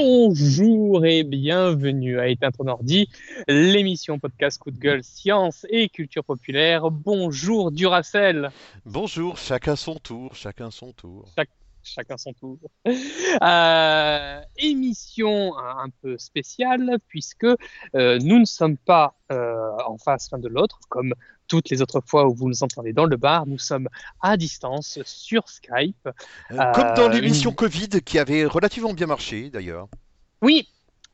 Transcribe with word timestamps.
Bonjour 0.00 1.04
et 1.04 1.24
bienvenue 1.24 2.20
à 2.20 2.28
Éteindre 2.28 2.64
Ordi, 2.68 3.08
l'émission 3.48 4.20
podcast 4.20 4.60
coup 4.60 4.70
de 4.70 4.78
gueule 4.78 5.02
science 5.02 5.66
et 5.70 5.88
culture 5.88 6.22
populaire. 6.22 6.92
Bonjour 6.92 7.72
Duracell. 7.72 8.52
Bonjour, 8.86 9.38
chacun 9.38 9.74
son 9.74 9.96
tour, 9.96 10.36
chacun 10.36 10.70
son 10.70 10.92
tour. 10.92 11.28
chacun 11.82 12.16
son 12.16 12.32
tour. 12.32 12.58
Euh, 13.42 14.40
émission 14.56 15.58
un 15.58 15.88
peu 16.00 16.16
spéciale 16.16 16.98
puisque 17.08 17.44
euh, 17.44 18.18
nous 18.20 18.38
ne 18.38 18.44
sommes 18.44 18.76
pas 18.78 19.16
euh, 19.32 19.70
en 19.84 19.98
face 19.98 20.30
l'un 20.30 20.38
de 20.38 20.48
l'autre 20.48 20.78
comme 20.88 21.12
toutes 21.48 21.70
les 21.70 21.82
autres 21.82 22.02
fois 22.06 22.26
où 22.28 22.34
vous 22.34 22.48
nous 22.48 22.62
entendez 22.62 22.92
dans 22.92 23.06
le 23.06 23.16
bar, 23.16 23.46
nous 23.46 23.58
sommes 23.58 23.88
à 24.20 24.36
distance 24.36 25.00
sur 25.04 25.48
Skype. 25.48 26.08
Comme 26.48 26.94
dans 26.96 27.08
l'émission 27.08 27.52
Covid 27.52 27.88
qui 28.04 28.18
avait 28.18 28.44
relativement 28.44 28.92
bien 28.92 29.06
marché 29.06 29.50
d'ailleurs. 29.50 29.88
Oui, 30.42 30.68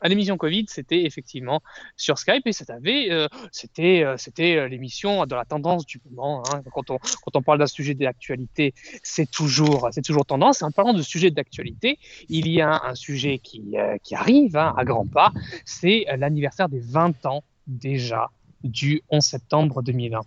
à 0.04 0.08
l'émission 0.08 0.36
Covid, 0.36 0.66
c'était 0.68 1.04
effectivement 1.04 1.62
sur 1.96 2.18
Skype 2.18 2.46
et 2.46 2.52
avait, 2.68 3.28
c'était, 3.52 4.04
c'était 4.18 4.68
l'émission 4.68 5.24
dans 5.24 5.36
la 5.36 5.46
tendance 5.46 5.86
du 5.86 5.98
moment. 6.10 6.42
Hein. 6.52 6.62
Quand, 6.72 6.90
on, 6.90 6.98
quand 6.98 7.36
on 7.36 7.42
parle 7.42 7.58
d'un 7.58 7.66
sujet 7.66 7.94
d'actualité, 7.94 8.74
c'est 9.02 9.30
toujours, 9.30 9.88
c'est 9.92 10.02
toujours 10.02 10.26
tendance. 10.26 10.60
Et 10.60 10.64
en 10.66 10.72
parlant 10.72 10.92
de 10.92 11.00
sujet 11.00 11.30
d'actualité, 11.30 11.98
il 12.28 12.48
y 12.48 12.60
a 12.60 12.82
un 12.84 12.94
sujet 12.94 13.38
qui, 13.38 13.76
qui 14.02 14.14
arrive 14.14 14.58
hein, 14.58 14.74
à 14.76 14.84
grands 14.84 15.06
pas, 15.06 15.32
c'est 15.64 16.04
l'anniversaire 16.18 16.68
des 16.68 16.80
20 16.80 17.24
ans 17.24 17.42
déjà 17.66 18.30
du 18.64 19.02
11 19.10 19.22
septembre 19.22 19.82
2001. 19.82 20.22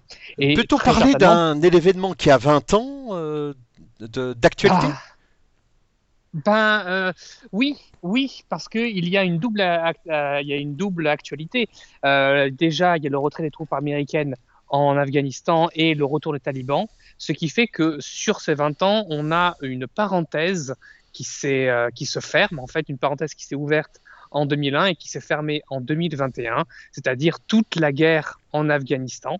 Peut-on 0.55 0.77
parler 0.77 1.13
d'un 1.15 1.59
événement 1.61 2.13
qui 2.13 2.29
a 2.29 2.37
20 2.37 2.73
ans 2.75 3.07
euh, 3.11 3.53
d'actualité? 3.99 4.87
Ah. 4.89 5.01
Ben 6.33 6.83
euh, 6.85 7.13
oui, 7.51 7.77
oui, 8.03 8.43
parce 8.47 8.69
qu'il 8.69 9.09
y 9.09 9.17
a 9.17 9.23
une 9.23 9.39
double, 9.39 9.61
euh, 9.61 10.39
il 10.41 10.47
y 10.47 10.53
a 10.53 10.57
une 10.57 10.75
double 10.75 11.07
actualité. 11.07 11.67
déjà, 12.03 12.97
il 12.97 13.03
y 13.03 13.07
a 13.07 13.09
le 13.09 13.17
retrait 13.17 13.43
des 13.43 13.51
troupes 13.51 13.73
américaines 13.73 14.35
en 14.69 14.97
Afghanistan 14.97 15.69
et 15.73 15.95
le 15.95 16.05
retour 16.05 16.33
des 16.33 16.39
talibans, 16.39 16.87
ce 17.17 17.31
qui 17.31 17.49
fait 17.49 17.67
que 17.67 17.97
sur 17.99 18.41
ces 18.41 18.53
20 18.53 18.83
ans, 18.83 19.05
on 19.09 19.31
a 19.31 19.55
une 19.61 19.87
parenthèse 19.87 20.75
qui, 21.13 21.25
qui 21.95 22.05
se 22.05 22.19
ferme, 22.19 22.59
en 22.59 22.67
fait, 22.67 22.87
une 22.89 22.99
parenthèse 22.99 23.33
qui 23.33 23.45
s'est 23.45 23.55
ouverte 23.55 24.01
en 24.31 24.45
2001 24.45 24.87
et 24.87 24.95
qui 24.95 25.09
s'est 25.09 25.21
fermé 25.21 25.63
en 25.69 25.81
2021, 25.81 26.65
c'est-à-dire 26.91 27.39
toute 27.39 27.75
la 27.75 27.91
guerre 27.91 28.39
en 28.53 28.69
Afghanistan. 28.69 29.39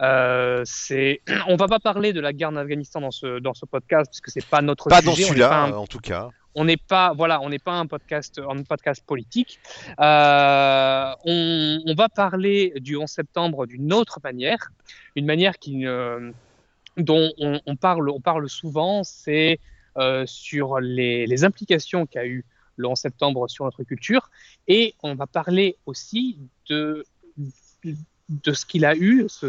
Euh, 0.00 0.62
c'est, 0.64 1.20
on 1.48 1.56
va 1.56 1.66
pas 1.66 1.80
parler 1.80 2.12
de 2.12 2.20
la 2.20 2.32
guerre 2.32 2.50
en 2.50 2.56
Afghanistan 2.56 3.00
dans 3.00 3.10
ce 3.10 3.40
dans 3.40 3.54
ce 3.54 3.66
podcast 3.66 4.06
parce 4.10 4.20
que 4.20 4.30
c'est 4.30 4.46
pas 4.46 4.62
notre 4.62 4.88
pas 4.88 5.02
Dans 5.02 5.14
celui-là, 5.14 5.76
en 5.76 5.86
tout 5.86 5.98
cas. 5.98 6.30
On 6.54 6.64
n'est 6.64 6.76
pas 6.76 7.12
voilà, 7.14 7.40
on 7.40 7.50
n'est 7.50 7.58
pas 7.58 7.74
un 7.74 7.86
podcast 7.86 8.40
un 8.48 8.62
podcast 8.62 9.04
politique. 9.04 9.60
Euh, 10.00 11.12
on, 11.24 11.80
on, 11.86 11.94
va 11.94 12.08
parler 12.08 12.72
du 12.76 12.96
11 12.96 13.08
septembre 13.08 13.66
d'une 13.66 13.92
autre 13.92 14.18
manière, 14.22 14.72
une 15.14 15.26
manière 15.26 15.58
qui 15.58 15.84
dont 16.96 17.32
on, 17.38 17.60
on, 17.64 17.76
parle 17.76 18.10
on 18.10 18.20
parle 18.20 18.48
souvent, 18.48 19.04
c'est 19.04 19.60
euh, 19.98 20.24
sur 20.26 20.78
les, 20.78 21.26
les 21.26 21.44
implications 21.44 22.06
qu'a 22.06 22.24
eu 22.24 22.44
le 22.78 22.88
11 22.88 22.98
septembre 22.98 23.48
sur 23.50 23.66
notre 23.66 23.82
culture. 23.84 24.30
Et 24.66 24.94
on 25.02 25.14
va 25.14 25.26
parler 25.26 25.76
aussi 25.84 26.38
de, 26.70 27.04
de 28.28 28.52
ce 28.52 28.66
qu'il 28.66 28.84
a 28.84 28.94
eu, 28.94 29.26
ce, 29.28 29.46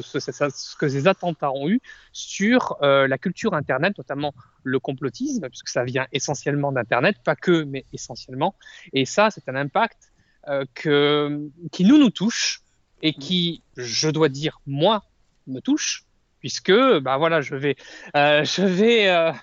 que 0.78 0.90
ces 0.90 1.08
attentats 1.08 1.52
ont 1.52 1.70
eu 1.70 1.82
sur 2.12 2.78
euh, 2.82 3.08
la 3.08 3.18
culture 3.18 3.54
Internet, 3.54 3.98
notamment 3.98 4.34
le 4.64 4.80
complotisme, 4.80 5.48
puisque 5.50 5.70
ça 5.70 5.84
vient 5.84 6.08
essentiellement 6.12 6.72
d'Internet, 6.72 7.18
pas 7.24 7.36
que, 7.36 7.64
mais 7.64 7.86
essentiellement. 7.94 8.56
Et 8.94 9.06
ça, 9.06 9.30
c'est 9.32 9.48
un 9.50 9.56
impact 9.56 10.12
euh, 10.48 10.66
que, 10.74 11.50
qui 11.72 11.86
nous, 11.86 11.98
nous 11.98 12.10
touche 12.10 12.62
et 13.02 13.14
qui, 13.14 13.64
je 13.78 14.10
dois 14.10 14.30
dire, 14.30 14.60
moi, 14.66 15.04
me 15.48 15.60
touche, 15.60 16.06
puisque, 16.40 16.72
bah 16.72 17.18
voilà, 17.18 17.42
je 17.42 17.56
vais, 17.56 17.76
euh, 18.16 18.44
je 18.44 18.64
vais 18.64 19.34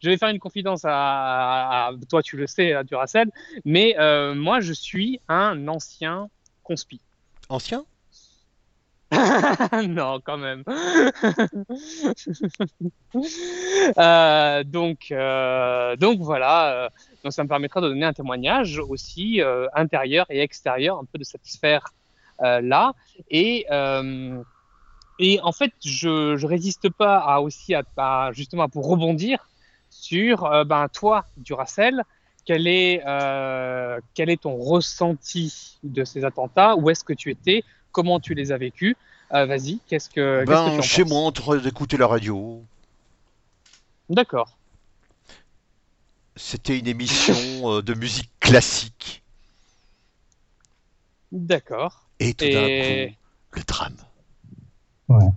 je 0.00 0.10
vais 0.10 0.16
faire 0.16 0.28
une 0.28 0.38
confidence 0.38 0.82
à, 0.84 1.90
toi, 2.08 2.22
tu 2.22 2.36
le 2.36 2.46
sais, 2.46 2.72
à 2.72 2.84
Duracell, 2.84 3.30
mais 3.64 3.96
euh, 3.98 4.34
moi, 4.34 4.60
je 4.60 4.72
suis 4.72 5.20
un 5.28 5.68
ancien 5.68 6.28
conspi. 6.62 7.00
Ancien? 7.48 7.84
Non, 9.88 10.20
quand 10.24 10.38
même. 10.38 10.64
Euh, 13.98 14.64
donc, 14.64 15.10
euh, 15.10 15.96
donc 15.96 16.20
voilà. 16.20 16.90
donc 17.22 17.32
ça 17.32 17.42
me 17.44 17.48
permettra 17.48 17.80
de 17.80 17.88
donner 17.88 18.04
un 18.04 18.12
témoignage 18.12 18.78
aussi 18.78 19.40
intérieur 19.72 20.26
et 20.28 20.40
extérieur, 20.40 20.98
un 20.98 21.04
peu 21.04 21.18
de 21.18 21.24
cette 21.24 21.46
sphère 21.46 21.94
là. 22.40 22.92
Et 23.30 23.64
et 25.18 25.40
en 25.40 25.52
fait, 25.52 25.72
je 25.82 26.36
je 26.36 26.46
résiste 26.46 26.90
pas 26.90 27.16
à 27.18 27.40
aussi 27.40 27.74
à 27.74 28.30
justement 28.32 28.68
pour 28.68 28.86
rebondir 28.86 29.48
sur 30.06 30.44
euh, 30.44 30.64
ben, 30.64 30.88
toi, 30.88 31.24
Duracell, 31.36 32.02
quel 32.44 32.68
est, 32.68 33.02
euh, 33.06 33.98
quel 34.14 34.30
est 34.30 34.42
ton 34.42 34.56
ressenti 34.56 35.78
de 35.82 36.04
ces 36.04 36.24
attentats? 36.24 36.76
Où 36.76 36.90
est-ce 36.90 37.02
que 37.02 37.12
tu 37.12 37.30
étais? 37.30 37.64
Comment 37.90 38.20
tu 38.20 38.34
les 38.34 38.52
as 38.52 38.58
vécus? 38.58 38.94
Euh, 39.32 39.46
Vas-y, 39.46 39.80
qu'est-ce 39.88 40.08
que, 40.08 40.44
ben, 40.46 40.76
que 40.76 40.82
tu 40.82 40.88
Chez 40.88 41.04
moi, 41.04 41.20
en 41.22 41.32
train 41.32 41.56
d'écouter 41.56 41.96
la 41.96 42.06
radio. 42.06 42.62
D'accord. 44.08 44.56
C'était 46.36 46.78
une 46.78 46.86
émission 46.86 47.80
de 47.80 47.94
musique 47.94 48.30
classique. 48.38 49.24
D'accord. 51.32 52.06
Et 52.20 52.34
tout 52.34 52.44
d'un 52.44 52.52
coup, 52.52 53.16
le 53.52 53.62
drame. 53.64 53.96
Ouais. 55.08 55.30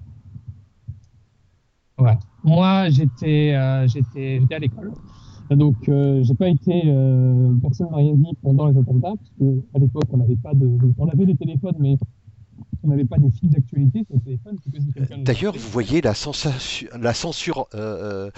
Ouais. 1.98 2.18
Moi, 2.44 2.90
j'étais 2.90 3.54
euh, 3.56 3.88
j'étais 3.88 4.42
à 4.52 4.60
l'école. 4.60 4.94
Donc, 5.56 5.90
euh, 5.90 6.22
j'ai 6.24 6.36
pas 6.36 6.48
été. 6.48 6.84
Euh, 6.86 7.54
personne 7.62 7.90
m'a 7.90 7.98
rien 7.98 8.14
dit 8.14 8.38
pendant 8.42 8.68
les 8.68 8.78
attentats, 8.78 9.14
parce 9.16 9.32
qu'à 9.40 9.80
l'époque, 9.80 10.04
on 10.12 10.18
n'avait 10.18 10.36
pas 10.36 10.54
de. 10.54 10.70
On 10.98 11.08
avait 11.08 11.26
des 11.26 11.36
téléphones, 11.36 11.76
mais 11.80 11.98
on 12.84 12.90
n'avait 12.90 13.06
pas 13.06 13.18
des 13.18 13.32
fils 13.32 13.50
d'actualité 13.50 14.06
sur 14.06 14.16
le 14.16 14.22
téléphone. 14.22 15.24
D'ailleurs, 15.24 15.54
vous 15.54 15.70
voyez 15.70 16.02
la, 16.02 16.14
la 17.00 17.14
censure. 17.14 17.68
Euh, 17.74 18.30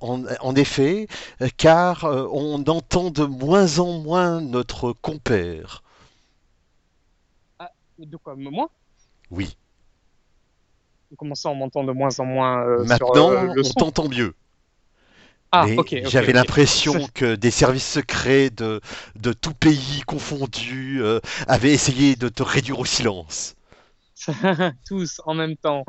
en, 0.00 0.22
en, 0.40 0.54
effet, 0.54 1.08
car 1.56 2.04
on 2.04 2.62
entend 2.68 3.10
de 3.10 3.24
moins 3.24 3.80
en 3.80 3.98
moins 4.00 4.40
notre 4.40 4.92
compère. 4.92 5.82
Ah, 7.58 7.72
de 7.98 8.16
quoi? 8.16 8.36
Moi? 8.36 8.70
Oui. 9.32 9.56
Comment 11.18 11.34
ça, 11.34 11.48
on 11.48 11.54
m'entend 11.54 11.84
de 11.84 11.92
moins 11.92 12.18
en 12.20 12.24
moins 12.24 12.62
euh, 12.64 12.84
Maintenant, 12.84 13.14
sur, 13.14 13.30
euh, 13.30 13.54
le 13.54 13.62
on 13.66 13.70
t'entend 13.70 14.08
mieux. 14.08 14.34
Ah, 15.52 15.66
J'avais 16.04 16.32
l'impression 16.32 17.08
que 17.12 17.34
des 17.34 17.50
services 17.50 17.90
secrets 17.90 18.50
de, 18.50 18.80
de 19.16 19.32
tout 19.32 19.52
pays 19.52 20.02
confondus 20.06 21.02
euh, 21.02 21.18
avaient 21.48 21.72
essayé 21.72 22.14
de 22.14 22.28
te 22.28 22.44
réduire 22.44 22.78
au 22.78 22.84
silence. 22.84 23.56
Tous 24.86 25.20
en 25.24 25.34
même 25.34 25.56
temps. 25.56 25.84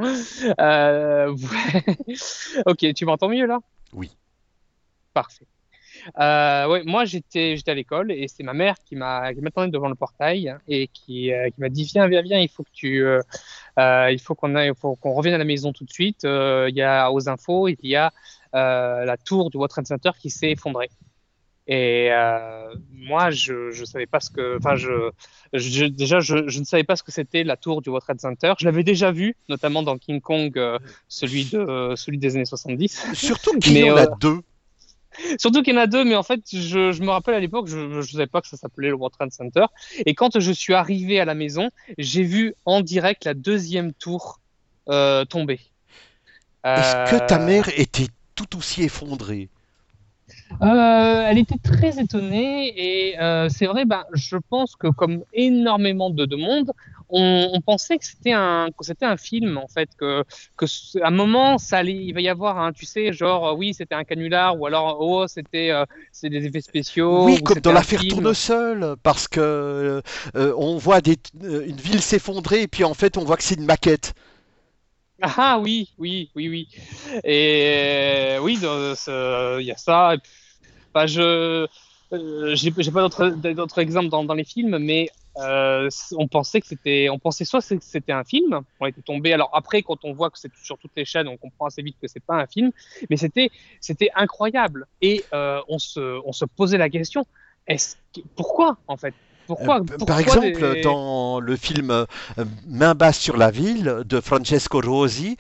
Euh, 0.60 1.36
ok, 2.66 2.94
tu 2.96 3.06
m'entends 3.06 3.30
mieux 3.30 3.46
là? 3.46 3.60
Oui. 3.94 4.10
Parfait. 5.14 5.46
Euh, 6.20 6.68
ouais, 6.68 6.84
moi 6.84 7.06
j'étais 7.06 7.56
j'étais 7.58 7.72
à 7.72 7.76
l'école 7.76 8.12
et 8.12 8.28
c'est 8.28 8.42
ma 8.42 8.54
mère 8.54 8.76
qui 8.86 8.96
m'a 8.96 9.32
qui 9.36 9.42
m'attendait 9.42 9.70
devant 9.70 9.90
le 9.90 9.96
portail 9.96 10.56
et 10.68 10.88
qui, 10.88 11.30
qui 11.30 11.62
m'a 11.62 11.70
dit 11.70 11.84
viens 11.84 12.08
viens 12.08 12.24
viens 12.24 12.40
il 12.40 12.50
faut 12.50 12.64
que 12.64 12.72
tu 12.74 13.06
il 13.78 14.20
faut 14.22 14.36
qu'on 14.36 14.56
il 14.58 14.74
faut 14.76 14.96
qu'on 14.96 15.14
revienne 15.14 15.36
à 15.36 15.38
la 15.38 15.46
maison 15.46 15.74
tout 15.74 15.86
de 15.86 15.92
suite. 15.92 16.26
Euh, 16.26 16.68
il 16.70 16.76
y 16.76 16.82
a 16.82 17.12
aux 17.12 17.30
infos 17.30 17.68
il 17.68 17.78
y 17.84 17.96
a 17.96 18.12
la 18.54 19.18
tour 19.18 19.50
du 19.50 19.58
World 19.58 19.72
Trade 19.72 19.88
Center 19.88 20.12
qui 20.20 20.30
s'est 20.30 20.52
effondrée. 20.52 20.90
Et 21.68 22.10
moi 22.92 23.30
je 23.32 23.72
je 23.72 23.86
savais 23.86 24.08
pas 24.08 24.20
ce 24.20 24.30
que 24.30 24.58
enfin 24.58 24.76
je, 24.76 25.12
je, 25.54 25.86
déjà 25.86 26.20
je, 26.20 26.50
je 26.50 26.60
ne 26.60 26.66
savais 26.66 26.84
pas 26.84 26.96
ce 26.96 27.04
que 27.04 27.12
c'était 27.12 27.44
la 27.44 27.56
tour 27.56 27.82
du 27.82 27.90
World 27.90 28.04
Trade 28.04 28.20
Center. 28.20 28.54
Je 28.60 28.66
l'avais 28.66 28.84
déjà 28.84 29.12
vu 29.12 29.36
notamment 29.48 29.84
dans 29.84 29.98
King 29.98 30.22
Kong 30.22 30.60
celui 31.08 31.46
de 31.46 31.94
celui 31.96 32.18
des 32.18 32.36
années 32.36 32.46
70 32.46 33.14
surtout 33.14 33.58
qu'il 33.60 33.78
y 33.78 33.90
en 33.90 33.96
a 33.96 34.08
deux 34.08 34.42
Surtout 35.38 35.62
qu'il 35.62 35.74
y 35.74 35.78
en 35.78 35.82
a 35.82 35.88
deux, 35.88 36.04
mais 36.04 36.16
en 36.16 36.24
fait, 36.24 36.42
je, 36.52 36.92
je 36.92 37.02
me 37.02 37.10
rappelle 37.10 37.36
à 37.36 37.40
l'époque, 37.40 37.68
je 37.68 37.78
ne 37.78 38.02
savais 38.02 38.28
pas 38.28 38.42
que 38.42 38.48
ça 38.48 38.58
s'appelait 38.58 38.90
le 38.90 38.96
World 38.96 39.16
Trade 39.18 39.32
Center. 39.32 39.66
Et 40.06 40.14
quand 40.14 40.40
je 40.40 40.52
suis 40.52 40.74
arrivé 40.74 41.20
à 41.20 41.26
la 41.26 41.36
maison, 41.36 41.70
j'ai 41.98 42.24
vu 42.24 42.56
en 42.66 42.82
direct 42.82 43.26
la 43.26 43.34
deuxième 43.34 43.94
tour 43.94 44.40
euh, 44.90 45.26
tomber. 45.26 45.60
Est-ce 46.64 47.12
que 47.12 47.28
ta 47.28 47.42
euh, 47.42 47.46
mère 47.46 47.70
était 47.76 48.08
tout 48.36 48.58
aussi 48.58 48.84
effondrée? 48.84 49.50
Euh, 50.62 51.26
Elle 51.28 51.38
était 51.38 51.58
très 51.62 52.00
étonnée 52.00 52.74
et 52.76 53.16
c'est 53.50 53.66
vrai, 53.66 53.86
ben, 53.86 54.04
je 54.14 54.38
pense 54.38 54.76
que 54.76 54.88
comme 54.88 55.24
énormément 55.34 56.10
de, 56.10 56.26
de 56.26 56.36
monde, 56.36 56.72
on, 57.12 57.50
on, 57.54 57.62
pensait 57.62 57.98
que 57.98 58.06
c'était 58.06 58.32
un, 58.32 58.70
que 58.78 58.84
c'était 58.84 59.06
un 59.06 59.18
film 59.18 59.58
en 59.58 59.68
fait, 59.68 59.90
que, 59.98 60.24
que 60.58 60.66
à 61.02 61.08
un 61.08 61.12
moment 61.12 61.58
ça 61.58 61.78
allait, 61.78 61.94
il 61.94 62.14
va 62.14 62.22
y 62.22 62.30
avoir, 62.30 62.58
un, 62.58 62.72
tu 62.72 62.86
sais, 62.86 63.14
genre 63.14 63.58
oui 63.58 63.74
c'était 63.74 63.96
un 63.96 64.04
canular 64.04 64.60
ou 64.60 64.66
alors 64.66 64.98
oh 65.00 65.28
c'était 65.28 65.72
euh, 65.72 65.86
c'est 66.12 66.30
des 66.30 66.46
effets 66.46 66.62
spéciaux. 66.62 67.26
Oui, 67.26 67.42
comme 67.42 67.60
dans 67.60 67.74
l'affaire 67.74 68.02
Tournesol, 68.08 68.96
parce 69.04 69.28
que 69.28 70.02
euh, 70.36 70.54
on 70.58 70.78
voit 70.78 71.02
des, 71.02 71.18
une 71.42 71.76
ville 71.76 72.02
s'effondrer 72.02 72.64
et 72.64 72.68
puis 72.68 72.84
en 72.84 72.94
fait 72.94 73.18
on 73.18 73.24
voit 73.24 73.38
que 73.38 73.44
c'est 73.44 73.56
une 73.56 73.66
maquette. 73.66 74.14
Ah 75.22 75.60
oui, 75.62 75.90
oui, 76.00 76.32
oui, 76.36 76.50
oui. 76.50 76.68
Et 77.24 78.38
oui, 78.42 78.58
il 78.60 79.66
y 79.66 79.72
a 79.72 79.78
ça. 79.78 80.16
Enfin, 80.94 81.06
je 81.06 81.68
euh, 82.14 82.56
j'ai 82.56 82.72
pas 82.72 83.08
d'autres 83.08 83.80
exemples 83.80 84.10
dans, 84.10 84.24
dans, 84.24 84.34
les 84.34 84.44
films, 84.44 84.78
mais 84.80 85.10
euh, 85.38 85.90
on 86.18 86.28
pensait 86.28 86.60
que 86.60 86.68
c'était, 86.68 87.10
on 87.10 87.20
pensait 87.20 87.46
soit 87.46 87.62
que 87.68 87.78
c'était 87.80 88.12
un 88.12 88.24
film, 88.24 88.62
on 88.80 88.86
était 88.86 89.02
tombé. 89.02 89.34
Alors 89.34 89.50
après, 89.54 89.82
quand 89.82 90.04
on 90.04 90.14
voit 90.14 90.30
que 90.30 90.38
c'est 90.38 90.52
sur 90.62 90.78
toutes 90.78 90.92
les 90.96 91.06
chaînes, 91.06 91.28
on 91.28 91.38
comprend 91.38 91.68
assez 91.68 91.82
vite 91.82 91.98
que 92.02 92.08
c'est 92.08 92.24
pas 92.24 92.36
un 92.36 92.48
film, 92.48 92.72
mais 93.10 93.18
c'était, 93.18 93.50
c'était 93.80 94.10
incroyable. 94.16 94.88
Et 95.02 95.24
euh, 95.34 95.62
on 95.68 95.80
se, 95.80 96.22
on 96.26 96.34
se 96.34 96.46
posait 96.46 96.78
la 96.78 96.90
question, 96.90 97.26
est-ce 97.68 97.96
pourquoi 98.36 98.78
en 98.88 98.98
fait? 98.98 99.14
Pourquoi, 99.48 99.82
euh, 99.82 100.06
Par 100.06 100.20
exemple, 100.20 100.74
des... 100.76 100.82
dans 100.82 101.40
le 101.40 101.56
film 101.56 102.06
Main 102.68 102.96
basse 102.96 103.20
sur 103.20 103.38
la 103.38 103.52
ville 103.52 104.04
de 104.06 104.22
Francesco 104.22 104.82
Rosi, 104.82 105.38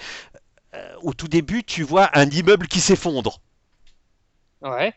au 1.03 1.13
tout 1.13 1.27
début, 1.27 1.63
tu 1.63 1.83
vois 1.83 2.09
un 2.13 2.29
immeuble 2.29 2.67
qui 2.67 2.79
s'effondre. 2.79 3.39
Ouais. 4.61 4.93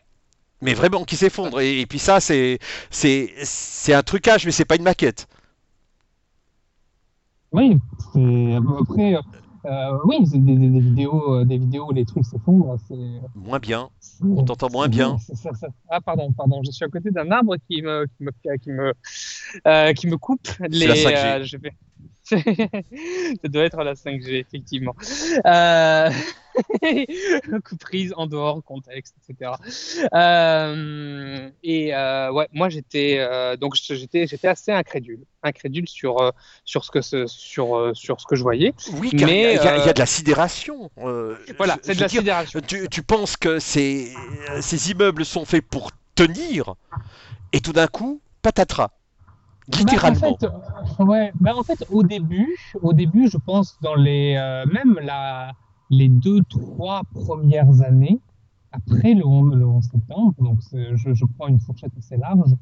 Mais 0.65 0.73
vraiment 0.73 1.03
qui 1.03 1.15
s'effondre. 1.15 1.61
Et, 1.61 1.79
et, 1.81 1.85
puis 1.85 1.99
ça, 1.99 2.19
c'est 2.19 2.59
c'est 2.89 3.93
un 3.93 4.03
trucage, 4.03 4.45
mais 4.45 4.51
c'est 4.51 4.65
pas 4.65 4.75
une 4.75 4.83
maquette. 4.83 5.27
Oui, 7.51 7.77
après, 8.13 9.15
euh, 9.65 9.97
oui, 10.05 10.17
c'est 10.29 10.43
des, 10.43 10.55
des, 10.55 10.67
des, 10.67 10.79
vidéos, 10.79 11.43
des 11.43 11.57
vidéos 11.57 11.89
où 11.89 11.93
les 11.93 12.05
trucs 12.05 12.25
s'effondrent. 12.25 12.77
Moins 13.35 13.59
bien. 13.59 13.89
On 14.23 14.43
t'entend 14.43 14.69
moins 14.71 14.87
bien. 14.87 15.17
Ça, 15.19 15.53
ça... 15.53 15.67
Ah 15.89 16.01
pardon, 16.01 16.31
pardon. 16.31 16.61
Je 16.65 16.71
suis 16.71 16.83
à 16.83 16.87
côté 16.87 17.11
d'un 17.11 17.31
arbre 17.31 17.55
qui 17.69 17.81
me 17.81 18.07
qui 18.17 18.23
me 18.23 18.57
qui 18.57 18.71
me, 18.71 18.93
euh, 19.67 19.93
qui 19.93 20.07
me 20.07 20.17
coupe 20.17 20.47
les. 20.69 20.87
La 20.87 20.95
5G. 20.95 21.15
Euh, 21.15 21.43
je 21.43 21.57
vais... 21.57 21.71
ça 23.41 23.47
doit 23.47 23.63
être 23.63 23.83
la 23.83 23.93
5G, 23.93 24.39
effectivement. 24.39 24.95
Euh... 25.45 26.09
coup 27.63 27.75
prise 27.79 28.13
en 28.17 28.27
dehors 28.27 28.63
contexte, 28.63 29.15
etc. 29.27 29.51
Euh, 30.13 31.49
et 31.63 31.95
euh, 31.95 32.31
ouais, 32.31 32.47
moi 32.53 32.69
j'étais 32.69 33.17
euh, 33.19 33.55
donc 33.57 33.75
j'étais 33.75 34.27
j'étais 34.27 34.47
assez 34.47 34.71
incrédule, 34.71 35.25
incrédule 35.43 35.87
sur 35.87 36.21
euh, 36.21 36.31
sur 36.63 36.83
ce 36.83 36.91
que 36.91 37.01
ce, 37.01 37.27
sur 37.27 37.75
euh, 37.75 37.93
sur 37.93 38.19
ce 38.21 38.25
que 38.25 38.35
je 38.35 38.43
voyais. 38.43 38.73
Oui, 38.93 39.11
car 39.11 39.27
mais 39.27 39.55
il 39.55 39.61
y, 39.61 39.65
y, 39.65 39.89
a 39.89 39.93
de 39.93 39.99
la 39.99 40.05
sidération. 40.05 40.89
voilà, 40.95 41.77
c'est 41.81 41.95
de 41.95 42.01
la 42.01 42.07
dire, 42.07 42.21
sidération. 42.21 42.59
Tu, 42.65 42.87
tu 42.89 43.03
penses 43.03 43.37
que 43.37 43.59
ces 43.59 44.13
ces 44.61 44.91
immeubles 44.91 45.25
sont 45.25 45.45
faits 45.45 45.65
pour 45.65 45.91
tenir, 46.15 46.75
et 47.51 47.61
tout 47.61 47.73
d'un 47.73 47.87
coup, 47.87 48.21
patatras. 48.41 48.91
Littéralement. 49.67 50.19
Bah, 50.19 50.51
en 50.81 50.85
fait, 50.85 51.03
ouais, 51.03 51.31
bah, 51.39 51.53
en 51.55 51.63
fait, 51.63 51.85
au 51.89 52.03
début, 52.03 52.55
au 52.81 52.93
début, 52.93 53.29
je 53.29 53.37
pense 53.37 53.77
dans 53.81 53.95
les 53.95 54.35
même 54.71 54.99
la 55.01 55.53
les 55.89 56.09
deux, 56.09 56.41
trois 56.43 57.01
premières 57.13 57.81
années, 57.81 58.19
après 58.71 59.13
le 59.13 59.25
11, 59.25 59.55
le 59.55 59.65
11 59.65 59.83
septembre, 59.83 60.33
donc 60.39 60.59
je, 60.71 61.13
je, 61.13 61.25
prends 61.37 61.47
une 61.47 61.59
fourchette 61.59 61.91
assez 61.97 62.17
large, 62.17 62.55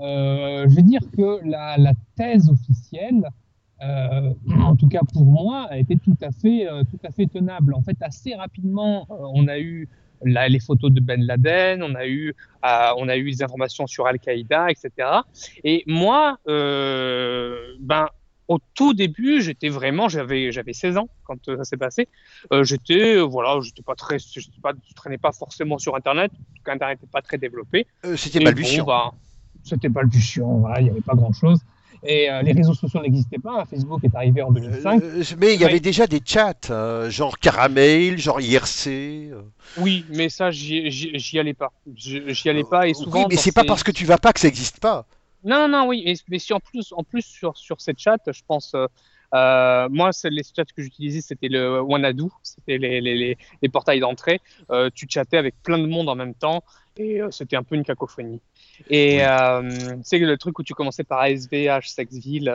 euh, 0.00 0.66
je 0.68 0.74
vais 0.74 0.82
dire 0.82 1.02
que 1.16 1.40
la, 1.44 1.76
la 1.76 1.92
thèse 2.16 2.50
officielle, 2.50 3.28
euh, 3.82 4.32
en 4.60 4.76
tout 4.76 4.88
cas 4.88 5.00
pour 5.12 5.24
moi, 5.24 5.66
a 5.70 5.78
été 5.78 5.96
tout 5.96 6.16
à 6.22 6.32
fait, 6.32 6.68
euh, 6.68 6.84
tout 6.84 6.98
à 7.04 7.10
fait 7.10 7.26
tenable. 7.26 7.74
En 7.74 7.82
fait, 7.82 7.96
assez 8.00 8.34
rapidement, 8.34 9.06
euh, 9.10 9.14
on 9.34 9.48
a 9.48 9.58
eu 9.58 9.88
la, 10.24 10.48
les 10.48 10.60
photos 10.60 10.90
de 10.90 11.00
Ben 11.00 11.24
Laden, 11.24 11.82
on 11.82 11.94
a 11.94 12.06
eu, 12.06 12.34
euh, 12.64 12.88
on 12.96 13.08
a 13.08 13.16
eu 13.16 13.30
des 13.30 13.42
informations 13.42 13.86
sur 13.86 14.06
Al-Qaïda, 14.06 14.70
etc. 14.70 15.08
Et 15.64 15.84
moi, 15.86 16.38
ben, 16.46 18.08
au 18.48 18.58
tout 18.74 18.92
début, 18.92 19.40
j'étais 19.40 19.68
vraiment, 19.68 20.08
j'avais, 20.08 20.52
j'avais 20.52 20.72
16 20.72 20.96
ans 20.98 21.08
quand 21.24 21.48
euh, 21.48 21.56
ça 21.58 21.64
s'est 21.64 21.76
passé. 21.76 22.08
Euh, 22.52 22.64
j'étais, 22.64 23.16
euh, 23.16 23.22
voilà, 23.22 23.60
j'étais 23.62 23.82
pas 23.82 23.94
très, 23.94 24.18
je 24.18 24.40
pas, 24.62 24.72
je 24.88 24.94
traînais 24.94 25.18
pas 25.18 25.32
forcément 25.32 25.78
sur 25.78 25.96
Internet. 25.96 26.32
Internet 26.66 27.00
n'était 27.00 27.10
pas 27.10 27.22
très 27.22 27.38
développé. 27.38 27.86
Euh, 28.04 28.16
c'était 28.16 28.40
balbutiant. 28.40 28.84
Bon, 28.84 28.90
bah, 28.90 29.14
c'était 29.62 29.88
balbutiant. 29.88 30.58
Voilà, 30.58 30.80
il 30.80 30.84
n'y 30.84 30.90
avait 30.90 31.00
pas 31.00 31.14
grand 31.14 31.32
chose. 31.32 31.60
Et 32.04 32.30
euh, 32.30 32.42
les 32.42 32.52
réseaux 32.52 32.74
sociaux 32.74 33.00
n'existaient 33.00 33.38
pas. 33.38 33.64
Facebook 33.64 34.02
est 34.02 34.14
arrivé 34.14 34.42
en 34.42 34.50
2005. 34.50 35.02
Euh, 35.02 35.22
mais 35.38 35.54
il 35.54 35.60
y 35.60 35.64
avait 35.64 35.80
déjà 35.80 36.06
des 36.06 36.20
chats, 36.24 36.54
genre 37.08 37.38
Caramel, 37.38 38.18
genre 38.18 38.40
IRC. 38.40 39.32
Oui, 39.78 40.04
mais 40.10 40.28
ça, 40.28 40.50
j'y 40.50 41.38
allais 41.38 41.54
pas. 41.54 41.72
J'y 41.94 42.48
allais 42.48 42.64
pas 42.64 42.88
et 42.88 42.94
souvent. 42.94 43.20
Oui, 43.20 43.26
mais 43.30 43.36
c'est 43.36 43.52
pas 43.52 43.64
parce 43.64 43.82
que 43.82 43.92
tu 43.92 44.04
vas 44.04 44.18
pas 44.18 44.32
que 44.32 44.40
ça 44.40 44.48
n'existe 44.48 44.80
pas. 44.80 45.06
Non, 45.44 45.66
non, 45.68 45.86
oui, 45.88 46.02
mais, 46.04 46.14
mais 46.28 46.38
si 46.38 46.52
en 46.52 46.60
plus, 46.60 46.92
en 46.96 47.02
plus 47.02 47.22
sur, 47.22 47.56
sur 47.56 47.80
cette 47.80 47.98
chat, 47.98 48.20
je 48.30 48.42
pense, 48.46 48.76
euh, 49.34 49.88
moi, 49.90 50.10
les 50.24 50.42
chats 50.42 50.64
que 50.64 50.82
j'utilisais, 50.82 51.20
c'était 51.20 51.48
le 51.48 51.80
Wanadu, 51.80 52.24
c'était 52.42 52.78
les, 52.78 53.00
les, 53.00 53.36
les, 53.62 53.68
portails 53.68 54.00
d'entrée. 54.00 54.40
Euh, 54.70 54.90
tu 54.94 55.06
chattais 55.08 55.38
avec 55.38 55.54
plein 55.62 55.78
de 55.78 55.86
monde 55.86 56.08
en 56.08 56.14
même 56.14 56.34
temps 56.34 56.62
et 56.98 57.22
euh, 57.22 57.30
c'était 57.30 57.56
un 57.56 57.62
peu 57.62 57.74
une 57.74 57.84
cacophonie. 57.84 58.40
Et 58.90 59.20
c'est 60.02 60.18
le 60.18 60.36
truc 60.36 60.58
où 60.58 60.62
tu 60.62 60.74
commençais 60.74 61.04
par 61.04 61.20
ASVH, 61.20 61.88
Sexville. 61.88 62.52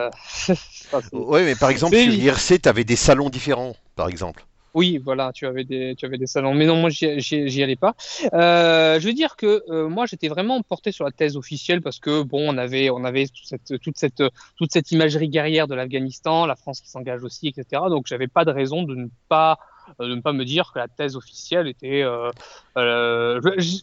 oui, 1.12 1.40
mais 1.44 1.54
par 1.54 1.70
exemple, 1.70 1.96
sur 1.96 2.12
IRC, 2.12 2.62
tu 2.62 2.68
avais 2.68 2.84
des 2.84 2.96
salons 2.96 3.30
différents, 3.30 3.74
par 3.96 4.08
exemple. 4.08 4.44
Oui, 4.74 4.98
voilà, 4.98 5.32
tu 5.32 5.46
avais 5.46 5.64
des, 5.64 5.94
tu 5.96 6.06
avais 6.06 6.18
des 6.18 6.26
salons. 6.26 6.54
Mais 6.54 6.66
non, 6.66 6.76
moi, 6.76 6.90
j'y 6.90 7.62
allais 7.62 7.76
pas. 7.76 7.94
Euh, 8.32 9.00
je 9.00 9.06
veux 9.06 9.12
dire 9.12 9.36
que 9.36 9.62
euh, 9.68 9.88
moi, 9.88 10.06
j'étais 10.06 10.28
vraiment 10.28 10.60
porté 10.62 10.92
sur 10.92 11.04
la 11.04 11.10
thèse 11.10 11.36
officielle 11.36 11.82
parce 11.82 11.98
que 11.98 12.22
bon, 12.22 12.52
on 12.52 12.58
avait, 12.58 12.90
on 12.90 13.04
avait 13.04 13.26
toute 13.26 13.46
cette, 13.46 13.80
toute 13.80 13.96
cette, 13.96 14.22
toute 14.56 14.72
cette 14.72 14.90
imagerie 14.92 15.28
guerrière 15.28 15.68
de 15.68 15.74
l'Afghanistan, 15.74 16.46
la 16.46 16.56
France 16.56 16.80
qui 16.80 16.88
s'engage 16.88 17.24
aussi, 17.24 17.48
etc. 17.48 17.82
Donc, 17.88 18.06
j'avais 18.06 18.28
pas 18.28 18.44
de 18.44 18.50
raison 18.50 18.82
de 18.82 18.94
ne 18.94 19.06
pas, 19.28 19.58
euh, 20.00 20.08
de 20.08 20.14
ne 20.14 20.20
pas 20.20 20.32
me 20.32 20.44
dire 20.44 20.70
que 20.72 20.78
la 20.78 20.88
thèse 20.88 21.16
officielle 21.16 21.66
était. 21.68 22.02
Euh, 22.02 22.30
euh, 22.76 23.40
je, 23.58 23.78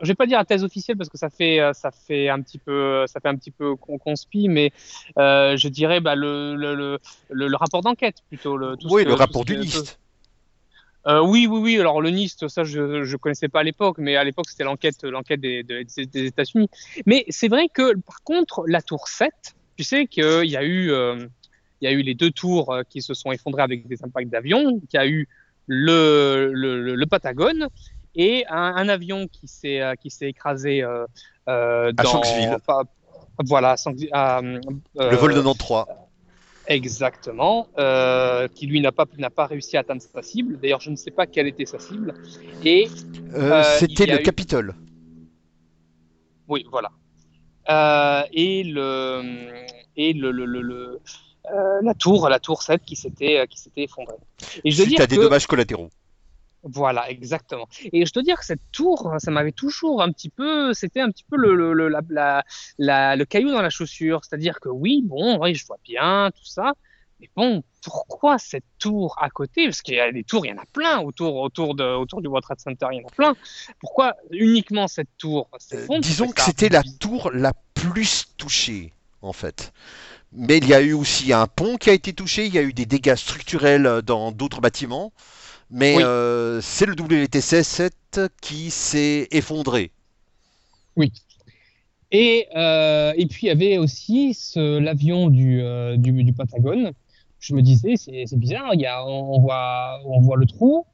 je 0.00 0.06
vais 0.06 0.14
pas 0.14 0.26
dire 0.26 0.38
la 0.38 0.44
thèse 0.44 0.64
officielle 0.64 0.96
parce 0.96 1.10
que 1.10 1.18
ça 1.18 1.30
fait 1.30 1.60
ça 1.74 1.90
fait 1.90 2.28
un 2.28 2.40
petit 2.40 2.58
peu 2.58 3.04
ça 3.06 3.20
fait 3.20 3.28
un 3.28 3.36
petit 3.36 3.50
peu 3.50 3.76
conspi 3.76 4.48
mais 4.48 4.72
euh, 5.18 5.56
je 5.56 5.68
dirais 5.68 6.00
bah, 6.00 6.14
le, 6.14 6.54
le, 6.54 6.74
le, 6.74 6.98
le 7.28 7.56
rapport 7.56 7.82
d'enquête 7.82 8.18
plutôt 8.28 8.56
le 8.56 8.76
tout 8.76 8.88
oui 8.90 9.02
ce 9.02 9.06
que, 9.06 9.10
le 9.10 9.14
rapport 9.14 9.44
du 9.44 9.58
NIST 9.58 9.98
euh, 11.06 11.22
oui, 11.22 11.46
oui, 11.46 11.60
oui. 11.60 11.80
Alors 11.80 12.00
le 12.00 12.10
NIST, 12.10 12.48
ça, 12.48 12.64
je 12.64 13.04
je 13.04 13.16
connaissais 13.16 13.48
pas 13.48 13.60
à 13.60 13.62
l'époque, 13.62 13.96
mais 13.98 14.16
à 14.16 14.24
l'époque 14.24 14.48
c'était 14.48 14.64
l'enquête, 14.64 15.02
l'enquête 15.04 15.40
des, 15.40 15.62
des, 15.62 15.84
des 15.84 16.26
États-Unis. 16.26 16.68
Mais 17.06 17.24
c'est 17.28 17.48
vrai 17.48 17.68
que 17.68 17.96
par 17.96 18.22
contre, 18.22 18.64
la 18.66 18.82
tour 18.82 19.08
7, 19.08 19.32
tu 19.76 19.84
sais 19.84 20.06
qu'il 20.06 20.44
y 20.44 20.56
a 20.56 20.62
eu, 20.62 20.90
euh, 20.90 21.26
il 21.80 21.86
y 21.86 21.88
a 21.88 21.92
eu 21.92 22.02
les 22.02 22.14
deux 22.14 22.30
tours 22.30 22.72
euh, 22.72 22.82
qui 22.88 23.00
se 23.00 23.14
sont 23.14 23.32
effondrées 23.32 23.62
avec 23.62 23.86
des 23.86 24.04
impacts 24.04 24.28
d'avion, 24.28 24.78
qu'il 24.90 24.94
y 24.94 25.02
a 25.02 25.06
eu 25.06 25.26
le, 25.66 26.50
le, 26.52 26.94
le 26.94 27.06
Patagone 27.06 27.68
et 28.14 28.44
un, 28.48 28.74
un 28.76 28.88
avion 28.88 29.26
qui 29.28 29.46
s'est 29.48 29.80
qui 30.02 30.10
s'est 30.10 30.28
écrasé 30.28 30.82
euh, 30.82 31.06
dans. 31.92 32.02
À 32.02 32.04
Shanksville. 32.04 32.56
Voilà, 33.46 33.76
à, 34.12 34.42
le 34.42 35.16
vol 35.16 35.34
de 35.34 35.40
Nantes 35.40 35.56
3. 35.56 36.09
Exactement, 36.70 37.66
euh, 37.78 38.46
qui 38.46 38.68
lui 38.68 38.80
n'a 38.80 38.92
pas 38.92 39.04
n'a 39.18 39.28
pas 39.28 39.46
réussi 39.46 39.76
à 39.76 39.80
atteindre 39.80 40.00
sa 40.00 40.22
cible. 40.22 40.56
D'ailleurs, 40.60 40.80
je 40.80 40.90
ne 40.90 40.94
sais 40.94 41.10
pas 41.10 41.26
quelle 41.26 41.48
était 41.48 41.66
sa 41.66 41.80
cible. 41.80 42.14
Et 42.64 42.86
euh, 43.34 43.64
c'était 43.80 44.06
le 44.06 44.20
eu... 44.20 44.22
Capitole. 44.22 44.76
Oui, 46.46 46.64
voilà. 46.70 46.92
Euh, 47.70 48.22
et 48.32 48.62
le 48.62 49.20
et 49.96 50.12
le, 50.12 50.30
le, 50.30 50.44
le, 50.44 50.60
le 50.62 51.00
la 51.82 51.94
tour 51.94 52.28
la 52.28 52.38
tour 52.38 52.62
7 52.62 52.82
qui 52.84 52.94
s'était 52.94 53.44
qui 53.48 53.58
s'était 53.58 53.82
effondrée. 53.82 54.14
Et 54.64 54.70
je 54.70 54.80
veux 54.80 54.88
dire 54.88 55.00
à 55.00 55.08
des 55.08 55.16
que... 55.16 55.22
dommages 55.22 55.48
collatéraux. 55.48 55.90
Voilà, 56.62 57.08
exactement. 57.10 57.68
Et 57.92 58.04
je 58.04 58.12
te 58.12 58.20
dire 58.20 58.38
que 58.38 58.44
cette 58.44 58.60
tour, 58.70 59.14
ça 59.18 59.30
m'avait 59.30 59.52
toujours 59.52 60.02
un 60.02 60.12
petit 60.12 60.28
peu, 60.28 60.74
c'était 60.74 61.00
un 61.00 61.10
petit 61.10 61.24
peu 61.24 61.36
le, 61.36 61.54
le, 61.54 61.72
le, 61.72 61.88
la, 61.88 62.02
la, 62.10 62.44
la, 62.78 63.16
le 63.16 63.24
caillou 63.24 63.50
dans 63.50 63.62
la 63.62 63.70
chaussure. 63.70 64.20
C'est-à-dire 64.24 64.60
que 64.60 64.68
oui, 64.68 65.02
bon, 65.02 65.38
oui, 65.40 65.54
je 65.54 65.66
vois 65.66 65.78
bien 65.82 66.30
tout 66.36 66.44
ça, 66.44 66.74
mais 67.18 67.30
bon, 67.34 67.62
pourquoi 67.82 68.38
cette 68.38 68.64
tour 68.78 69.16
à 69.18 69.30
côté? 69.30 69.64
Parce 69.64 69.80
qu'il 69.80 69.94
y 69.94 70.00
a 70.00 70.12
des 70.12 70.22
tours, 70.22 70.44
il 70.44 70.50
y 70.50 70.52
en 70.52 70.58
a 70.58 70.66
plein 70.72 71.00
autour, 71.00 71.36
autour, 71.36 71.74
de, 71.74 71.84
autour 71.84 72.20
du 72.20 72.28
World 72.28 72.44
Trade 72.44 72.60
Center, 72.60 72.86
il 72.92 72.98
y 73.00 73.04
en 73.04 73.08
a 73.08 73.10
plein. 73.10 73.34
Pourquoi 73.78 74.16
uniquement 74.30 74.86
cette 74.86 75.08
tour? 75.16 75.48
Euh, 75.72 75.98
Disons 76.00 76.28
que 76.28 76.42
c'était 76.42 76.68
la 76.68 76.82
tour 76.98 77.30
la 77.32 77.54
plus 77.72 78.26
touchée, 78.36 78.92
en 79.22 79.32
fait. 79.32 79.72
Mais 80.32 80.58
il 80.58 80.68
y 80.68 80.74
a 80.74 80.82
eu 80.82 80.92
aussi 80.92 81.32
un 81.32 81.46
pont 81.46 81.76
qui 81.76 81.88
a 81.88 81.94
été 81.94 82.12
touché, 82.12 82.46
il 82.46 82.54
y 82.54 82.58
a 82.58 82.62
eu 82.62 82.74
des 82.74 82.86
dégâts 82.86 83.16
structurels 83.16 84.02
dans 84.04 84.30
d'autres 84.30 84.60
bâtiments 84.60 85.12
mais 85.70 85.96
oui. 85.96 86.02
euh, 86.04 86.60
c'est 86.60 86.86
le 86.86 86.94
WTC 86.94 87.62
7 87.62 88.20
qui 88.40 88.70
s'est 88.70 89.28
effondré. 89.30 89.92
Oui. 90.96 91.12
Et, 92.10 92.48
euh, 92.56 93.12
et 93.16 93.26
puis 93.26 93.46
il 93.46 93.48
y 93.48 93.50
avait 93.50 93.78
aussi 93.78 94.36
l'avion 94.56 95.28
du, 95.28 95.62
euh, 95.62 95.96
du, 95.96 96.12
du, 96.24 96.32
Patagone. 96.32 96.92
Je 97.38 97.54
me 97.54 97.62
disais, 97.62 97.94
c'est 97.96 98.36
bizarre, 98.36 98.74
y 98.74 98.84
a, 98.84 99.04
on, 99.06 99.40
voit, 99.40 100.00
on 100.04 100.20
voit 100.20 100.36
le 100.36 100.44
trou, 100.46 100.84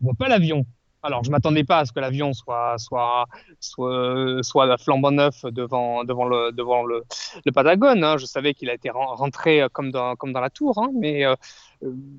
on 0.00 0.04
voit 0.06 0.14
pas 0.14 0.28
l'avion. 0.28 0.64
Alors, 1.02 1.24
je 1.24 1.32
m'attendais 1.32 1.64
pas 1.64 1.80
à 1.80 1.84
ce 1.84 1.92
que 1.92 1.98
l'avion 1.98 2.32
soit, 2.32 2.78
soit, 2.78 3.26
soit, 3.58 4.38
soit 4.42 4.78
flambant 4.78 5.10
neuf 5.10 5.44
devant, 5.46 6.04
devant 6.04 6.26
le, 6.26 6.52
devant 6.52 6.84
le, 6.84 7.02
le 7.44 7.52
Patagone. 7.52 8.04
Hein. 8.04 8.18
Je 8.18 8.24
savais 8.24 8.54
qu'il 8.54 8.70
a 8.70 8.74
été 8.74 8.88
rentré 8.88 9.66
comme 9.72 9.90
dans, 9.90 10.14
comme 10.14 10.32
dans 10.32 10.40
la 10.40 10.48
tour, 10.48 10.78
hein, 10.78 10.90
mais 10.94 11.26
euh, 11.26 11.34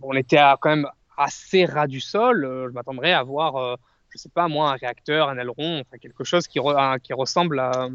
on 0.01 0.13
était 0.13 0.38
à, 0.38 0.57
quand 0.60 0.69
même 0.69 0.88
assez 1.17 1.65
ras 1.65 1.88
du 1.88 2.00
sol. 2.00 2.43
Je 2.67 2.74
m'attendrais 2.74 3.13
à 3.13 3.24
voir, 3.24 3.55
euh, 3.55 3.75
je 4.10 4.17
sais 4.17 4.29
pas 4.29 4.48
moi, 4.48 4.72
un 4.72 4.75
réacteur, 4.75 5.29
un 5.29 5.38
aileron, 5.38 5.82
enfin 5.82 5.98
quelque 5.98 6.24
chose 6.24 6.48
qui 6.48 6.60
ressemble 6.60 7.60
à 7.60 7.88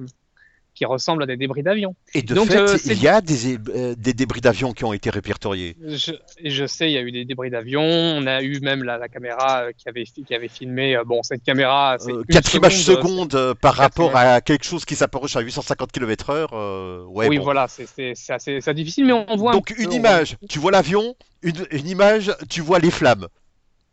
qui 0.78 0.84
ressemblent 0.84 1.24
à 1.24 1.26
des 1.26 1.36
débris 1.36 1.64
d'avion. 1.64 1.96
Et 2.14 2.22
de 2.22 2.36
fait, 2.36 2.56
euh, 2.56 2.76
il 2.84 3.02
y 3.02 3.08
a 3.08 3.20
des, 3.20 3.56
euh, 3.56 3.96
des 3.98 4.12
débris 4.12 4.40
d'avion 4.40 4.72
qui 4.72 4.84
ont 4.84 4.92
été 4.92 5.10
répertoriés. 5.10 5.76
Je, 5.84 6.12
je, 6.44 6.66
sais, 6.66 6.88
il 6.88 6.92
y 6.92 6.98
a 6.98 7.00
eu 7.00 7.10
des 7.10 7.24
débris 7.24 7.50
d'avion. 7.50 7.82
On 7.82 8.24
a 8.28 8.42
eu 8.42 8.60
même 8.60 8.84
la, 8.84 8.96
la 8.96 9.08
caméra 9.08 9.62
euh, 9.62 9.72
qui 9.76 9.88
avait, 9.88 10.04
qui 10.04 10.32
avait 10.32 10.46
filmé. 10.46 10.96
bon, 11.04 11.24
cette 11.24 11.42
caméra, 11.42 11.96
c'est 11.98 12.12
4 12.30 12.54
images 12.54 12.80
secondes 12.80 13.54
par 13.60 13.74
rapport 13.74 14.14
à 14.14 14.40
quelque 14.40 14.64
chose 14.64 14.84
qui 14.84 14.94
s'approche 14.94 15.34
à 15.34 15.40
850 15.40 15.90
km/h. 15.90 17.06
ouais, 17.08 17.26
oui, 17.26 17.38
voilà, 17.38 17.66
c'est 17.66 18.12
assez, 18.30 18.56
assez, 18.56 18.74
difficile, 18.74 19.06
mais 19.06 19.12
on 19.12 19.36
voit. 19.36 19.52
Donc 19.52 19.74
une 19.76 19.92
image, 19.92 20.36
tu 20.48 20.60
vois 20.60 20.70
l'avion. 20.70 21.16
Une, 21.42 21.66
une 21.70 21.88
image, 21.88 22.32
tu 22.48 22.60
vois 22.60 22.78
les 22.78 22.90
flammes. 22.90 23.26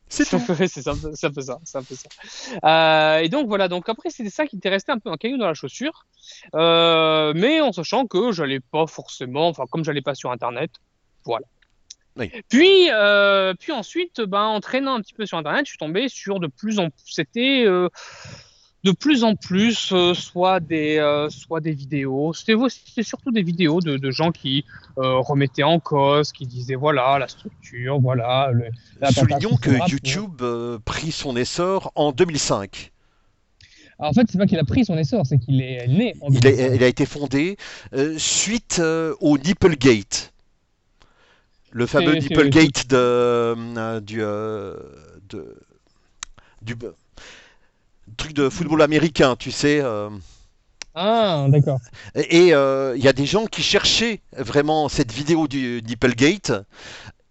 C'est 0.08 0.26
tout. 0.26 0.40
c'est 0.68 0.88
un, 0.88 0.94
un, 0.94 1.32
peu 1.32 1.42
ça. 1.42 1.60
Un 1.74 1.84
peu 1.84 1.96
ça. 1.96 2.10
Euh, 2.64 3.20
et 3.20 3.30
donc 3.30 3.48
voilà. 3.48 3.68
Donc 3.68 3.90
après, 3.90 4.10
c'était 4.10 4.30
ça 4.30 4.46
qui 4.46 4.58
était 4.58 4.70
resté 4.70 4.92
un 4.92 5.00
peu 5.00 5.10
un 5.10 5.18
caillou 5.18 5.38
dans 5.38 5.48
la 5.48 5.54
chaussure, 5.54 6.06
euh, 6.54 7.34
mais 7.36 7.62
en 7.62 7.72
sachant 7.72 8.06
que 8.06 8.32
j'allais 8.32 8.60
pas 8.60 8.88
forcément, 8.88 9.48
enfin 9.48 9.66
comme 9.70 9.84
j'allais 9.84 10.02
pas 10.02 10.16
sur 10.16 10.32
Internet, 10.32 10.72
voilà. 11.24 11.46
Oui. 12.18 12.32
Puis, 12.48 12.90
euh, 12.92 13.54
puis 13.60 13.74
ensuite, 13.74 14.22
ben, 14.22 14.44
en 14.44 14.62
traînant 14.62 14.96
un 14.96 15.02
petit 15.02 15.14
peu 15.14 15.26
sur 15.26 15.38
Internet, 15.38 15.66
je 15.66 15.72
suis 15.72 15.78
tombé 15.78 16.08
sur 16.08 16.40
de 16.40 16.48
plus 16.48 16.80
en 16.80 16.90
plus. 16.90 17.12
C'était 17.12 17.66
de 18.86 18.92
plus 18.92 19.24
en 19.24 19.36
plus 19.36 19.90
euh, 19.92 20.14
soit 20.14 20.60
des 20.60 21.00
euh, 21.00 21.28
soit 21.32 21.60
des 21.60 21.72
vidéos. 21.72 22.34
C'était 22.34 23.02
surtout 23.02 23.32
des 23.32 23.42
vidéos 23.42 23.82
de, 23.82 23.98
de 23.98 24.12
gens 24.12 24.32
qui 24.32 24.64
euh, 25.00 25.18
remettaient 25.18 25.64
en 25.64 25.80
cause 25.80 26.32
qui 26.32 26.46
disaient 26.46 26.76
voilà 26.76 27.18
la 27.18 27.28
structure 27.28 28.00
voilà 28.00 28.52
le, 28.54 28.66
soulignons 29.12 29.58
que 29.58 29.72
YouTube 29.90 30.44
prit 30.86 31.12
son 31.12 31.36
essor 31.36 31.92
en 31.96 32.12
2005 32.12 32.92
en 33.98 34.12
fait, 34.12 34.28
c'est 34.30 34.38
pas 34.38 34.46
qu'il 34.46 34.60
a 34.60 34.66
pris 34.66 34.84
son 34.84 34.98
essor, 34.98 35.26
c'est 35.26 35.38
qu'il 35.38 35.62
est 35.62 35.88
né. 35.88 36.16
En 36.20 36.30
il, 36.30 36.46
a, 36.46 36.50
il, 36.50 36.84
a, 36.84 36.88
été 36.88 37.06
fondé 37.06 37.56
suite 38.18 38.82
au 39.22 39.38
Nipplegate, 39.38 40.34
le 41.72 41.86
fameux 41.86 42.16
Nipplegate 42.16 42.88
de, 42.90 44.00
du, 44.02 44.18
de, 44.18 45.56
du 46.62 46.76
truc 48.16 48.34
de 48.34 48.50
football 48.50 48.82
américain, 48.82 49.36
tu 49.38 49.52
sais. 49.52 49.80
Euh. 49.82 50.10
Ah, 50.94 51.46
d'accord. 51.50 51.80
Et 52.16 52.48
il 52.48 52.54
euh, 52.54 52.96
y 52.98 53.08
a 53.08 53.14
des 53.14 53.26
gens 53.26 53.46
qui 53.48 53.62
cherchaient 53.62 54.22
vraiment 54.38 54.88
cette 54.88 55.12
vidéo 55.12 55.48
du 55.48 55.82
Nipplegate 55.86 56.54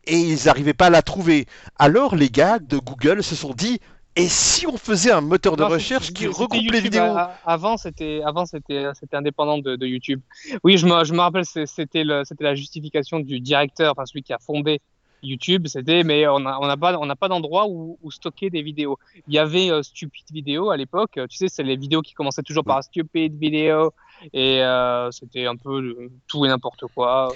et 0.06 0.18
ils 0.18 0.44
n'arrivaient 0.44 0.74
pas 0.74 0.86
à 0.86 0.90
la 0.90 1.02
trouver. 1.02 1.46
Alors 1.78 2.14
les 2.14 2.28
gars 2.28 2.58
de 2.58 2.76
Google 2.76 3.22
se 3.22 3.34
sont 3.34 3.54
dit 3.54 3.80
et 4.16 4.28
si 4.28 4.66
on 4.66 4.76
faisait 4.76 5.10
un 5.10 5.20
moteur 5.20 5.56
de 5.56 5.64
recherche 5.64 6.12
qui 6.12 6.28
regroupe 6.28 6.70
les 6.70 6.80
vidéos 6.80 7.16
Avant, 7.44 7.76
c'était 7.76 8.20
avant 8.24 8.46
c'était 8.46 8.86
c'était 8.94 9.16
indépendant 9.16 9.58
de, 9.58 9.86
YouTube. 9.86 10.20
Oui, 10.62 10.76
je 10.76 10.86
me, 10.86 11.02
je 11.04 11.12
me 11.12 11.18
rappelle, 11.18 11.44
c'était 11.44 12.04
c'était 12.24 12.44
la 12.44 12.54
justification 12.54 13.18
du 13.18 13.40
directeur, 13.40 13.92
enfin 13.92 14.06
celui 14.06 14.22
qui 14.22 14.32
a 14.32 14.38
fondé 14.38 14.80
YouTube, 15.24 15.66
c'était, 15.66 16.04
mais 16.04 16.26
on 16.28 16.40
n'a 16.40 16.58
on 16.60 16.68
a 16.68 16.76
pas, 16.76 16.96
on 16.98 17.08
pas 17.14 17.28
d'endroit 17.28 17.66
où, 17.68 17.98
où, 18.02 18.10
stocker 18.10 18.50
des 18.50 18.62
vidéos. 18.62 18.98
Il 19.26 19.34
y 19.34 19.38
avait 19.38 19.70
euh, 19.70 19.82
Stupid 19.82 20.26
Video 20.32 20.70
à 20.70 20.76
l'époque. 20.76 21.18
Tu 21.30 21.36
sais, 21.36 21.48
c'est 21.48 21.62
les 21.62 21.76
vidéos 21.76 22.02
qui 22.02 22.14
commençaient 22.14 22.42
toujours 22.42 22.64
par 22.64 22.82
Stupid 22.82 23.38
Video. 23.38 23.92
Et 24.32 24.62
euh, 24.62 25.10
c'était 25.10 25.46
un 25.46 25.56
peu 25.56 26.10
tout 26.28 26.44
et 26.44 26.48
n'importe 26.48 26.84
quoi. 26.94 27.32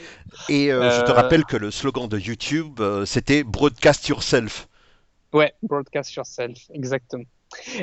Et 0.49 0.73
euh, 0.73 0.91
je 0.91 1.05
te 1.05 1.11
rappelle 1.11 1.45
que 1.45 1.57
le 1.57 1.71
slogan 1.71 2.09
de 2.09 2.19
YouTube, 2.19 2.81
c'était 3.05 3.43
Broadcast 3.43 4.09
Yourself. 4.09 4.69
Ouais, 5.33 5.53
Broadcast 5.63 6.15
Yourself, 6.15 6.59
exactement. 6.73 7.25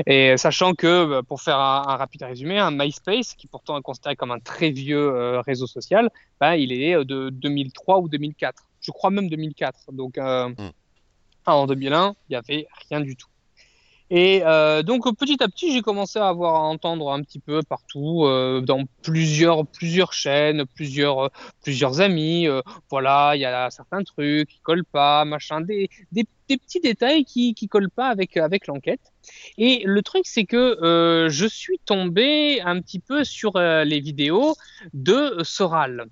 Et 0.05 0.37
sachant 0.37 0.73
que, 0.73 1.21
pour 1.21 1.41
faire 1.41 1.59
un, 1.59 1.97
rapide 1.97 2.23
résumé, 2.23 2.59
un 2.59 2.71
MySpace, 2.71 3.33
qui 3.33 3.47
pourtant 3.47 3.77
est 3.77 3.81
considéré 3.81 4.15
comme 4.15 4.31
un 4.31 4.39
très 4.39 4.69
vieux 4.69 5.39
réseau 5.39 5.67
social, 5.67 6.09
bah, 6.39 6.55
il 6.55 6.71
est 6.71 7.03
de 7.03 7.29
2003 7.29 7.99
ou 7.99 8.09
2004 8.09 8.64
je 8.85 8.91
crois 8.91 9.09
même 9.09 9.29
2004. 9.29 9.91
Donc 9.91 10.17
euh, 10.17 10.49
hmm. 10.49 10.71
en 11.45 11.67
2001, 11.67 12.15
il 12.29 12.31
n'y 12.31 12.35
avait 12.35 12.67
rien 12.89 13.01
du 13.01 13.15
tout. 13.15 13.27
Et 14.11 14.43
euh, 14.45 14.83
donc 14.83 15.03
petit 15.17 15.41
à 15.41 15.47
petit, 15.47 15.73
j'ai 15.73 15.81
commencé 15.81 16.19
à 16.19 16.27
avoir 16.27 16.57
à 16.57 16.59
entendre 16.59 17.11
un 17.11 17.23
petit 17.23 17.39
peu 17.39 17.63
partout, 17.63 18.25
euh, 18.25 18.61
dans 18.61 18.83
plusieurs 19.01 19.65
plusieurs 19.65 20.13
chaînes, 20.13 20.65
plusieurs 20.75 21.31
plusieurs 21.63 22.01
amis. 22.01 22.47
voilà, 22.91 23.31
il 23.35 23.41
y 23.41 23.45
a 23.45 23.71
certains 23.71 24.03
trucs 24.03 24.47
qui 24.47 24.59
collent 24.59 24.85
pas, 24.85 25.25
machin, 25.25 25.61
des, 25.61 25.89
des, 26.11 26.27
petits 26.47 26.79
détails 26.81 27.25
qui 27.25 27.55
qui 27.55 27.67
collent 27.67 27.89
pas 27.89 28.09
avec 28.09 28.37
avec 28.37 28.67
l'enquête. 28.67 29.11
Et 29.57 29.81
le 29.85 30.03
truc, 30.03 30.27
c'est 30.27 30.45
que 30.45 31.27
je 31.27 31.47
suis 31.47 31.79
tombé 31.83 32.61
un 32.61 32.79
petit 32.81 32.99
peu 32.99 33.23
sur 33.23 33.57
les 33.57 33.99
vidéos 34.01 34.55
de 34.93 35.41
Soral. 35.41 36.05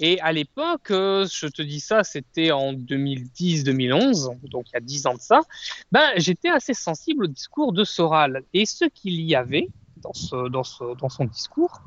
Et 0.00 0.20
à 0.20 0.32
l'époque, 0.32 0.90
euh, 0.90 1.26
je 1.30 1.46
te 1.46 1.62
dis 1.62 1.80
ça, 1.80 2.02
c'était 2.04 2.50
en 2.50 2.72
2010-2011, 2.72 4.48
donc 4.48 4.70
il 4.70 4.72
y 4.74 4.76
a 4.76 4.80
10 4.80 5.06
ans 5.06 5.14
de 5.14 5.20
ça, 5.20 5.40
ben, 5.92 6.08
j'étais 6.16 6.48
assez 6.48 6.74
sensible 6.74 7.24
au 7.24 7.28
discours 7.28 7.72
de 7.72 7.84
Soral. 7.84 8.42
Et 8.54 8.66
ce 8.66 8.86
qu'il 8.86 9.20
y 9.20 9.34
avait 9.34 9.68
dans, 9.98 10.14
ce, 10.14 10.48
dans, 10.48 10.64
ce, 10.64 10.96
dans 10.98 11.10
son 11.10 11.26
discours, 11.26 11.82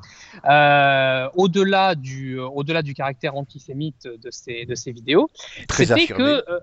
euh, 0.45 1.27
au-delà 1.35 1.95
du, 1.95 2.39
euh, 2.39 2.47
au-delà 2.47 2.83
du 2.83 2.93
caractère 2.93 3.35
antisémite 3.35 4.07
de 4.07 4.29
ces 4.31 4.91
vidéos, 4.91 5.29
c'était 5.69 6.07
que... 6.07 6.43
Euh, 6.49 6.59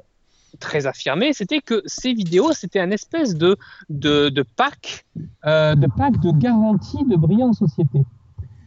très 0.59 0.87
affirmé, 0.87 1.33
c'était 1.33 1.61
que 1.61 1.83
ces 1.87 2.13
vidéos, 2.13 2.53
c'était 2.53 2.81
un 2.81 2.91
espèce 2.91 3.37
de, 3.37 3.57
de, 3.89 4.29
de 4.31 4.43
pack, 4.43 5.07
euh, 5.47 5.75
de 5.75 5.87
pack 5.87 6.19
de 6.21 6.33
garantie 6.33 7.05
de 7.05 7.17
brillante 7.17 7.55
société. 7.55 8.01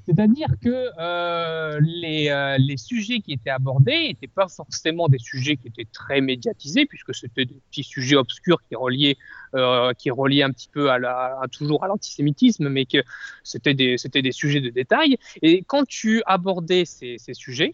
C'est-à-dire 0.06 0.50
que 0.62 0.90
euh, 1.00 1.80
les, 1.82 2.30
euh, 2.30 2.58
les, 2.60 2.76
sujets 2.76 3.20
qui 3.22 3.34
étaient 3.34 3.50
abordés 3.50 4.10
n'étaient 4.10 4.28
pas 4.28 4.48
forcément 4.50 5.08
des 5.08 5.18
sujets 5.18 5.56
qui 5.56 5.68
étaient 5.68 5.88
très 5.92 6.20
médiatisés, 6.20 6.86
puisque 6.86 7.16
c'était 7.16 7.46
des 7.46 7.56
petits 7.70 7.84
sujets 7.84 8.18
obscurs 8.18 8.62
qui 8.68 8.76
reliaient, 8.76 9.18
euh, 9.56 9.94
qui 9.94 10.12
reliaient 10.12 10.44
un 10.44 10.52
petit 10.52 10.68
peu 10.68 10.92
à, 10.92 11.00
la, 11.00 11.40
toujours 11.52 11.86
à 11.86 11.88
l'antisémitisme, 11.88 12.68
mais 12.68 12.86
que 12.86 12.98
c'était 13.44 13.74
des, 13.74 13.96
des 14.14 14.32
sujets 14.34 14.60
de 14.60 14.70
détail. 14.70 15.18
Et 15.42 15.64
quand 15.64 15.88
tu 15.88 16.22
abordais 16.26 16.84
ces, 16.84 17.18
ces 17.18 17.34
sujets, 17.34 17.74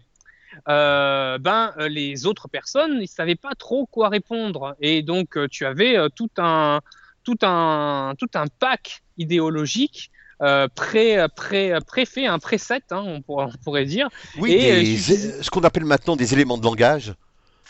euh, 0.68 1.38
ben 1.38 1.72
les 1.88 2.26
autres 2.26 2.48
personnes, 2.48 2.98
ils 3.00 3.08
savaient 3.08 3.36
pas 3.36 3.54
trop 3.56 3.86
quoi 3.86 4.08
répondre, 4.08 4.76
et 4.80 5.02
donc 5.02 5.38
tu 5.48 5.64
avais 5.64 5.96
tout 6.16 6.30
un 6.38 6.80
tout 7.22 7.38
un 7.42 8.14
tout 8.18 8.30
un 8.34 8.46
pack 8.58 9.02
idéologique 9.16 10.10
euh, 10.42 10.68
pré, 10.74 11.16
pré, 11.36 11.72
préfet, 11.86 12.26
un 12.26 12.38
preset, 12.38 12.82
hein, 12.90 13.02
on, 13.06 13.20
pourrait, 13.20 13.46
on, 13.46 13.64
pourrait, 13.64 13.84
dire. 13.84 14.08
Oui, 14.40 14.52
et, 14.52 14.96
ce 14.96 15.50
qu'on 15.50 15.60
appelle 15.60 15.84
maintenant 15.84 16.16
des 16.16 16.32
éléments 16.32 16.58
de 16.58 16.64
langage. 16.64 17.14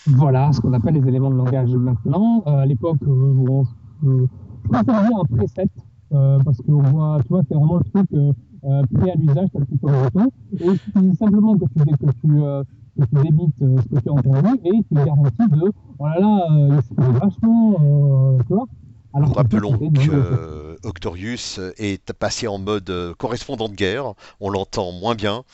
Voilà, 0.06 0.52
ce 0.52 0.60
qu'on 0.60 0.72
appelle 0.72 0.94
les 0.94 1.08
éléments 1.08 1.30
de 1.30 1.36
langage 1.36 1.70
maintenant. 1.70 2.42
Euh, 2.46 2.58
à 2.58 2.66
l'époque, 2.66 2.98
euh, 3.02 3.06
on, 3.06 3.66
euh, 4.06 4.26
un 4.72 5.36
preset, 5.36 5.68
euh, 6.12 6.38
parce 6.44 6.58
qu'on 6.58 6.80
voit, 6.82 7.18
tu 7.22 7.28
vois, 7.28 7.42
c'est 7.48 7.54
vraiment 7.54 7.78
le 7.78 7.84
truc 7.84 8.06
euh, 8.14 8.82
prêt 8.94 9.10
à 9.10 9.14
l'usage, 9.16 9.48
tel 9.52 9.66
que 9.66 9.74
tu 9.74 10.64
Et 10.64 10.76
c'est 10.94 11.16
simplement 11.18 11.58
que 11.58 11.64
tu, 11.64 11.84
que 11.84 12.10
tu, 12.20 12.28
que 12.28 13.04
tu 13.04 13.22
débites 13.22 13.58
ce 13.58 13.94
que 13.94 14.00
tu 14.00 14.08
as 14.08 14.12
entendu 14.12 14.60
et 14.64 14.70
tu 14.70 14.94
garantis 14.94 15.48
de, 15.48 15.72
oh 15.98 16.06
là 16.06 16.20
là, 16.20 16.80
c'est 16.82 17.18
vachement, 17.18 18.38
tu 18.46 18.54
vois. 18.54 18.66
Alors, 19.12 19.34
Rappelons 19.34 19.90
que 19.90 20.78
Octorius 20.84 21.58
est 21.78 22.12
passé 22.12 22.46
en 22.46 22.58
mode 22.58 22.88
euh, 22.90 23.14
correspondant 23.14 23.68
de 23.68 23.74
guerre. 23.74 24.14
On 24.38 24.50
l'entend 24.50 24.92
moins 24.92 25.14
bien. 25.14 25.44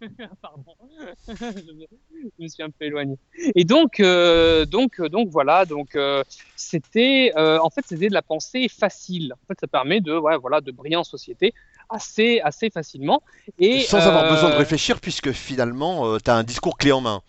Pardon, 0.42 0.74
je 1.28 2.42
me 2.42 2.48
suis 2.48 2.62
un 2.62 2.70
peu 2.70 2.84
éloigné. 2.84 3.16
Et 3.54 3.64
donc, 3.64 4.00
euh, 4.00 4.66
donc, 4.66 5.00
donc 5.00 5.28
voilà, 5.28 5.64
donc 5.64 5.94
euh, 5.94 6.24
c'était, 6.56 7.32
en 7.36 7.70
fait, 7.70 7.84
c'était 7.86 8.08
de 8.08 8.14
la 8.14 8.22
pensée 8.22 8.68
facile. 8.68 9.34
En 9.34 9.46
fait, 9.46 9.58
ça 9.60 9.66
permet 9.66 10.00
de, 10.00 10.16
ouais, 10.16 10.36
voilà, 10.36 10.60
de 10.60 10.72
briller 10.72 10.96
en 10.96 11.04
société 11.04 11.54
assez, 11.88 12.40
assez 12.40 12.70
facilement. 12.70 13.22
Et 13.58 13.80
sans 13.80 13.98
avoir 13.98 14.30
besoin 14.30 14.50
de 14.50 14.56
réfléchir, 14.56 15.00
puisque 15.00 15.30
finalement, 15.30 16.18
tu 16.18 16.30
as 16.30 16.34
un 16.34 16.44
discours 16.44 16.76
clé 16.76 16.92
en 16.92 17.00
main. 17.00 17.22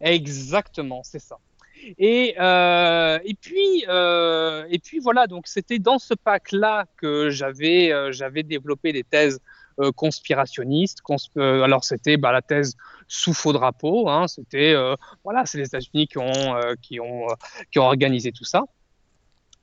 Exactement, 0.00 1.02
c'est 1.04 1.18
ça. 1.18 1.38
Et, 1.98 2.34
euh, 2.38 3.18
euh, 3.88 4.64
et 4.70 4.78
puis 4.78 4.98
voilà, 5.00 5.26
donc 5.26 5.46
c'était 5.46 5.78
dans 5.78 5.98
ce 5.98 6.14
pack-là 6.14 6.86
que 6.96 7.30
j'avais 7.30 7.92
euh, 7.92 8.42
développé 8.44 8.92
des 8.92 9.04
thèses 9.04 9.40
conspirationnistes. 9.96 11.00
Consp 11.00 11.38
alors 11.38 11.82
c'était 11.82 12.18
bah, 12.18 12.30
la 12.30 12.42
thèse 12.42 12.76
sous 13.08 13.32
faux 13.32 13.54
drapeau, 13.54 14.08
hein, 14.08 14.28
c'était 14.28 14.74
voilà, 15.24 15.46
c'est 15.46 15.58
les 15.58 15.66
États-Unis 15.66 16.06
qui 16.08 16.18
ont 17.00 17.26
organisé 17.76 18.32
tout 18.32 18.44
ça. 18.44 18.64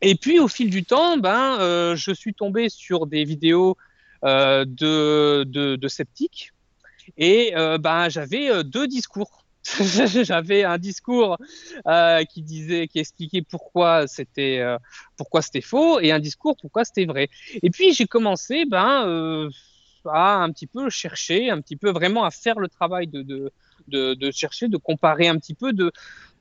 Et 0.02 0.16
puis 0.16 0.40
au 0.40 0.48
fil 0.48 0.72
du 0.72 0.84
temps, 0.84 1.18
ben 1.18 1.96
je 1.96 2.12
suis 2.12 2.34
tombé 2.34 2.70
sur 2.70 3.06
des 3.06 3.24
vidéos 3.24 3.78
de 4.24 5.88
sceptiques 5.88 6.54
et 7.18 7.54
ben 7.80 8.10
j'avais 8.10 8.64
deux 8.64 8.88
discours 8.88 9.46
j'avais 10.24 10.64
un 10.64 10.78
discours 10.78 11.38
euh, 11.88 12.24
qui 12.24 12.42
disait, 12.42 12.88
qui 12.88 13.00
expliquait 13.00 13.42
pourquoi 13.42 14.08
c'était 14.08 14.60
euh, 14.60 14.78
pourquoi 15.18 15.42
c'était 15.42 15.62
faux 15.62 16.00
et 16.00 16.12
un 16.12 16.20
discours 16.20 16.56
pourquoi 16.60 16.86
c'était 16.86 17.06
vrai. 17.06 17.30
Et 17.62 17.70
puis 17.70 17.94
j'ai 17.94 18.06
commencé 18.06 18.66
ben 18.66 19.06
euh, 19.08 19.50
à 20.06 20.36
un 20.36 20.52
petit 20.52 20.68
peu 20.68 20.90
chercher, 20.90 21.50
un 21.50 21.62
petit 21.62 21.76
peu 21.76 21.92
vraiment 21.92 22.24
à 22.24 22.32
faire 22.32 22.60
le 22.60 22.68
travail 22.68 23.08
de, 23.08 23.22
de, 23.22 23.52
de, 23.88 24.32
chercher, 24.32 24.68
de 24.68 24.78
comparer 24.78 25.28
un 25.28 25.38
petit 25.38 25.54
peu 25.54 25.74
de 25.74 25.92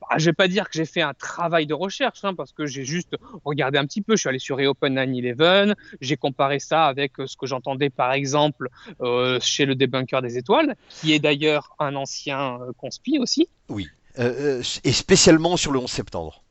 bah, 0.01 0.17
je 0.17 0.27
vais 0.27 0.33
pas 0.33 0.49
dire 0.49 0.65
que 0.65 0.71
j'ai 0.75 0.85
fait 0.85 1.03
un 1.03 1.15
travail 1.15 1.67
de 1.67 1.75
recherche, 1.75 2.25
hein, 2.25 2.35
parce 2.35 2.53
que 2.53 2.67
j'ai 2.67 2.85
juste 2.85 3.17
regardé 3.45 3.79
un 3.79 3.85
petit 3.85 4.01
peu. 4.01 4.15
Je 4.15 4.21
suis 4.21 4.29
allé 4.29 4.39
sur 4.39 4.57
Reopen 4.57 4.95
9-11, 4.95 5.75
j'ai 6.01 6.17
comparé 6.17 6.61
ça 6.61 6.87
avec 6.87 7.19
euh, 7.19 7.27
ce 7.27 7.37
que 7.37 7.47
j'entendais 7.47 7.91
par 7.91 8.13
exemple 8.13 8.69
euh, 9.01 9.39
chez 9.41 9.67
le 9.67 9.75
débunker 9.75 10.23
des 10.23 10.39
étoiles, 10.39 10.77
qui 10.89 11.13
est 11.13 11.19
d'ailleurs 11.19 11.75
un 11.79 11.97
ancien 11.97 12.61
euh, 12.61 12.73
conspi 12.77 13.19
aussi. 13.19 13.49
Oui, 13.69 13.89
et 14.17 14.93
spécialement 14.93 15.57
sur 15.57 15.73
le 15.73 15.79
11 15.79 15.91
septembre 15.91 16.43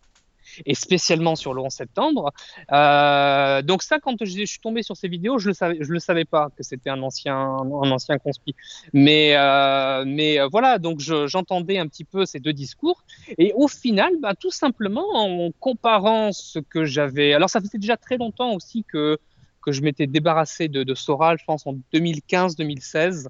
et 0.66 0.76
spécialement 0.76 1.36
sur 1.36 1.54
le 1.54 1.62
11 1.62 1.72
septembre. 1.72 2.32
Euh, 2.72 3.62
donc 3.62 3.84
ça, 3.84 4.00
quand 4.00 4.24
je, 4.24 4.46
suis 4.46 4.60
tombé 4.60 4.84
sur 4.84 4.96
ces 4.96 5.08
vidéos, 5.08 5.38
je 5.40 5.50
le 5.50 5.54
savais, 5.54 5.78
le 5.80 6.00
savais 6.00 6.26
pas 6.26 6.50
que 6.56 6.64
c'était 6.64 6.90
un 6.90 7.02
ancien, 7.02 7.36
un. 7.36 7.98
Mais, 8.94 9.36
euh, 9.36 10.06
euh, 10.06 10.48
voilà, 10.52 10.78
donc 10.78 11.00
j'entendais 11.00 11.78
un 11.78 11.88
petit 11.88 12.04
peu 12.04 12.26
ces 12.26 12.40
deux 12.40 12.54
discours. 12.54 13.04
Et 13.38 13.54
au 13.56 13.68
final, 13.68 14.14
bah, 14.20 14.34
tout 14.36 14.52
simplement 14.52 15.06
en 15.14 15.52
comparant 15.60 16.32
ce 16.32 16.60
que 16.60 16.86
j'avais. 16.86 17.34
Alors 17.34 17.50
ça 17.50 17.60
faisait 17.62 17.78
déjà 17.78 17.98
très 17.98 18.18
longtemps 18.18 18.54
aussi 18.54 18.84
que 18.84 19.18
je 19.68 19.82
m'étais 19.82 20.08
débarrassé 20.08 20.70
de 20.70 20.96
Soral, 20.96 21.38
je 21.38 21.44
pense 21.44 21.68
en 21.68 21.76
2015-2016. 21.94 23.28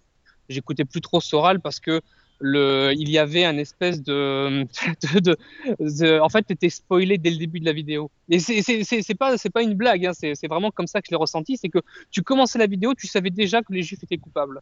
J'écoutais 0.49 0.85
plus 0.85 1.01
trop 1.01 1.19
Soral 1.19 1.59
parce 1.59 1.79
que 1.79 2.01
le, 2.39 2.93
il 2.95 3.09
y 3.09 3.17
avait 3.17 3.45
un 3.45 3.57
espèce 3.57 4.01
de, 4.01 4.63
de, 5.13 5.19
de, 5.19 5.37
de 5.79 6.19
en 6.19 6.29
fait, 6.29 6.43
t'étais 6.43 6.69
spoilé 6.69 7.17
dès 7.17 7.29
le 7.29 7.37
début 7.37 7.59
de 7.59 7.65
la 7.65 7.73
vidéo. 7.73 8.11
Et 8.29 8.39
c'est 8.39 9.15
pas, 9.15 9.37
c'est 9.37 9.49
pas 9.49 9.61
une 9.61 9.73
blague, 9.73 10.05
hein, 10.05 10.11
c'est 10.13 10.47
vraiment 10.47 10.69
comme 10.71 10.87
ça 10.87 11.01
que 11.01 11.07
je 11.07 11.11
l'ai 11.11 11.17
ressenti, 11.17 11.57
c'est 11.57 11.69
que 11.69 11.79
tu 12.11 12.21
commençais 12.23 12.59
la 12.59 12.67
vidéo, 12.67 12.93
tu 12.93 13.07
savais 13.07 13.29
déjà 13.29 13.61
que 13.61 13.71
les 13.71 13.83
juifs 13.83 14.03
étaient 14.03 14.17
coupables. 14.17 14.59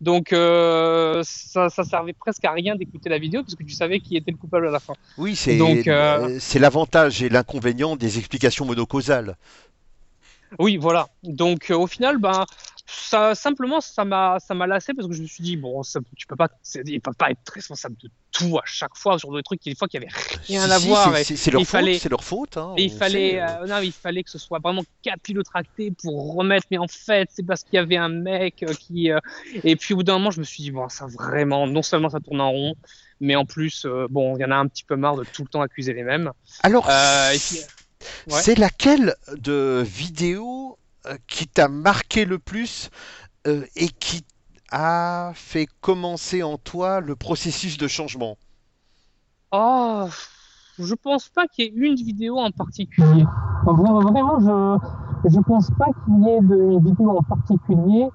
Donc 0.00 0.32
euh, 0.32 1.22
ça, 1.24 1.70
ça 1.70 1.84
servait 1.84 2.12
presque 2.12 2.44
à 2.44 2.52
rien 2.52 2.76
d'écouter 2.76 3.08
la 3.08 3.18
vidéo 3.18 3.42
parce 3.42 3.54
que 3.54 3.64
tu 3.64 3.72
savais 3.72 4.00
qui 4.00 4.16
était 4.16 4.30
le 4.30 4.36
coupable 4.36 4.68
à 4.68 4.70
la 4.70 4.80
fin. 4.80 4.92
Oui, 5.16 5.34
c'est 5.34 5.58
euh... 5.88 6.38
l'avantage 6.60 7.22
et 7.22 7.28
l'inconvénient 7.28 7.96
des 7.96 8.18
explications 8.18 8.66
monocausales. 8.66 9.36
Oui, 10.58 10.76
voilà. 10.76 11.08
Donc 11.22 11.70
euh, 11.70 11.76
au 11.76 11.86
final, 11.86 12.18
ben 12.18 12.44
ça 12.86 13.34
simplement 13.34 13.80
ça 13.80 14.04
m'a 14.04 14.38
ça 14.38 14.54
m'a 14.54 14.66
lassé 14.66 14.94
parce 14.94 15.08
que 15.08 15.14
je 15.14 15.22
me 15.22 15.26
suis 15.26 15.42
dit 15.42 15.56
bon 15.56 15.82
ça, 15.82 16.00
tu 16.16 16.26
peux 16.26 16.36
pas 16.36 16.48
peut 16.48 17.12
pas 17.18 17.30
être 17.30 17.52
responsable 17.52 17.96
de 17.96 18.08
tout 18.30 18.58
à 18.58 18.62
chaque 18.64 18.94
fois 18.94 19.18
sur 19.18 19.34
des 19.34 19.42
trucs 19.42 19.62
des 19.64 19.74
fois 19.74 19.88
qui 19.88 19.96
avait 19.96 20.08
rien 20.46 20.70
à 20.70 20.78
si, 20.78 20.86
voir 20.86 21.12
c'est 21.24 21.50
leur, 21.50 21.64
fallait... 21.64 21.98
leur 22.08 22.22
faute 22.22 22.56
hein, 22.56 22.74
il 22.76 22.92
fallait 22.92 23.40
euh, 23.40 23.66
non 23.66 23.80
il 23.82 23.92
fallait 23.92 24.22
que 24.22 24.30
ce 24.30 24.38
soit 24.38 24.60
vraiment 24.60 24.84
capillotracté 25.02 25.90
pour 25.90 26.34
remettre 26.36 26.66
mais 26.70 26.78
en 26.78 26.86
fait 26.86 27.28
c'est 27.32 27.44
parce 27.44 27.64
qu'il 27.64 27.74
y 27.74 27.78
avait 27.78 27.96
un 27.96 28.08
mec 28.08 28.62
euh, 28.62 28.72
qui 28.72 29.10
euh... 29.10 29.18
et 29.64 29.74
puis 29.74 29.94
au 29.94 29.98
bout 29.98 30.02
d'un 30.04 30.14
moment 30.14 30.30
je 30.30 30.38
me 30.38 30.44
suis 30.44 30.62
dit 30.62 30.70
bon 30.70 30.88
ça 30.88 31.06
vraiment 31.06 31.66
non 31.66 31.82
seulement 31.82 32.08
ça 32.08 32.20
tourne 32.20 32.40
en 32.40 32.50
rond 32.52 32.74
mais 33.18 33.34
en 33.34 33.46
plus 33.46 33.84
euh, 33.84 34.06
bon 34.08 34.36
il 34.36 34.42
y 34.42 34.44
en 34.44 34.52
a 34.52 34.56
un 34.56 34.68
petit 34.68 34.84
peu 34.84 34.94
marre 34.94 35.16
de 35.16 35.24
tout 35.24 35.42
le 35.42 35.48
temps 35.48 35.62
accuser 35.62 35.92
les 35.92 36.04
mêmes 36.04 36.30
alors 36.62 36.88
puis, 37.30 37.58
ouais. 38.28 38.40
c'est 38.40 38.58
laquelle 38.58 39.14
de 39.36 39.82
vidéo 39.84 40.78
qui 41.26 41.46
t'a 41.46 41.68
marqué 41.68 42.24
le 42.24 42.38
plus 42.38 42.90
euh, 43.46 43.64
et 43.76 43.88
qui 43.88 44.24
a 44.72 45.32
fait 45.34 45.66
commencer 45.80 46.42
en 46.42 46.58
toi 46.58 47.00
le 47.00 47.14
processus 47.14 47.78
de 47.78 47.86
changement? 47.86 48.36
Oh, 49.52 50.08
je 50.78 50.94
pense 50.94 51.28
pas 51.28 51.46
qu'il 51.46 51.64
y 51.64 51.68
ait 51.68 51.72
une 51.74 51.94
vidéo 51.94 52.38
en 52.38 52.50
particulier. 52.50 53.24
Vraiment, 53.64 54.40
je 54.40 55.28
je 55.28 55.40
pense 55.40 55.70
pas 55.78 55.86
qu'il 56.04 56.24
y 56.24 56.30
ait 56.30 56.40
de 56.40 56.84
vidéo 56.84 57.10
en 57.10 57.22
particulier 57.22 58.08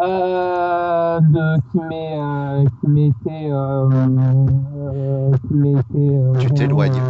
euh, 0.00 1.20
de, 1.20 1.70
qui 1.70 1.78
m'ait 1.78 2.18
euh, 2.18 2.64
qui 2.80 3.50
euh, 3.50 3.88
euh, 5.54 5.78
été. 5.78 6.46
tu 6.46 6.50
t'éloignes. 6.54 7.00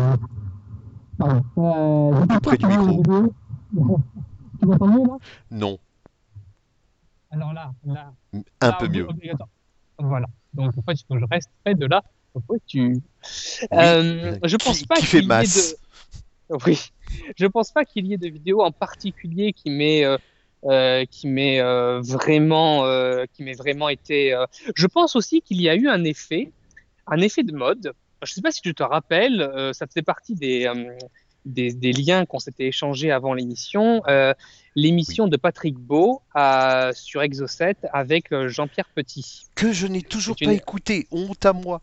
Pardon. 1.19 2.27
près 2.43 2.57
du 2.59 2.67
micro. 2.67 3.03
Tu 4.61 4.67
m'entends 4.67 4.87
mieux 4.87 5.07
là 5.07 5.17
Non. 5.51 5.79
Alors 7.31 7.53
là, 7.53 7.73
là. 7.85 8.13
Un 8.61 8.69
là, 8.69 8.77
peu 8.79 8.89
mieux. 8.89 9.07
Voilà. 9.99 10.27
Donc 10.55 10.73
en 10.79 10.83
fait, 10.83 10.99
je 11.11 11.25
reste 11.31 11.51
près 11.65 11.75
de 11.75 11.87
là. 11.87 12.03
Pourquoi 12.33 12.57
tu. 12.67 12.81
Oui, 12.89 13.01
euh, 13.73 14.39
je 14.45 14.57
pense 14.57 14.79
qui, 14.81 14.87
pas 14.87 14.97
qu'il 14.97 15.23
y 15.23 15.33
ait 15.33 15.43
de. 15.43 16.57
Oui. 16.67 16.91
Je 17.37 17.47
pense 17.47 17.71
pas 17.71 17.85
qu'il 17.85 18.07
y 18.07 18.15
ait 18.15 18.19
de 18.19 18.29
vidéos 18.29 18.63
en 18.63 18.73
particulier 18.73 19.53
qui 19.53 19.71
m'ait. 19.71 20.05
Euh, 20.05 20.17
euh, 20.65 21.05
qui 21.05 21.29
m'ait 21.29 21.61
euh, 21.61 22.01
vraiment, 22.01 22.85
euh, 22.87 23.25
qui 23.33 23.43
m'ait 23.45 23.55
vraiment 23.55 23.89
été. 23.89 24.33
euh, 24.35 24.47
Je 24.75 24.87
pense 24.87 25.15
aussi 25.15 25.41
qu'il 25.41 25.61
y 25.61 25.69
a 25.69 25.77
eu 25.77 25.87
un 25.89 26.03
effet, 26.03 26.51
un 27.07 27.19
effet 27.19 27.43
de 27.45 27.53
mode. 27.53 27.93
Je 28.23 28.33
sais 28.33 28.43
pas 28.43 28.51
si 28.51 28.63
tu 28.63 28.75
te 28.75 28.83
rappelles, 28.83 29.41
euh, 29.41 29.73
ça 29.73 29.87
faisait 29.87 30.03
partie 30.03 30.35
des, 30.35 30.67
euh, 30.67 30.93
des, 31.45 31.73
des, 31.73 31.93
liens 31.93 32.27
qu'on 32.27 32.39
s'était 32.39 32.67
échangés 32.67 33.11
avant 33.11 33.35
l'émission, 33.35 34.03
euh, 34.09 34.33
l'émission 34.75 35.25
oui. 35.25 35.31
de 35.31 35.37
Patrick 35.37 35.77
Beau 35.77 36.23
à, 36.35 36.91
sur 36.95 37.23
Exocet 37.23 37.77
avec 37.93 38.35
Jean-Pierre 38.49 38.89
Petit. 38.95 39.47
Que 39.55 39.73
je 39.73 39.87
n'ai 39.87 40.03
toujours 40.03 40.37
pas 40.37 40.47
une... 40.47 40.53
écouté, 40.53 41.07
honte 41.11 41.45
à 41.45 41.53
moi. 41.53 41.81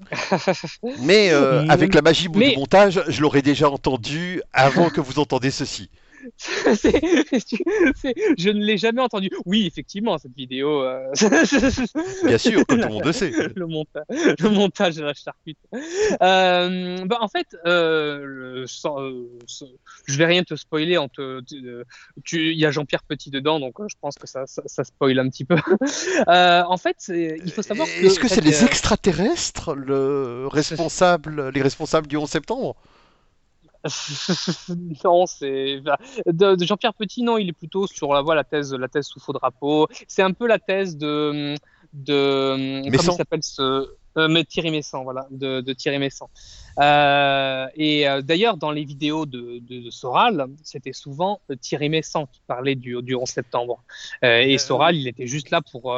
Mais 1.00 1.30
euh, 1.30 1.66
avec 1.68 1.94
la 1.94 2.02
magie 2.02 2.28
Mais... 2.34 2.50
du 2.50 2.56
montage, 2.56 3.02
je 3.08 3.20
l'aurais 3.20 3.42
déjà 3.42 3.68
entendu 3.68 4.42
avant 4.52 4.90
que 4.90 5.00
vous 5.00 5.18
entendiez 5.18 5.50
ceci. 5.50 5.90
je 8.38 8.50
ne 8.50 8.64
l'ai 8.64 8.76
jamais 8.76 9.00
entendu. 9.00 9.30
Oui, 9.46 9.66
effectivement, 9.66 10.18
cette 10.18 10.34
vidéo. 10.34 10.82
Euh... 10.82 11.06
Bien 12.24 12.38
sûr, 12.38 12.64
tout 12.66 12.76
le 12.76 12.86
monde 12.86 13.04
le 13.04 13.12
sait. 13.12 13.30
Le, 13.54 13.66
monta 13.66 14.04
le 14.08 14.50
montage 14.50 14.96
de 14.96 15.02
la 15.02 15.14
charcute. 15.14 15.58
Euh, 16.22 17.04
bah, 17.06 17.18
en 17.20 17.28
fait, 17.28 17.46
euh, 17.66 18.64
sans, 18.66 19.00
euh, 19.00 19.38
je 20.06 20.18
vais 20.18 20.26
rien 20.26 20.44
te 20.44 20.54
spoiler. 20.54 20.96
En 20.96 21.08
te, 21.08 21.40
tu, 22.24 22.52
il 22.52 22.58
y 22.58 22.66
a 22.66 22.70
Jean-Pierre 22.70 23.02
Petit 23.02 23.30
dedans, 23.30 23.58
donc 23.58 23.74
je 23.88 23.96
pense 24.00 24.16
que 24.16 24.26
ça, 24.26 24.46
ça, 24.46 24.62
ça 24.66 24.84
spoil 24.84 25.18
un 25.18 25.28
petit 25.28 25.44
peu. 25.44 25.56
En 26.26 26.76
fait, 26.76 26.96
il 27.08 27.50
faut 27.50 27.62
savoir. 27.62 27.88
Est-ce 27.88 28.18
que, 28.18 28.22
que 28.22 28.28
c'est 28.28 28.40
les 28.40 28.64
extraterrestres, 28.64 29.74
le 29.74 30.46
responsable, 30.48 31.50
les 31.50 31.62
responsables 31.62 32.06
du 32.06 32.16
11 32.16 32.28
septembre? 32.28 32.76
non, 35.04 35.26
c'est 35.26 35.80
de, 36.26 36.54
de 36.54 36.64
Jean-Pierre 36.64 36.94
Petit. 36.94 37.22
Non, 37.22 37.38
il 37.38 37.48
est 37.48 37.52
plutôt 37.52 37.86
sur 37.86 38.12
la 38.12 38.22
voie 38.22 38.34
la 38.34 38.44
thèse, 38.44 38.74
la 38.74 38.88
thèse 38.88 39.06
sous 39.06 39.20
faux 39.20 39.32
drapeau. 39.32 39.88
C'est 40.06 40.22
un 40.22 40.32
peu 40.32 40.46
la 40.46 40.58
thèse 40.58 40.96
de 40.96 41.54
de 41.94 42.82
Messan. 42.90 42.98
comment 42.98 43.16
s'appelle 43.16 43.42
ce 43.42 43.88
euh, 44.18 44.26
mais 44.28 44.44
Thierry 44.44 44.70
Messant, 44.70 45.04
voilà, 45.04 45.26
de, 45.30 45.60
de 45.60 45.72
Thierry 45.72 45.98
Messant. 45.98 46.28
Euh, 46.80 47.66
et 47.76 48.08
euh, 48.08 48.20
d'ailleurs, 48.20 48.56
dans 48.56 48.72
les 48.72 48.84
vidéos 48.84 49.26
de, 49.26 49.58
de, 49.60 49.80
de 49.80 49.90
Soral, 49.90 50.46
c'était 50.62 50.92
souvent 50.92 51.40
Thierry 51.60 51.88
Messant 51.88 52.26
qui 52.26 52.40
parlait 52.46 52.74
du, 52.74 53.00
du 53.02 53.14
11 53.14 53.28
septembre. 53.28 53.84
Euh, 54.24 54.40
et 54.40 54.58
Soral, 54.58 54.96
il 54.96 55.06
était 55.06 55.26
juste 55.26 55.50
là 55.50 55.60
pour 55.60 55.96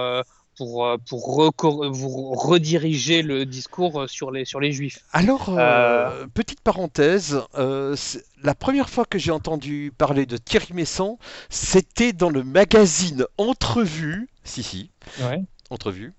pour, 0.60 0.98
pour 1.08 1.90
vous 1.90 2.32
rediriger 2.32 3.22
le 3.22 3.46
discours 3.46 4.04
sur 4.08 4.30
les, 4.30 4.44
sur 4.44 4.60
les 4.60 4.72
juifs. 4.72 4.98
Alors, 5.12 5.48
euh, 5.48 6.26
petite 6.34 6.60
parenthèse, 6.60 7.40
euh, 7.56 7.96
la 8.42 8.54
première 8.54 8.90
fois 8.90 9.04
que 9.06 9.18
j'ai 9.18 9.30
entendu 9.30 9.92
parler 9.96 10.26
de 10.26 10.36
Thierry 10.36 10.74
Messon, 10.74 11.18
c'était 11.48 12.12
dans 12.12 12.28
le 12.28 12.44
magazine 12.44 13.24
Entrevue. 13.38 14.28
Si, 14.44 14.62
si. 14.62 14.90
Ouais. 15.20 15.42
Entrevue. 15.70 16.12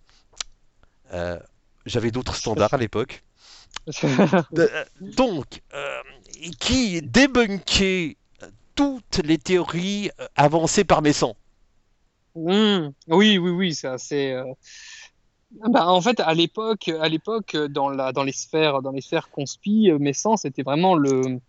Euh, 1.13 1.39
J'avais 1.85 2.09
d'autres 2.09 2.35
standards 2.35 2.73
à 2.73 2.77
l'époque. 2.77 3.23
donc, 5.01 5.61
euh, 5.73 5.99
qui 6.59 7.01
débunkait 7.01 8.17
toutes 8.75 9.21
les 9.23 9.37
théories 9.37 10.09
avancées 10.35 10.83
par 10.83 11.01
Messon. 11.01 11.35
Mmh. 12.35 12.91
Oui, 13.07 13.37
oui, 13.37 13.51
oui, 13.51 13.75
c'est 13.75 13.87
assez. 13.87 14.31
Euh... 14.31 14.45
bah, 15.69 15.87
en 15.87 16.01
fait, 16.01 16.19
à 16.19 16.33
l'époque, 16.33 16.89
à 16.89 17.09
l'époque, 17.09 17.55
dans 17.55 17.89
la, 17.89 18.11
dans 18.11 18.23
les 18.23 18.31
sphères, 18.31 18.81
dans 18.81 18.91
les 18.91 19.01
sphères 19.01 19.29
conspi, 19.29 19.91
Messence 19.99 20.45
était 20.45 20.63
vraiment 20.63 20.95
le 20.95 21.39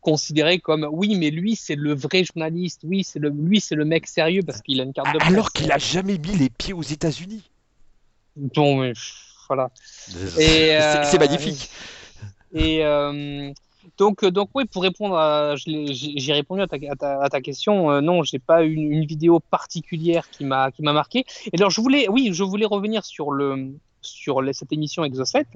considéré 0.00 0.58
comme 0.60 0.88
oui, 0.90 1.16
mais 1.16 1.30
lui 1.30 1.56
c'est 1.56 1.74
le 1.74 1.92
vrai 1.92 2.24
journaliste, 2.24 2.82
oui 2.84 3.02
c'est 3.02 3.18
le 3.18 3.30
lui 3.30 3.60
c'est 3.60 3.74
le 3.74 3.84
mec 3.84 4.06
sérieux 4.06 4.42
parce 4.46 4.62
qu'il 4.62 4.80
a 4.80 4.84
une 4.84 4.92
carte 4.92 5.12
de 5.12 5.18
presse. 5.18 5.32
Alors 5.32 5.52
qu'il 5.52 5.72
a 5.72 5.78
jamais 5.78 6.18
mis 6.18 6.36
les 6.36 6.48
pieds 6.48 6.72
aux 6.72 6.82
États-Unis. 6.82 7.42
Bon, 8.36 8.92
voilà. 9.48 9.70
C'est 10.06 11.18
magnifique. 11.18 11.70
Et 12.52 12.84
euh, 12.84 13.52
donc, 13.98 14.22
euh, 14.22 14.30
donc 14.30 14.50
oui, 14.54 14.64
pour 14.64 14.82
répondre 14.82 15.16
à, 15.16 15.54
j'ai 15.56 16.32
répondu 16.32 16.62
à 16.62 16.66
ta, 16.68 16.76
à 17.20 17.28
ta, 17.28 17.40
question. 17.40 17.90
Euh, 17.90 18.00
non, 18.00 18.22
j'ai 18.22 18.38
pas 18.38 18.62
une, 18.62 18.92
une 18.92 19.04
vidéo 19.04 19.40
particulière 19.40 20.30
qui 20.30 20.44
m'a 20.44 20.70
qui 20.70 20.82
m'a 20.82 20.92
marqué. 20.92 21.24
Et 21.52 21.58
alors, 21.58 21.70
je 21.70 21.80
voulais, 21.80 22.08
oui, 22.08 22.30
je 22.32 22.44
voulais 22.44 22.66
revenir 22.66 23.04
sur 23.04 23.32
le 23.32 23.74
sur 24.00 24.40
cette 24.52 24.72
émission 24.72 25.04
Exocet. 25.04 25.46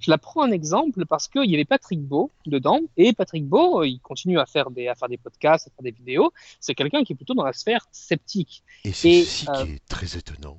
Je 0.00 0.10
la 0.10 0.18
prends 0.18 0.42
un 0.42 0.50
exemple 0.50 1.06
parce 1.06 1.28
qu'il 1.28 1.48
y 1.48 1.54
avait 1.54 1.64
Patrick 1.64 2.00
Beau 2.00 2.32
dedans 2.46 2.80
et 2.96 3.12
Patrick 3.12 3.46
Beau, 3.46 3.84
il 3.84 4.00
continue 4.00 4.40
à 4.40 4.46
faire 4.46 4.70
des 4.70 4.88
à 4.88 4.96
faire 4.96 5.08
des 5.08 5.18
podcasts, 5.18 5.68
à 5.68 5.70
faire 5.70 5.84
des 5.84 5.92
vidéos. 5.92 6.32
C'est 6.60 6.74
quelqu'un 6.74 7.04
qui 7.04 7.12
est 7.12 7.16
plutôt 7.16 7.34
dans 7.34 7.44
la 7.44 7.52
sphère 7.52 7.86
sceptique. 7.92 8.64
Et 8.84 8.92
c'est 8.92 9.22
ceci 9.22 9.46
qui 9.46 9.72
est 9.74 9.88
très 9.88 10.18
étonnant. 10.18 10.58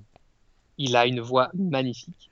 Il 0.78 0.96
a 0.96 1.06
une 1.06 1.20
voix 1.20 1.52
magnifique. 1.54 2.32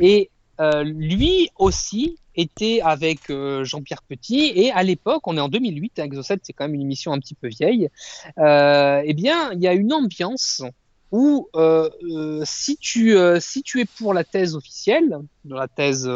Et 0.00 0.30
euh, 0.60 0.84
lui 0.84 1.50
aussi 1.58 2.18
était 2.34 2.80
avec 2.82 3.30
euh, 3.30 3.64
Jean-Pierre 3.64 4.02
Petit 4.02 4.52
et 4.54 4.72
à 4.72 4.82
l'époque, 4.82 5.26
on 5.26 5.36
est 5.36 5.40
en 5.40 5.48
2008, 5.48 5.98
Exocet 5.98 6.38
c'est 6.42 6.52
quand 6.52 6.64
même 6.64 6.74
une 6.74 6.82
émission 6.82 7.12
un 7.12 7.18
petit 7.18 7.34
peu 7.34 7.48
vieille, 7.48 7.88
euh, 8.38 9.02
eh 9.04 9.14
bien 9.14 9.52
il 9.52 9.60
y 9.62 9.68
a 9.68 9.72
une 9.72 9.92
ambiance 9.92 10.62
où 11.12 11.48
si, 12.44 12.76
tu, 12.78 13.16
si 13.38 13.62
tu 13.62 13.80
es 13.80 13.84
pour 13.84 14.12
la 14.12 14.24
thèse 14.24 14.56
officielle, 14.56 15.18
la 15.48 15.68
thèse, 15.68 16.10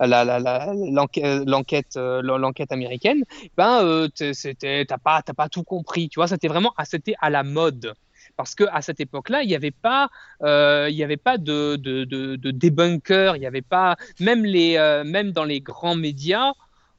l'enquête 0.00 1.96
l'enquête 1.96 2.72
américaine, 2.72 3.24
ben 3.56 4.08
t'as 4.18 4.98
pas, 4.98 5.22
pas 5.22 5.48
tout 5.48 5.62
compris, 5.62 6.08
tu 6.08 6.18
vois, 6.18 6.26
c'était 6.26 6.48
vraiment 6.48 6.74
c'était 6.84 7.14
à 7.20 7.30
la 7.30 7.44
mode 7.44 7.94
parce 8.36 8.54
que 8.54 8.64
à 8.72 8.82
cette 8.82 9.00
époque-là, 9.00 9.42
il 9.42 9.48
n'y 9.48 9.54
avait 9.54 9.70
pas, 9.70 10.10
euh, 10.42 10.88
il 10.90 10.96
y 10.96 11.02
avait 11.02 11.16
pas 11.16 11.38
de, 11.38 11.76
de, 11.76 12.04
de, 12.04 12.36
de 12.36 12.50
débunker, 12.50 13.36
il 13.36 13.40
n'y 13.40 13.46
avait 13.46 13.62
pas, 13.62 13.96
même 14.20 14.44
les, 14.44 14.76
euh, 14.76 15.04
même 15.04 15.32
dans 15.32 15.44
les 15.44 15.60
grands 15.60 15.96
médias, 15.96 16.52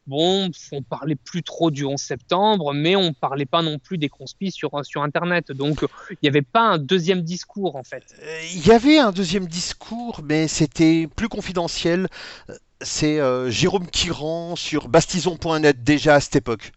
bon, 0.08 0.50
on 0.72 0.82
parlait 0.82 1.16
plus 1.16 1.44
trop 1.44 1.70
du 1.70 1.86
11 1.86 2.00
septembre, 2.00 2.74
mais 2.74 2.96
on 2.96 3.14
parlait 3.14 3.46
pas 3.46 3.62
non 3.62 3.78
plus 3.78 3.98
des 3.98 4.10
conspis 4.10 4.52
sur, 4.52 4.84
sur 4.86 5.04
Internet. 5.04 5.52
Donc, 5.52 5.86
il 6.10 6.18
n'y 6.24 6.30
avait 6.30 6.42
pas 6.42 6.62
un 6.62 6.78
deuxième 6.78 7.22
discours, 7.22 7.76
en 7.76 7.84
fait. 7.84 8.16
Euh, 8.22 8.42
il 8.54 8.66
y 8.66 8.72
avait 8.72 8.98
un 8.98 9.12
deuxième 9.12 9.48
discours, 9.48 10.22
mais 10.24 10.48
c'était 10.48 11.08
plus 11.16 11.30
confidentiel. 11.30 12.08
C'est 12.82 13.20
Jérôme 13.50 13.88
Kiran 13.88 14.56
sur 14.56 14.88
bastison.net 14.88 15.84
déjà 15.84 16.16
à 16.16 16.20
cette 16.20 16.36
époque. 16.36 16.72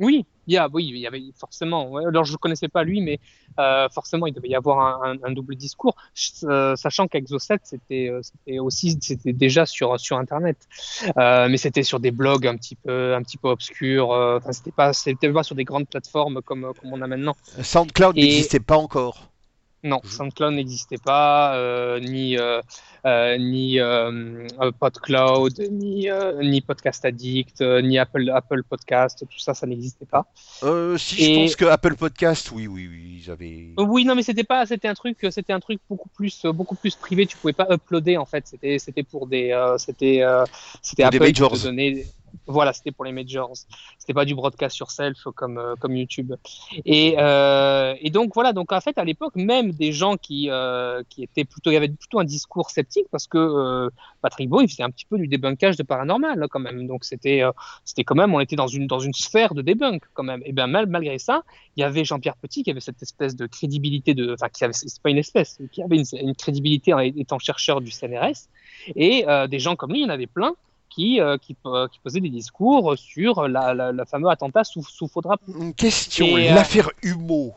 Oui, 0.00 0.26
il 0.46 0.54
y 0.54 0.56
a, 0.56 0.68
oui, 0.72 0.86
il 0.86 0.98
y 0.98 1.06
avait 1.06 1.22
forcément. 1.38 1.96
alors 1.96 2.24
je 2.24 2.32
ne 2.32 2.36
connaissais 2.36 2.68
pas 2.68 2.84
lui, 2.84 3.00
mais 3.00 3.20
euh, 3.58 3.88
forcément 3.88 4.26
il 4.26 4.34
devait 4.34 4.48
y 4.48 4.54
avoir 4.54 5.02
un, 5.02 5.32
double 5.32 5.56
discours, 5.56 5.96
euh, 6.44 6.76
sachant 6.76 7.08
qu'Exocet 7.08 7.58
c'était, 7.64 8.10
euh, 8.10 8.62
aussi 8.62 8.96
c'était 9.00 9.32
déjà 9.32 9.66
sur 9.66 9.98
sur 9.98 10.18
internet, 10.18 10.56
mais 11.16 11.56
c'était 11.56 11.82
sur 11.82 12.00
des 12.00 12.10
blogs 12.10 12.46
un 12.46 12.56
petit 12.56 12.76
peu 12.76 13.14
un 13.14 13.22
petit 13.22 13.38
peu 13.38 13.48
obscurs. 13.48 14.10
Enfin 14.10 14.52
c'était 14.52 14.72
pas 14.72 14.92
c'était 14.92 15.32
pas 15.32 15.42
sur 15.42 15.54
des 15.54 15.64
grandes 15.64 15.88
plateformes 15.88 16.42
comme 16.42 16.72
comme 16.80 16.92
on 16.92 17.02
a 17.02 17.06
maintenant. 17.06 17.36
SoundCloud 17.60 18.16
n'existait 18.16 18.60
pas 18.60 18.76
encore. 18.76 19.30
Non, 19.86 20.00
SoundCloud 20.02 20.54
n'existait 20.54 20.98
pas, 20.98 21.54
euh, 21.54 22.00
ni, 22.00 22.36
euh, 22.36 22.60
euh, 23.04 23.38
ni 23.38 23.78
PodCloud, 24.80 25.60
ni, 25.70 26.08
ni 26.42 26.60
Podcast 26.60 27.04
Addict, 27.04 27.60
ni 27.60 27.96
Apple, 27.96 28.28
Apple 28.30 28.64
Podcast, 28.64 29.24
tout 29.30 29.38
ça, 29.38 29.54
ça 29.54 29.66
n'existait 29.66 30.06
pas. 30.06 30.26
si, 30.98 31.24
je 31.24 31.40
pense 31.40 31.56
que 31.56 31.66
Apple 31.66 31.94
Podcast, 31.94 32.50
oui, 32.52 32.66
oui, 32.66 32.88
oui, 32.90 33.22
ils 33.22 33.30
avaient. 33.30 33.68
Oui, 33.78 34.04
non, 34.04 34.16
mais 34.16 34.22
c'était 34.22 34.44
pas, 34.44 34.66
c'était 34.66 34.88
un 34.88 34.94
truc, 34.94 35.18
c'était 35.30 35.52
un 35.52 35.60
truc 35.60 35.78
beaucoup 35.88 36.08
plus, 36.08 36.44
beaucoup 36.46 36.74
plus 36.74 36.96
privé. 36.96 37.26
Tu 37.26 37.36
pouvais 37.36 37.52
pas 37.52 37.68
uploader 37.70 38.16
en 38.16 38.26
fait. 38.26 38.46
C'était, 38.48 38.80
c'était 38.80 39.04
pour 39.04 39.28
des, 39.28 39.54
c'était, 39.78 40.24
c'était 40.82 41.04
Apple 41.04 41.18
des 41.18 41.24
majors. 41.26 41.54
Voilà, 42.46 42.72
c'était 42.72 42.92
pour 42.92 43.04
les 43.04 43.12
majors. 43.12 43.52
C'était 43.98 44.14
pas 44.14 44.24
du 44.24 44.34
broadcast 44.34 44.76
sur 44.76 44.90
self 44.90 45.24
comme, 45.34 45.58
euh, 45.58 45.74
comme 45.80 45.96
YouTube. 45.96 46.32
Et, 46.84 47.16
euh, 47.18 47.94
et, 48.00 48.10
donc 48.10 48.32
voilà, 48.34 48.52
donc 48.52 48.72
en 48.72 48.80
fait 48.80 48.98
à 48.98 49.04
l'époque 49.04 49.34
même 49.34 49.72
des 49.72 49.92
gens 49.92 50.16
qui, 50.16 50.48
euh, 50.50 51.02
qui 51.08 51.24
étaient 51.24 51.44
plutôt, 51.44 51.70
il 51.70 51.74
y 51.74 51.76
avait 51.76 51.88
plutôt 51.88 52.20
un 52.20 52.24
discours 52.24 52.70
sceptique 52.70 53.06
parce 53.10 53.26
que 53.26 53.38
euh, 53.38 53.90
Patrick 54.22 54.48
Beau 54.48 54.60
il 54.60 54.68
faisait 54.68 54.84
un 54.84 54.90
petit 54.90 55.06
peu 55.06 55.18
du 55.18 55.26
débunkage 55.26 55.76
de 55.76 55.82
paranormal 55.82 56.38
là, 56.38 56.46
quand 56.48 56.60
même. 56.60 56.86
Donc 56.86 57.04
c'était 57.04 57.42
euh, 57.42 57.50
c'était 57.84 58.04
quand 58.04 58.14
même, 58.14 58.32
on 58.32 58.40
était 58.40 58.56
dans 58.56 58.68
une 58.68 58.86
dans 58.86 59.00
une 59.00 59.12
sphère 59.12 59.54
de 59.54 59.62
débunk 59.62 60.04
quand 60.14 60.22
même. 60.22 60.42
Et 60.44 60.52
bien 60.52 60.68
mal, 60.68 60.86
malgré 60.86 61.18
ça, 61.18 61.42
il 61.76 61.80
y 61.80 61.84
avait 61.84 62.04
Jean-Pierre 62.04 62.36
Petit 62.36 62.62
qui 62.62 62.70
avait 62.70 62.80
cette 62.80 63.02
espèce 63.02 63.34
de 63.34 63.46
crédibilité 63.46 64.14
de, 64.14 64.34
enfin 64.34 64.48
qui 64.48 64.62
avait, 64.62 64.72
c'est 64.72 65.02
pas 65.02 65.10
une 65.10 65.18
espèce, 65.18 65.58
qui 65.72 65.82
avait 65.82 65.96
une, 65.96 66.04
une 66.20 66.36
crédibilité 66.36 66.94
en 66.94 67.00
étant 67.00 67.40
chercheur 67.40 67.80
du 67.80 67.90
CNRS. 67.90 68.48
Et 68.94 69.24
des 69.48 69.58
gens 69.58 69.74
comme 69.74 69.90
lui, 69.90 70.00
il 70.00 70.02
y 70.02 70.06
en 70.06 70.10
avait 70.10 70.28
plein 70.28 70.54
qui, 70.96 71.20
euh, 71.20 71.36
qui, 71.36 71.54
euh, 71.66 71.88
qui, 71.88 72.00
posait 72.00 72.20
des 72.20 72.30
discours 72.30 72.96
sur 72.96 73.48
la, 73.48 73.74
la, 73.74 74.04
fameux 74.06 74.30
attentat 74.30 74.64
sous, 74.64 74.82
sous 74.82 75.08
faux 75.08 75.20
drapeau. 75.20 75.52
Une 75.60 75.74
question, 75.74 76.36
euh, 76.36 76.54
l'affaire 76.54 76.90
Humo, 77.02 77.54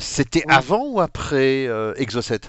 c'était 0.00 0.42
avant 0.48 0.84
ou 0.88 1.00
après 1.00 1.68
Exocet? 1.96 2.40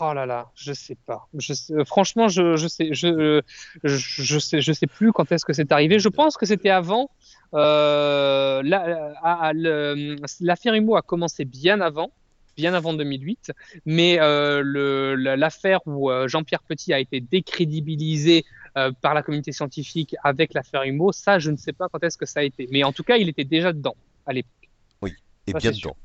Oh 0.00 0.12
là 0.14 0.24
là, 0.26 0.50
je 0.56 0.72
sais 0.72 0.96
pas. 1.06 1.28
Je 1.38 1.52
franchement, 1.84 2.28
je, 2.28 2.56
je 2.56 2.66
sais, 2.66 2.88
je, 2.92 3.42
je, 3.84 4.38
sais, 4.38 4.60
je 4.62 4.72
sais 4.72 4.86
plus 4.86 5.12
quand 5.12 5.30
est-ce 5.30 5.44
que 5.44 5.52
c'est 5.52 5.70
arrivé. 5.70 5.98
Je 5.98 6.08
pense 6.08 6.36
que 6.38 6.46
c'était 6.46 6.70
avant. 6.70 7.10
Euh, 7.52 8.62
L'affaire 10.40 10.74
Humo 10.74 10.96
a 10.96 11.02
commencé 11.02 11.44
bien 11.44 11.80
avant 11.82 12.10
bien 12.56 12.74
avant 12.74 12.94
2008, 12.94 13.52
mais 13.86 14.18
euh, 14.20 15.14
l'affaire 15.36 15.80
où 15.86 16.10
Jean-Pierre 16.26 16.62
Petit 16.62 16.92
a 16.92 16.98
été 16.98 17.20
décrédibilisé 17.20 18.44
euh, 18.76 18.90
par 19.00 19.14
la 19.14 19.22
communauté 19.22 19.52
scientifique 19.52 20.16
avec 20.24 20.52
l'affaire 20.52 20.82
Humo, 20.82 21.12
ça, 21.12 21.38
je 21.38 21.52
ne 21.52 21.56
sais 21.56 21.72
pas 21.72 21.88
quand 21.88 22.02
est-ce 22.02 22.18
que 22.18 22.26
ça 22.26 22.40
a 22.40 22.42
été. 22.42 22.66
Mais 22.72 22.82
en 22.82 22.92
tout 22.92 23.04
cas, 23.04 23.18
il 23.18 23.28
était 23.28 23.44
déjà 23.44 23.72
dedans 23.72 23.94
à 24.26 24.32
l'époque. 24.32 24.68
Oui, 25.00 25.12
et 25.46 25.52
bien 25.52 25.70
dedans. 25.70 25.96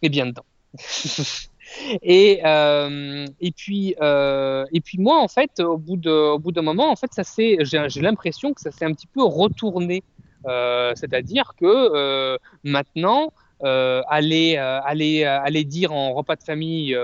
Et 0.00 0.08
bien 0.08 0.24
dedans. 0.24 0.46
et, 2.02 2.40
euh, 2.46 3.26
et, 3.40 3.52
puis, 3.52 3.94
euh, 4.00 4.64
et 4.72 4.80
puis 4.80 4.96
moi, 4.96 5.20
en 5.20 5.28
fait, 5.28 5.60
au 5.60 5.76
bout 5.76 5.96
d'un 5.98 6.62
moment, 6.62 6.90
en 6.90 6.96
fait, 6.96 7.12
ça 7.12 7.22
j'ai 7.36 8.00
l'impression 8.00 8.54
que 8.54 8.62
ça 8.62 8.70
s'est 8.70 8.86
un 8.86 8.94
petit 8.94 9.08
peu 9.08 9.22
retourné. 9.22 10.02
C'est-à-dire 10.94 11.52
que 11.60 12.38
maintenant, 12.64 13.34
aller, 13.62 14.56
aller, 14.56 15.24
aller 15.24 15.64
dire 15.64 15.92
en 15.92 16.12
repas 16.12 16.36
de 16.36 16.42
famille 16.42 16.96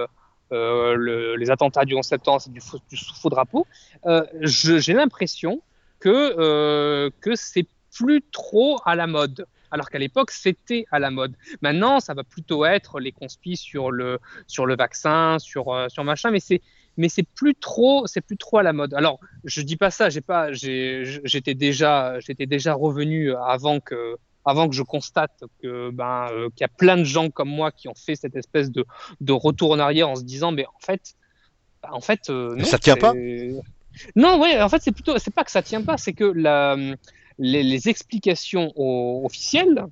euh, 0.52 1.36
les 1.36 1.50
attentats 1.50 1.84
du 1.84 1.94
11 1.94 2.04
septembre, 2.04 2.40
c'est 2.40 2.52
du, 2.52 2.60
faux, 2.60 3.30
drapeau. 3.30 3.66
Euh, 4.04 4.24
j'ai 4.42 4.92
l'impression 4.92 5.62
que, 5.98 6.34
euh, 6.38 7.10
que 7.20 7.34
c'est 7.36 7.66
plus 7.96 8.22
trop 8.32 8.78
à 8.84 8.94
la 8.94 9.06
mode 9.06 9.46
alors 9.70 9.88
qu'à 9.88 9.98
l'époque 9.98 10.30
c'était 10.30 10.84
à 10.90 10.98
la 10.98 11.10
mode. 11.10 11.34
Maintenant, 11.62 11.98
ça 11.98 12.12
va 12.12 12.24
plutôt 12.24 12.66
être 12.66 13.00
les 13.00 13.10
conspis 13.10 13.56
sur 13.56 13.90
le 13.90 14.18
sur 14.46 14.66
le 14.66 14.76
vaccin, 14.76 15.38
sur 15.38 15.86
sur 15.88 16.04
machin, 16.04 16.30
mais 16.30 16.40
c'est 16.40 16.60
mais 16.98 17.08
c'est 17.08 17.22
plus 17.22 17.54
trop 17.54 18.06
c'est 18.06 18.20
plus 18.20 18.36
trop 18.36 18.58
à 18.58 18.62
la 18.62 18.74
mode. 18.74 18.92
Alors, 18.92 19.18
je 19.44 19.62
dis 19.62 19.76
pas 19.76 19.90
ça, 19.90 20.10
j'ai 20.10 20.20
pas 20.20 20.52
j'étais 20.52 21.54
déjà 21.54 22.20
j'étais 22.20 22.44
déjà 22.44 22.74
revenu 22.74 23.34
avant 23.34 23.80
que 23.80 24.18
avant 24.44 24.68
que 24.68 24.74
je 24.74 24.82
constate 24.82 25.44
que 25.62 25.90
ben 25.90 26.26
euh, 26.30 26.48
qu'il 26.50 26.62
y 26.62 26.64
a 26.64 26.68
plein 26.68 26.96
de 26.96 27.04
gens 27.04 27.30
comme 27.30 27.48
moi 27.48 27.70
qui 27.70 27.88
ont 27.88 27.94
fait 27.94 28.16
cette 28.16 28.36
espèce 28.36 28.70
de, 28.70 28.84
de 29.20 29.32
retour 29.32 29.72
en 29.72 29.78
arrière 29.78 30.08
en 30.08 30.16
se 30.16 30.24
disant 30.24 30.52
mais 30.52 30.66
en 30.66 30.80
fait 30.80 31.14
ben, 31.82 31.90
en 31.92 32.00
fait 32.00 32.30
euh, 32.30 32.54
non, 32.56 32.64
ça 32.64 32.78
tient 32.78 32.96
pas 32.96 33.14
non 34.16 34.40
ouais 34.40 34.60
en 34.60 34.68
fait 34.68 34.82
c'est 34.82 34.92
plutôt 34.92 35.18
c'est 35.18 35.34
pas 35.34 35.44
que 35.44 35.50
ça 35.50 35.62
tient 35.62 35.82
pas 35.82 35.96
c'est 35.96 36.12
que 36.12 36.24
la, 36.24 36.76
les, 37.38 37.62
les 37.62 37.88
explications 37.88 38.72
officielles 38.76 39.84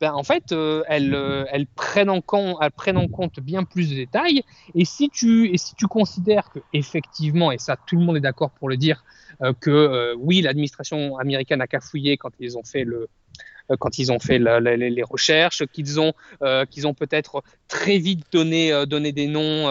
ben, 0.00 0.12
en 0.12 0.22
fait, 0.22 0.52
euh, 0.52 0.84
elles, 0.86 1.12
elles, 1.50 1.66
prennent 1.66 2.08
en 2.08 2.20
compte, 2.20 2.56
elles 2.60 2.70
prennent 2.70 2.98
en 2.98 3.08
compte 3.08 3.40
bien 3.40 3.64
plus 3.64 3.90
de 3.90 3.96
détails. 3.96 4.44
Et 4.76 4.84
si 4.84 5.10
tu, 5.10 5.52
et 5.52 5.58
si 5.58 5.74
tu 5.74 5.88
considères 5.88 6.50
que 6.50 6.60
effectivement, 6.72 7.50
et 7.50 7.58
ça 7.58 7.76
tout 7.76 7.96
le 7.96 8.04
monde 8.04 8.16
est 8.16 8.20
d'accord 8.20 8.50
pour 8.50 8.68
le 8.68 8.76
dire, 8.76 9.02
que 9.60 10.14
oui, 10.14 10.40
l'administration 10.40 11.18
américaine 11.18 11.60
a 11.60 11.66
cafouillé 11.66 12.16
quand 12.16 12.30
ils 12.38 12.56
ont 12.56 12.62
fait 12.62 12.84
le, 12.84 13.08
quand 13.78 13.98
ils 13.98 14.12
ont 14.12 14.18
fait 14.18 14.38
les 14.38 15.02
recherches, 15.02 15.64
qu'ils 15.72 16.00
ont, 16.00 16.12
qu'ils 16.70 16.86
ont 16.86 16.94
peut-être 16.94 17.42
très 17.68 17.98
vite 17.98 18.24
donné, 18.32 18.72
donné 18.86 19.12
des 19.12 19.26
noms, 19.26 19.64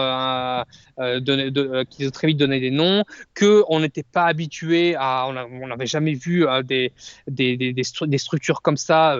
qu'ils 1.90 2.08
ont 2.08 2.10
très 2.10 2.28
vite 2.28 2.36
donné 2.36 2.60
des 2.60 2.70
noms, 2.70 3.04
qu'on 3.38 3.80
n'était 3.80 4.04
pas 4.04 4.24
habitué 4.24 4.94
à, 4.96 5.26
on 5.28 5.66
n'avait 5.66 5.86
jamais 5.86 6.14
vu 6.14 6.46
des, 6.64 6.92
des, 7.26 7.56
des, 7.56 7.72
des, 7.72 8.18
structures 8.18 8.62
comme 8.62 8.76
ça 8.76 9.18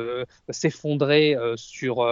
s'effondrer 0.50 1.36
sur, 1.56 2.06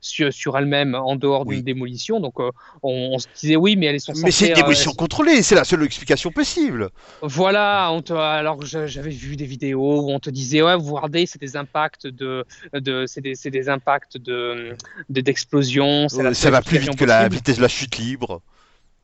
sur, 0.00 0.32
sur 0.32 0.58
elles-mêmes 0.58 0.94
en 0.94 1.16
dehors 1.16 1.46
d'une 1.46 1.62
démolition. 1.62 2.20
Donc 2.20 2.34
on, 2.82 3.18
se 3.18 3.26
disait 3.40 3.56
oui, 3.56 3.76
mais 3.76 3.86
elles 3.86 4.00
sont 4.00 4.12
Mais 4.22 4.30
c'est 4.30 4.48
une 4.48 4.54
démolition 4.54 4.92
contrôlée, 4.92 5.42
c'est 5.42 5.54
la 5.54 5.64
seule 5.64 5.82
explication 5.84 6.30
possible. 6.30 6.90
Voilà, 7.22 7.90
on 7.92 8.02
alors 8.16 8.64
j'avais 8.64 9.10
vu 9.10 9.36
des 9.36 9.46
vidéos 9.46 10.02
où 10.02 10.10
on 10.10 10.18
te 10.18 10.30
disait 10.30 10.62
ouais, 10.62 10.76
vous 10.76 10.94
regardez, 10.94 11.26
c'est 11.26 11.40
des 11.40 11.56
impacts 11.56 12.01
de, 12.06 12.44
de 12.72 13.04
c'est 13.06 13.20
des, 13.20 13.34
des, 13.34 13.68
impacts 13.68 14.16
de 14.16 14.76
d'explosion. 15.08 16.08
ça 16.08 16.50
va 16.50 16.62
plus 16.62 16.78
vite 16.78 16.96
que 16.96 17.04
la 17.04 17.28
vitesse 17.28 17.56
de 17.56 17.62
la 17.62 17.68
chute 17.68 17.98
libre. 17.98 18.42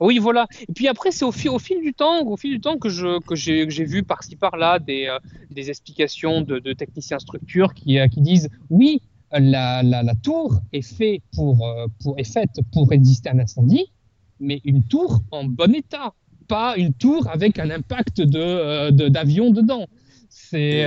Oui, 0.00 0.18
voilà. 0.18 0.46
Et 0.68 0.72
puis 0.72 0.87
après, 0.87 1.11
c'est 1.11 1.24
au, 1.24 1.32
fil, 1.32 1.50
au 1.50 1.58
fil 1.58 1.80
du 1.80 1.92
temps, 1.92 2.24
au 2.24 2.37
fil 2.37 2.52
du 2.52 2.61
temps 2.61 2.78
que 2.78 2.88
je 2.88 3.18
que 3.20 3.34
j'ai 3.34 3.84
vu 3.84 4.02
par-ci 4.04 4.37
par-là 4.37 4.78
des, 4.78 5.06
euh, 5.06 5.18
des 5.50 5.70
explications 5.70 6.40
de, 6.40 6.58
de, 6.61 6.72
techniciens 6.72 7.18
structure 7.18 7.74
qui, 7.74 7.98
euh, 7.98 8.06
qui 8.06 8.20
disent 8.20 8.48
oui, 8.70 9.02
la, 9.32 9.82
la, 9.82 10.02
la, 10.02 10.14
tour 10.14 10.61
est 10.72 10.82
fait 10.82 11.20
pour, 11.34 11.66
euh, 11.66 11.87
pour 12.02 12.18
est 12.18 12.32
faite 12.32 12.61
pour 12.72 12.88
résister 12.88 13.28
à 13.28 13.32
un 13.32 13.40
incendie, 13.40 13.90
mais 14.38 14.61
une 14.64 14.84
tour 14.84 15.20
en 15.32 15.44
bon 15.44 15.74
état 15.74 16.14
pas 16.46 16.76
une 16.76 16.94
tour 16.94 17.28
avec 17.28 17.58
un 17.58 17.68
impact 17.68 18.22
de, 18.22 18.90
d'avion 19.08 19.50
dedans. 19.50 19.87
C'est, 20.30 20.87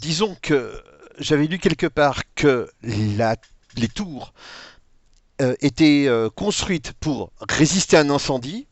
Disons 0.00 0.36
que 0.40 0.72
j'avais 1.20 1.46
lu 1.46 1.58
quelque 1.58 1.86
part 1.86 2.22
que 2.34 2.70
les 2.82 3.88
tours 3.94 4.32
euh, 5.40 5.54
étaient 5.60 6.06
euh, 6.08 6.28
construites 6.30 6.92
pour 6.94 7.30
résister 7.48 7.96
à 7.96 8.00
un 8.00 8.10
incendie, 8.10 8.66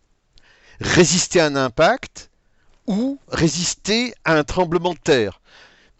résister 0.81 1.41
à 1.41 1.47
un 1.47 1.57
impact 1.57 2.31
ou 2.87 3.19
résister 3.29 4.15
à 4.25 4.35
un 4.35 4.45
tremblement 4.45 4.95
de 4.95 4.99
terre. 4.99 5.41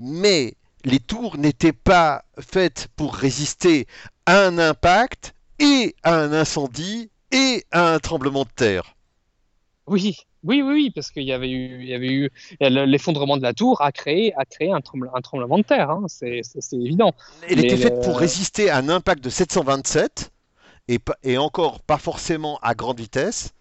Mais 0.01 0.55
les 0.85 1.01
tours 1.01 1.37
n'étaient 1.37 1.73
pas 1.73 2.25
faites 2.41 2.89
pour 2.97 3.15
résister 3.15 3.87
à 4.27 4.47
un 4.47 4.59
impact 4.59 5.35
et 5.59 5.95
à 6.03 6.15
un 6.15 6.33
incendie 6.33 7.11
et 7.31 7.65
à 7.73 7.93
un 7.93 7.99
tremblement 7.99 8.45
de 8.45 8.51
terre. 8.55 8.97
Oui, 9.87 10.17
oui, 10.45 10.63
oui, 10.63 10.91
parce 10.95 11.11
qu'il 11.11 11.25
y 11.25 11.33
avait 11.33 11.51
eu, 11.51 11.83
il 11.83 11.89
y 11.89 11.95
avait 11.95 12.13
eu 12.13 12.31
l'effondrement 12.61 13.37
de 13.37 13.43
la 13.43 13.53
tour 13.53 13.83
a 13.83 13.93
créé, 13.93 14.33
a 14.37 14.45
créé 14.45 14.71
un, 14.71 14.81
tremblement 14.81 15.59
de 15.59 15.63
terre, 15.65 15.91
hein, 15.91 16.05
c'est 16.09 16.43
évident. 16.73 17.13
Elle 17.49 17.65
était 17.65 17.77
faite 17.77 18.03
pour 18.03 18.19
résister 18.19 18.71
à 18.71 18.77
un 18.77 18.89
impact 18.89 19.23
de 19.23 19.31
727 19.31 20.31
et, 20.89 20.99
et 21.25 21.39
encore 21.39 21.81
pas 21.81 21.99
forcément 21.99 22.59
à 22.63 22.75
grande 22.75 23.01
vitesse. 23.01 23.53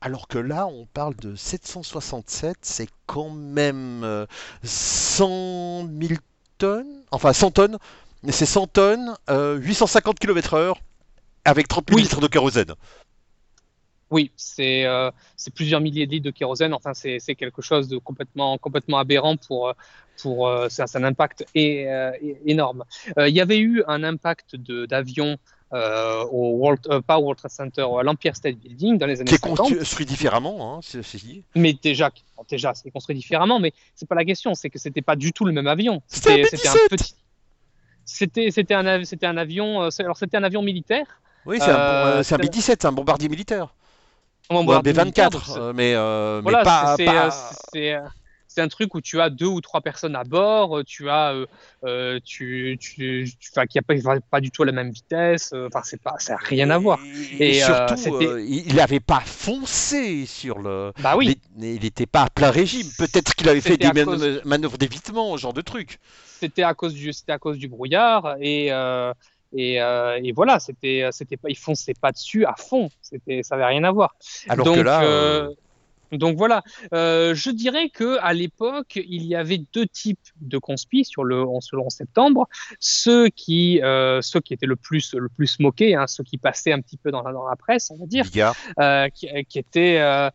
Alors 0.00 0.28
que 0.28 0.38
là, 0.38 0.66
on 0.66 0.86
parle 0.86 1.16
de 1.16 1.34
767, 1.34 2.58
c'est 2.60 2.88
quand 3.06 3.30
même 3.30 4.26
100 4.62 5.24
euh, 5.24 5.82
000 6.00 6.20
tonnes, 6.58 7.02
enfin 7.10 7.32
100 7.32 7.50
tonnes, 7.52 7.78
mais 8.22 8.32
c'est 8.32 8.46
100 8.46 8.66
tonnes, 8.68 9.14
850 9.28 10.18
km/h 10.18 10.74
avec 11.44 11.68
30 11.68 11.88
000 11.88 12.00
litres 12.00 12.20
de 12.20 12.26
kérosène. 12.26 12.74
Oui, 14.10 14.30
c'est 14.36 14.84
euh, 14.84 15.10
plusieurs 15.54 15.80
milliers 15.80 16.06
de 16.06 16.12
litres 16.12 16.26
de 16.26 16.30
kérosène. 16.30 16.72
Enfin, 16.74 16.92
c'est 16.94 17.34
quelque 17.34 17.62
chose 17.62 17.88
de 17.88 17.98
complètement, 17.98 18.56
complètement 18.58 18.98
aberrant 18.98 19.36
pour. 19.36 19.74
pour 20.22 20.48
euh, 20.48 20.68
c'est 20.68 20.96
un 20.96 21.04
impact 21.04 21.44
euh, 21.56 22.12
énorme. 22.44 22.84
Euh, 23.18 23.28
il 23.28 23.34
y 23.34 23.40
avait 23.40 23.58
eu 23.58 23.82
un 23.88 24.04
impact 24.04 24.56
d'avion 24.56 25.38
au 25.72 26.52
World, 26.58 27.02
pas 27.06 27.18
au 27.18 27.22
World 27.22 27.38
Trade 27.38 27.50
Center, 27.50 27.86
à 27.98 28.02
l'Empire 28.02 28.36
State 28.36 28.56
Building 28.56 28.96
dans 28.96 29.06
les 29.06 29.20
années 29.20 29.30
50. 29.30 29.66
Qui 29.66 29.74
est 29.74 29.78
construit 29.78 30.06
différemment, 30.06 30.76
hein, 30.76 30.80
c'est 30.80 31.02
Mais 31.54 31.74
déjà, 31.74 32.10
déjà 32.48 32.72
c'est 32.72 32.90
construit 32.90 33.16
différemment, 33.16 33.58
mais 33.58 33.72
c'est 33.94 34.08
pas 34.08 34.14
la 34.14 34.24
question, 34.24 34.54
c'est 34.54 34.70
que 34.70 34.78
c'était 34.78 35.02
pas 35.02 35.16
du 35.16 35.32
tout 35.32 35.44
le 35.44 35.52
même 35.52 35.66
avion. 35.66 36.00
C'était 36.06 36.42
un, 36.42 36.88
petit. 36.88 37.14
C'était 38.04 38.74
un, 38.74 38.86
un 38.86 39.36
avion. 39.36 39.88
alors 39.98 40.16
c'était 40.16 40.36
un 40.36 40.44
avion 40.44 40.62
militaire. 40.62 41.20
Oui, 41.44 41.58
c'est 41.60 41.70
un, 41.70 42.18
un 42.18 42.20
B-17, 42.22 42.86
un 42.86 42.92
bombardier 42.92 43.28
militaire. 43.28 43.74
B24, 44.50 45.58
euh, 45.58 45.72
mais, 45.74 45.94
euh, 45.94 46.42
mais 46.44 46.52
pas. 46.52 46.96
Euh, 47.00 48.00
c'est 48.48 48.62
un 48.62 48.68
truc 48.68 48.94
où 48.94 49.02
tu 49.02 49.20
as 49.20 49.28
deux 49.28 49.46
ou 49.46 49.60
trois 49.60 49.82
personnes 49.82 50.16
à 50.16 50.24
bord, 50.24 50.80
tu 50.86 51.10
as, 51.10 51.34
euh, 51.84 52.20
tu, 52.24 52.78
tu, 52.80 53.30
qui 53.68 53.78
a 53.78 53.82
pas, 53.82 53.94
pas, 54.30 54.40
du 54.40 54.50
tout 54.50 54.64
la 54.64 54.72
même 54.72 54.90
vitesse, 54.90 55.52
enfin 55.66 55.82
c'est 55.84 56.00
pas, 56.00 56.14
ça 56.18 56.34
n'a 56.34 56.38
rien 56.38 56.70
à 56.70 56.78
voir. 56.78 56.98
Et, 57.38 57.60
surtout, 57.60 57.94
il 58.38 58.74
n'avait 58.74 59.00
pas 59.00 59.20
foncé 59.20 60.24
sur 60.24 60.58
le. 60.58 60.92
Bah 61.00 61.16
oui. 61.16 61.38
Il 61.58 61.80
n'était 61.80 62.06
pas 62.06 62.22
à 62.22 62.30
plein 62.30 62.50
régime. 62.50 62.86
Peut-être 62.96 63.34
qu'il 63.34 63.48
avait 63.48 63.60
fait 63.60 63.76
des 63.76 63.90
manœuvres 64.44 64.78
d'évitement, 64.78 65.36
ce 65.36 65.42
genre 65.42 65.52
de 65.52 65.62
truc. 65.62 65.98
C'était 66.24 66.62
à 66.62 66.72
cause 66.72 66.94
du, 66.94 67.12
c'était 67.12 67.32
à 67.32 67.38
cause 67.38 67.58
du 67.58 67.68
brouillard 67.68 68.36
et. 68.40 68.70
Euh, 69.54 70.20
et, 70.22 70.32
voilà, 70.32 70.58
c'était, 70.58 71.08
c'était 71.12 71.36
pas, 71.36 71.48
ils 71.48 71.58
fonçaient 71.58 71.94
pas 71.94 72.12
dessus 72.12 72.44
à 72.44 72.54
fond. 72.56 72.90
C'était, 73.02 73.42
ça 73.42 73.54
avait 73.54 73.66
rien 73.66 73.84
à 73.84 73.92
voir. 73.92 74.14
Alors 74.48 74.66
donc, 74.66 74.76
que 74.76 74.80
là. 74.80 75.02
Euh, 75.02 75.48
euh, 75.48 75.54
donc 76.12 76.36
voilà, 76.36 76.62
je 76.92 77.50
dirais 77.50 77.88
que 77.88 78.16
à 78.20 78.32
l'époque, 78.32 78.94
il 78.94 79.24
y 79.24 79.34
avait 79.34 79.60
deux 79.72 79.86
types 79.86 80.20
de 80.40 80.56
conspi 80.56 81.04
sur 81.04 81.24
le 81.24 81.44
11 81.44 81.68
septembre. 81.88 82.48
Ceux 82.78 83.28
qui, 83.28 83.80
ceux 83.82 84.40
qui 84.40 84.54
étaient 84.54 84.66
le 84.66 84.76
plus, 84.76 85.14
le 85.14 85.28
plus 85.28 85.58
moqués, 85.58 85.96
hein, 85.96 86.06
ceux 86.06 86.22
qui 86.22 86.38
passaient 86.38 86.72
un 86.72 86.80
petit 86.80 86.96
peu 86.96 87.10
dans 87.10 87.22
la, 87.22 87.32
dans 87.32 87.48
la 87.48 87.56
presse, 87.56 87.90
on 87.90 87.96
va 87.96 88.06
dire, 88.06 88.24
qui, 88.30 89.26
qui, 89.48 89.58
étaient 89.58 90.30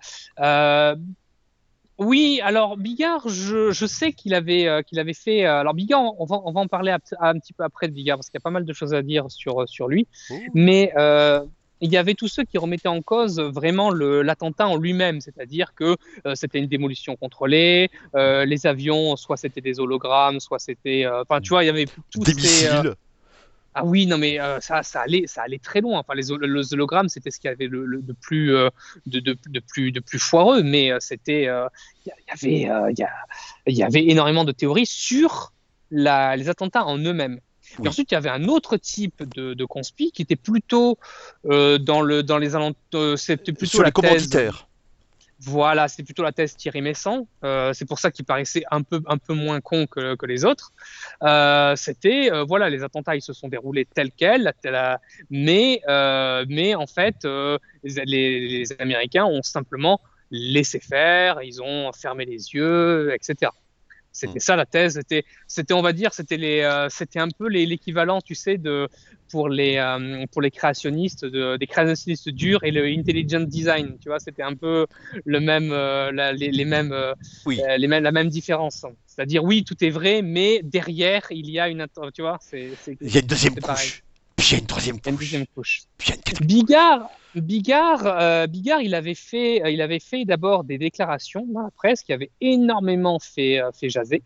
oui, 2.02 2.42
alors 2.44 2.78
Bigard, 2.78 3.30
je, 3.30 3.72
je 3.72 3.86
sais 3.86 4.12
qu'il 4.12 4.34
avait, 4.34 4.68
euh, 4.68 4.82
qu'il 4.82 4.98
avait 4.98 5.14
fait. 5.14 5.46
Euh, 5.46 5.60
alors 5.60 5.76
Bigard, 5.76 6.02
on 6.20 6.26
va, 6.26 6.42
on 6.44 6.52
va 6.52 6.62
en 6.62 6.68
parler 6.68 6.92
un 6.92 7.40
petit 7.40 7.54
peu 7.54 7.64
après 7.64 7.88
de 7.88 7.94
Bigard 7.94 8.18
parce 8.18 8.28
qu'il 8.28 8.40
y 8.40 8.42
a 8.42 8.44
pas 8.44 8.50
mal 8.50 8.66
de 8.66 8.74
choses 8.74 8.96
à 8.96 9.04
dire 9.04 9.30
sur, 9.30 9.70
sur 9.70 9.88
lui. 9.88 10.08
Oh. 10.32 10.34
Mais 10.56 10.92
euh, 10.98 11.42
il 11.80 11.92
y 11.92 11.98
avait 11.98 12.16
tous 12.16 12.28
ceux 12.28 12.44
qui 12.44 12.58
remettaient 12.58 12.88
en 12.88 13.04
cause 13.04 13.40
vraiment 13.40 13.92
l'attentat 13.92 14.68
en 14.68 14.78
lui-même, 14.78 15.22
c'est-à-dire 15.22 15.74
que 15.76 15.96
c'était 16.36 16.60
une 16.60 16.68
démolition 16.68 17.16
contrôlée, 17.16 17.90
les 18.14 18.68
avions, 18.68 19.16
soit 19.16 19.36
c'était 19.36 19.62
des 19.62 19.80
hologrammes, 19.80 20.40
soit 20.40 20.60
c'était. 20.60 21.08
Enfin, 21.08 21.42
tu 21.42 21.50
vois, 21.50 21.64
il 21.64 21.68
y 21.68 21.72
avait 21.72 21.88
tous 22.12 22.20
des 22.20 22.34
ces. 22.34 22.70
Ah 23.74 23.86
oui, 23.86 24.06
non 24.06 24.18
mais 24.18 24.40
euh, 24.40 24.60
ça, 24.60 24.84
ça 24.84 25.02
allait, 25.02 25.28
ça 25.28 25.44
allait 25.44 25.60
très 25.60 25.80
loin. 25.80 26.00
Enfin, 26.00 26.14
les, 26.14 26.32
hologrammes, 26.32 27.08
c'était 27.08 27.32
ce 27.32 27.40
qui 27.40 27.48
avait 27.48 27.68
le, 27.68 28.02
de 28.02 28.14
plus, 28.14 28.54
euh, 28.54 28.70
de, 29.06 29.20
de, 29.20 29.38
de, 29.48 29.60
plus, 29.60 29.92
de 29.92 30.02
plus 30.02 30.20
foireux, 30.20 30.62
mais 30.62 30.92
euh, 30.92 30.98
c'était, 31.00 31.44
il 31.44 32.10
y 32.10 32.32
avait, 32.32 32.92
il 33.68 33.74
y, 33.74 33.84
avait 33.84 34.06
énormément 34.08 34.44
de 34.44 34.52
théories 34.52 34.86
sur 34.86 35.54
la, 35.90 36.36
les 36.36 36.50
attentats 36.50 36.86
en 36.86 36.98
eux-mêmes. 36.98 37.40
Et 37.82 37.88
ensuite, 37.88 38.12
il 38.12 38.16
y 38.16 38.18
avait 38.18 38.30
un 38.30 38.50
autre 38.50 38.76
type 38.76 39.24
de, 39.36 39.54
de 39.54 39.66
conspi 39.66 40.12
qui 40.12 40.22
était 40.24 40.36
plutôt 40.36 40.98
dans 41.46 42.02
le, 42.02 42.24
dans 42.24 42.38
les 42.38 42.56
alentours, 42.56 43.18
c'était 43.18 43.54
plutôt 43.54 43.78
sur 43.78 43.82
la 43.82 43.88
les 43.88 43.92
commanditaires. 43.94 44.68
Voilà, 45.44 45.88
c'est 45.88 46.04
plutôt 46.04 46.22
la 46.22 46.32
thèse 46.32 46.56
Thierry 46.56 46.82
Messan. 46.82 47.26
Euh, 47.44 47.74
c'est 47.74 47.86
pour 47.86 47.98
ça 47.98 48.12
qu'il 48.12 48.26
paraissait 48.26 48.64
un 48.70 48.84
peu, 48.84 49.02
un 49.08 49.18
peu 49.18 49.34
moins 49.34 49.60
con 49.60 49.88
que, 49.88 50.16
que 50.16 50.26
les 50.28 50.46
autres. 50.46 50.72
Euh, 51.24 51.76
C'était, 51.76 52.32
euh, 52.32 52.44
voilà, 52.44 52.70
les 52.70 52.84
attentats, 52.84 53.16
ils 53.16 53.24
se 53.24 53.34
sont 53.34 53.48
déroulés 53.48 53.86
tels 53.86 54.12
quels, 54.12 54.54
mais, 55.32 55.82
euh, 55.88 56.46
mais 56.48 56.76
en 56.76 56.86
fait, 56.86 57.28
les, 57.84 58.66
Américains 58.78 59.26
ont 59.26 59.42
simplement 59.42 60.00
laissé 60.30 60.80
faire, 60.80 61.42
ils 61.42 61.62
ont 61.62 61.92
fermé 61.92 62.26
les 62.26 62.54
yeux, 62.54 63.12
etc. 63.14 63.52
C'était 64.12 64.40
mm. 64.40 64.42
ça 64.42 64.56
la 64.56 64.66
thèse. 64.66 64.94
C'était, 64.96 65.24
c'était, 65.48 65.74
on 65.74 65.82
va 65.82 65.94
dire, 65.94 66.14
c'était 66.14 66.38
les, 66.38 66.88
c'était 66.90 67.20
un 67.20 67.30
peu 67.30 67.48
l'équivalent, 67.48 68.22
tu 68.22 68.36
sais, 68.36 68.58
de 68.58 68.88
pour 69.32 69.50
les 69.50 69.78
euh, 69.78 70.26
pour 70.32 70.42
les 70.42 70.52
créationnistes 70.52 71.26
de, 71.26 71.58
des 71.58 71.68
créationnistes 71.68 72.30
durs 72.30 72.64
et 72.64 72.72
le 72.72 72.84
intelligent 72.86 73.40
design 73.40 73.98
tu 74.00 74.10
vois 74.10 74.20
c'était 74.20 74.44
un 74.44 74.56
peu 74.56 74.86
le 75.26 75.40
même 75.40 75.72
euh, 75.72 76.12
les, 76.34 76.52
les, 76.52 76.66
mêmes 76.66 76.92
euh, 76.92 77.14
oui. 77.46 77.62
les 77.78 77.88
mêmes 77.88 78.04
la 78.04 78.12
même 78.12 78.30
différence 78.30 78.86
c'est-à-dire 79.08 79.44
oui 79.44 79.64
tout 79.64 79.82
est 79.84 79.90
vrai 79.90 80.22
mais 80.22 80.62
derrière 80.64 81.24
il 81.32 81.50
y 81.50 81.60
a 81.60 81.70
une 81.70 81.88
tu 82.14 82.22
vois 82.22 82.38
c'est 82.42 82.72
il 83.00 83.14
y 83.14 83.18
a 83.18 83.22
une 83.22 83.28
deuxième 83.28 83.56
couche 83.56 84.04
puis 84.42 84.50
il 84.50 84.54
y 84.54 84.56
a 84.56 84.60
une 84.60 84.68
troisième 84.68 85.00
couche, 85.00 85.12
une 85.12 85.18
deuxième 85.18 85.48
couche. 85.48 85.84
Puis 85.98 86.14
une 86.14 86.46
Bigard 86.46 87.10
Bigard, 87.36 88.48
Bigard, 88.50 88.82
il 88.82 88.94
avait 88.94 89.16
fait, 89.16 89.62
il 89.72 89.82
avait 89.82 90.00
fait 90.00 90.26
d'abord 90.26 90.64
des 90.64 90.78
déclarations 90.78 91.46
dans 91.48 91.62
la 91.62 91.72
presse 91.72 92.02
qui 92.02 92.12
avaient 92.12 92.32
énormément 92.42 93.20
fait, 93.20 93.62
fait 93.74 93.90
jaser. 93.90 94.22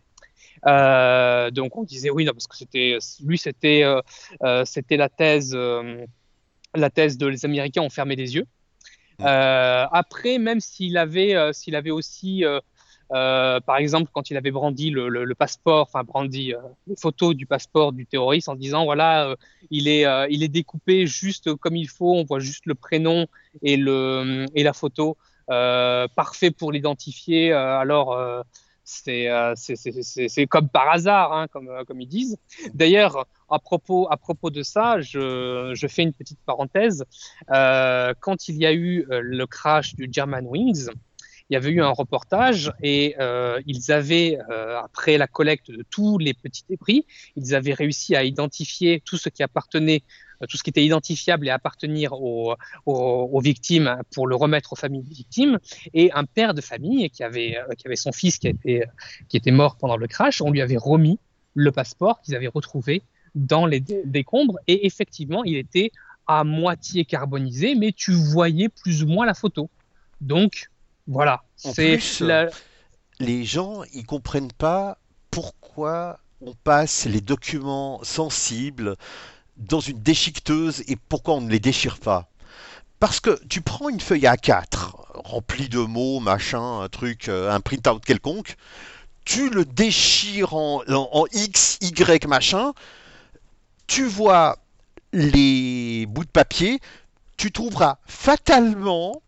Euh, 0.66 1.50
donc 1.50 1.76
on 1.76 1.84
disait 1.84 2.10
oui, 2.10 2.24
non, 2.24 2.32
parce 2.32 2.46
que 2.46 2.56
c'était 2.56 2.98
lui, 3.22 3.38
c'était 3.38 3.84
euh, 3.84 4.00
euh, 4.42 4.64
c'était 4.64 4.96
la 4.96 5.08
thèse, 5.08 5.54
la 5.54 6.90
thèse 6.90 7.18
de 7.18 7.26
les 7.26 7.44
Américains 7.44 7.82
ont 7.82 7.90
fermé 7.90 8.16
les 8.16 8.34
yeux. 8.34 8.46
après, 9.18 10.38
même 10.38 10.60
s'il 10.60 10.96
avait, 10.96 11.52
s'il 11.52 11.76
avait 11.76 11.90
aussi 11.90 12.44
par 13.10 13.76
exemple, 13.76 14.10
quand 14.12 14.30
il 14.30 14.36
avait 14.36 14.50
brandi 14.50 14.90
le, 14.90 15.34
passeport, 15.34 15.82
enfin 15.82 16.04
brandi 16.04 16.54
les 16.86 16.96
photos 16.96 17.34
du 17.34 17.46
passeport 17.46 17.92
du 17.92 18.06
terroriste 18.06 18.48
en 18.48 18.54
disant 18.54 18.84
voilà, 18.84 19.34
il 19.70 19.88
est 19.88 20.04
il 20.30 20.42
est 20.42 20.48
découpé 20.48 21.06
juste 21.06 21.54
comme 21.54 21.76
il 21.76 21.88
faut, 21.88 22.14
on 22.14 22.24
voit 22.24 22.40
juste 22.40 22.66
le 22.66 22.74
prénom 22.74 23.26
et 23.62 23.76
le 23.76 24.46
et 24.54 24.62
la 24.62 24.72
photo, 24.72 25.16
parfait 25.46 26.50
pour 26.50 26.72
l'identifier. 26.72 27.52
alors 27.52 28.12
euh, 28.12 28.42
c'est 28.86 30.46
comme 30.48 30.68
par 30.68 30.88
hasard, 30.90 31.32
hein, 31.32 31.48
comme, 31.48 31.68
euh, 31.68 31.84
comme 31.84 32.00
ils 32.00 32.08
disent. 32.08 32.36
D'ailleurs, 32.72 33.26
à 33.50 33.58
propos, 33.58 34.06
à 34.10 34.16
propos 34.16 34.50
de 34.50 34.62
ça, 34.62 35.00
je, 35.00 35.72
je 35.74 35.86
fais 35.86 36.02
une 36.02 36.12
petite 36.12 36.38
parenthèse. 36.46 37.04
Euh, 37.50 38.14
quand 38.20 38.48
il 38.48 38.56
y 38.56 38.66
a 38.66 38.72
eu 38.72 39.06
euh, 39.10 39.20
le 39.22 39.46
crash 39.46 39.94
du 39.96 40.08
Germanwings, 40.10 40.88
il 41.48 41.54
y 41.54 41.56
avait 41.56 41.70
eu 41.70 41.80
un 41.80 41.90
reportage 41.90 42.72
et 42.82 43.14
euh, 43.20 43.60
ils 43.66 43.92
avaient, 43.92 44.38
euh, 44.50 44.80
après 44.80 45.16
la 45.16 45.26
collecte 45.26 45.70
de 45.70 45.84
tous 45.88 46.18
les 46.18 46.34
petits 46.34 46.64
débris, 46.68 47.06
ils 47.36 47.54
avaient 47.54 47.72
réussi 47.72 48.16
à 48.16 48.24
identifier 48.24 49.00
tout 49.04 49.16
ce 49.16 49.28
qui 49.28 49.42
appartenait 49.42 50.02
euh, 50.42 50.46
tout 50.46 50.56
ce 50.56 50.62
qui 50.62 50.70
était 50.70 50.84
identifiable 50.84 51.46
et 51.46 51.50
appartenir 51.50 52.12
aux, 52.12 52.56
victimes 53.40 53.98
pour 54.12 54.26
le 54.26 54.34
remettre 54.34 54.72
aux 54.72 54.76
familles 54.76 55.02
des 55.02 55.14
victimes. 55.14 55.58
Et 55.94 56.12
un 56.12 56.24
père 56.24 56.52
de 56.52 56.60
famille 56.60 57.08
qui 57.10 57.22
avait, 57.22 57.58
qui 57.78 57.86
avait 57.86 57.96
son 57.96 58.12
fils 58.12 58.38
qui, 58.38 58.48
était, 58.48 58.84
qui 59.28 59.36
était 59.36 59.50
mort 59.50 59.76
pendant 59.76 59.96
le 59.96 60.06
crash, 60.06 60.42
on 60.42 60.50
lui 60.50 60.60
avait 60.60 60.76
remis 60.76 61.18
le 61.54 61.72
passeport 61.72 62.20
qu'ils 62.20 62.34
avaient 62.34 62.48
retrouvé 62.48 63.02
dans 63.34 63.66
les 63.66 63.80
décombres. 63.80 64.58
Et 64.66 64.86
effectivement, 64.86 65.44
il 65.44 65.56
était 65.56 65.90
à 66.26 66.44
moitié 66.44 67.04
carbonisé, 67.04 67.74
mais 67.74 67.92
tu 67.92 68.12
voyais 68.12 68.68
plus 68.68 69.04
ou 69.04 69.06
moins 69.06 69.26
la 69.26 69.34
photo. 69.34 69.70
Donc, 70.20 70.70
voilà. 71.06 71.42
C'est 71.56 71.98
Les 73.18 73.44
gens, 73.44 73.82
ils 73.94 74.04
comprennent 74.04 74.52
pas 74.52 74.98
pourquoi 75.30 76.20
on 76.40 76.52
passe 76.52 77.06
les 77.06 77.20
documents 77.20 78.00
sensibles 78.02 78.96
dans 79.56 79.80
une 79.80 80.00
déchiqueteuse 80.02 80.82
et 80.88 80.96
pourquoi 80.96 81.34
on 81.34 81.40
ne 81.40 81.50
les 81.50 81.60
déchire 81.60 81.98
pas. 81.98 82.28
Parce 83.00 83.20
que 83.20 83.38
tu 83.48 83.60
prends 83.60 83.88
une 83.88 84.00
feuille 84.00 84.24
A4 84.24 84.92
remplie 85.24 85.68
de 85.68 85.78
mots, 85.78 86.20
machin, 86.20 86.80
un 86.80 86.88
truc, 86.88 87.28
euh, 87.28 87.50
un 87.50 87.60
print-out 87.60 88.04
quelconque, 88.04 88.56
tu 89.24 89.50
le 89.50 89.64
déchires 89.64 90.54
en, 90.54 90.82
X, 91.32 91.78
Y, 91.80 92.26
machin, 92.26 92.72
tu 93.86 94.06
vois 94.06 94.58
les 95.12 96.06
bouts 96.06 96.24
de 96.24 96.30
papier, 96.30 96.80
tu 97.36 97.50
trouveras 97.50 97.98
fatalement 98.06 99.20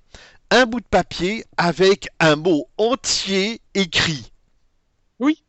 un 0.50 0.66
bout 0.66 0.80
de 0.80 0.86
papier 0.86 1.44
avec 1.56 2.08
un 2.20 2.36
mot 2.36 2.68
entier 2.78 3.60
écrit. 3.74 4.30
Oui, 5.18 5.42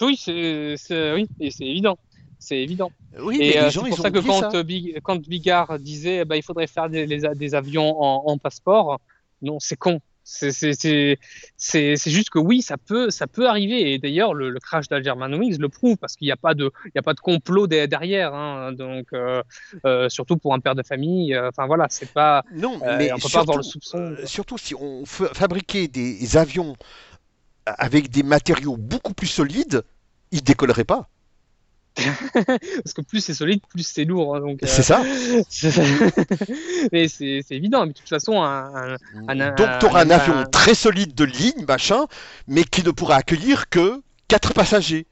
oui, 0.00 0.16
c'est 0.16 0.76
oui, 1.14 1.28
évident 1.60 1.98
c'est 2.40 2.58
évident. 2.58 2.90
Oui, 3.20 3.38
et 3.40 3.58
euh, 3.58 3.70
c'est 3.70 3.80
pour 3.80 3.98
ça 3.98 4.10
que 4.10 4.18
quand, 4.18 4.54
euh, 4.54 4.64
quand 5.02 5.20
Bigard 5.20 5.78
disait 5.78 6.24
bah, 6.24 6.36
il 6.36 6.42
faudrait 6.42 6.66
faire 6.66 6.88
des, 6.88 7.06
des 7.06 7.54
avions 7.54 8.00
en, 8.00 8.38
passeport, 8.38 8.98
non, 9.42 9.60
c'est 9.60 9.76
con. 9.76 10.00
C'est 10.22 11.96
juste 12.06 12.30
que 12.30 12.38
oui, 12.38 12.62
ça 12.62 12.76
peut, 12.76 13.10
ça 13.10 13.26
peut 13.26 13.48
arriver. 13.48 13.92
Et 13.92 13.98
d'ailleurs, 13.98 14.34
le, 14.34 14.58
crash 14.60 14.88
d'Algermanwings 14.88 15.58
le 15.58 15.68
prouve 15.68 15.96
parce 15.96 16.16
qu'il 16.16 16.26
n'y 16.26 16.32
a 16.32 16.36
pas 16.36 16.54
de, 16.54 16.70
il 16.86 16.92
y 16.94 16.98
a 16.98 17.02
pas 17.02 17.14
de 17.14 17.20
complot 17.20 17.66
derrière. 17.66 18.34
Hein. 18.34 18.72
donc, 18.72 19.08
euh, 19.12 19.42
surtout 20.08 20.36
pour 20.36 20.54
un 20.54 20.60
père 20.60 20.74
de 20.74 20.82
famille. 20.82 21.36
Enfin 21.38 21.66
voilà, 21.66 21.86
c'est 21.90 22.12
pas. 22.12 22.44
Non, 22.52 22.78
mais 22.98 23.12
on 23.12 23.18
peut 23.18 23.28
pas 23.32 23.40
avoir 23.40 23.56
le 23.56 23.62
soupçon. 23.62 24.16
surtout 24.24 24.58
si 24.58 24.74
on 24.74 25.04
fabriquait 25.04 25.88
des 25.88 26.36
avions 26.36 26.76
avec 27.66 28.10
des 28.10 28.22
matériaux 28.22 28.76
beaucoup 28.76 29.14
plus 29.14 29.26
solides, 29.26 29.82
ils 30.30 30.42
décolleraient 30.42 30.84
pas. 30.84 31.08
Parce 32.32 32.94
que 32.94 33.02
plus 33.02 33.20
c'est 33.20 33.34
solide, 33.34 33.60
plus 33.68 33.86
c'est 33.86 34.04
lourd. 34.04 34.36
Hein, 34.36 34.40
donc, 34.40 34.60
c'est 34.62 34.82
ça. 34.82 35.02
mais 36.92 37.08
c'est 37.08 37.44
évident. 37.50 37.82
Mais 37.82 37.92
de 37.92 37.98
toute 37.98 38.08
façon, 38.08 38.42
un, 38.42 38.96
donc 39.56 39.68
tu 39.80 39.86
auras 39.86 40.04
un, 40.04 40.10
avion 40.10 40.44
très 40.50 40.74
solide 40.74 41.14
de 41.14 41.24
ligne, 41.24 41.64
machin, 41.66 42.06
mais 42.46 42.64
qui 42.64 42.82
ne 42.84 42.90
pourra 42.90 43.16
accueillir 43.16 43.68
que 43.68 44.00
4 44.28 44.54
passagers. 44.54 45.06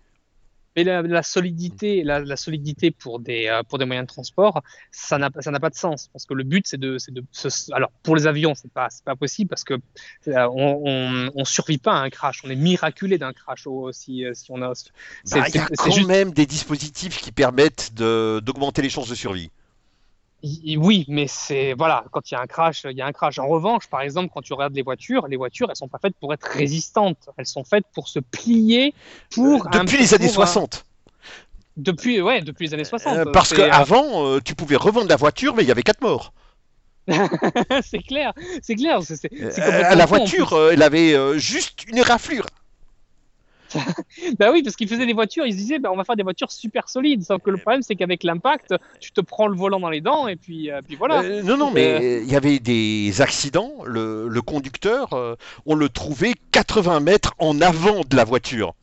Mais 0.79 0.85
la, 0.85 1.23
solidité, 1.25 2.05
la, 2.05 2.37
solidité 2.37 2.93
pour 2.93 3.19
des, 3.19 3.49
euh, 3.49 3.63
pour 3.65 3.79
des 3.79 3.85
moyens 3.85 4.07
de 4.07 4.13
transport, 4.13 4.63
ça 4.93 5.19
n'a 5.19 5.31
pas 5.31 5.71
de 5.71 5.75
sens. 5.75 6.09
Parce 6.13 6.25
que 6.25 6.35
le 6.35 6.45
but, 6.45 6.67
c'est 6.69 6.79
de, 6.79 6.99
de 7.09 7.25
Alors, 7.73 7.91
pour 8.05 8.15
les 8.15 8.29
avions, 8.29 8.55
c'est 8.55 8.71
pas, 8.71 8.87
pas 9.05 9.17
possible 9.17 9.49
parce 9.49 9.65
que 9.65 9.75
euh, 9.75 10.49
on, 10.53 11.31
on, 11.35 11.45
survit 11.45 11.79
pas 11.79 11.95
à 11.95 12.03
un 12.03 12.11
crash. 12.11 12.43
On 12.45 12.51
est 12.51 12.57
miraculé 12.57 13.19
d'un 13.19 13.33
crash 13.33 13.67
aussi, 13.67 14.25
euh, 14.25 14.35
si 14.35 14.53
on 14.53 14.63
a. 14.63 14.69
Bah, 14.69 15.45
il 15.49 15.55
y 15.57 15.59
a 15.59 15.67
quand 15.67 16.07
même 16.07 16.33
des 16.33 16.47
dispositifs 16.47 17.21
qui 17.21 17.33
permettent 17.33 17.93
d'augmenter 17.95 18.81
les 18.81 18.91
chances 18.91 19.09
de 19.09 19.17
survie. 19.17 19.51
Oui, 20.43 21.05
mais 21.09 21.27
c'est 21.27 21.75
voilà, 21.75 22.05
quand 22.13 22.31
il 22.31 22.35
y 22.35 22.37
a 22.37 22.41
un 22.41 22.47
crash, 22.47 22.87
il 22.89 22.97
y 22.97 23.03
a 23.03 23.07
un 23.07 23.13
crash. 23.13 23.41
En 23.41 23.49
revanche, 23.49 23.89
par 23.89 24.03
exemple, 24.03 24.31
quand 24.33 24.41
tu 24.41 24.53
regardes 24.53 24.75
les 24.75 24.83
voitures, 24.83 25.27
les 25.27 25.37
voitures, 25.37 25.69
elles 25.69 25.77
sont 25.77 25.89
pas 25.89 25.99
faites 25.99 26.15
pour 26.21 26.33
être 26.33 26.45
résistantes. 26.45 27.29
Elles 27.37 27.47
sont 27.47 27.65
faites 27.65 27.85
pour 27.93 28.09
se 28.09 28.21
plier 28.21 28.95
pour. 29.33 29.67
Euh, 29.67 29.71
depuis 29.81 29.99
les 29.99 30.15
années 30.15 30.29
60. 30.29 30.85
Depuis, 31.77 32.21
ouais, 32.21 32.43
depuis 32.43 32.67
les 32.67 32.75
années 32.75 32.85
60. 32.85 33.17
Euh, 33.17 33.25
parce 33.33 33.53
qu'avant, 33.53 34.27
euh, 34.27 34.41
tu 34.41 34.55
pouvais 34.55 34.77
revendre 34.77 35.09
la 35.09 35.17
voiture, 35.17 35.57
mais 35.57 35.65
il 35.65 35.69
y 35.69 35.73
avait 35.73 35.83
quatre 35.83 36.03
morts. 36.03 36.33
c'est 37.83 38.03
clair, 38.03 38.33
c'est 38.63 38.77
clair. 38.77 39.01
la 39.01 40.07
voiture, 40.07 40.57
elle 40.71 40.83
avait 40.83 41.39
juste 41.39 41.85
une 41.89 42.03
raflure 42.03 42.47
bah 44.39 44.51
oui, 44.53 44.63
parce 44.63 44.77
qu'ils 44.77 44.89
faisaient 44.89 45.07
des 45.07 45.13
voitures, 45.13 45.47
ils 45.47 45.53
se 45.53 45.59
disaient, 45.59 45.79
bah, 45.79 45.91
on 45.93 45.97
va 45.97 46.05
faire 46.05 46.17
des 46.17 46.23
voitures 46.23 46.51
super 46.51 46.89
solides. 46.89 47.23
Sauf 47.23 47.43
que 47.43 47.51
le 47.51 47.59
problème, 47.59 47.83
c'est 47.83 47.97
qu'avec 47.97 48.23
l'impact, 48.23 48.75
tu 49.01 49.13
te 49.13 49.21
prends 49.21 49.47
le 49.47 49.57
volant 49.57 49.81
dans 49.81 49.91
les 49.91 50.01
dents 50.01 50.29
et 50.29 50.37
puis, 50.37 50.71
euh, 50.71 50.81
puis 50.87 50.97
voilà. 50.97 51.23
Euh, 51.23 51.43
non, 51.43 51.57
non, 51.57 51.71
mais 51.71 51.95
euh, 51.95 52.23
il 52.23 52.31
y 52.31 52.37
avait 52.37 52.59
des 52.59 53.21
accidents. 53.21 53.73
Le, 53.85 54.29
le 54.29 54.43
conducteur, 54.43 55.37
on 55.67 55.75
le 55.75 55.89
trouvait 55.89 56.35
80 56.53 57.01
mètres 57.01 57.35
en 57.39 57.61
avant 57.61 58.01
de 58.09 58.17
la 58.17 58.25
voiture. 58.25 58.75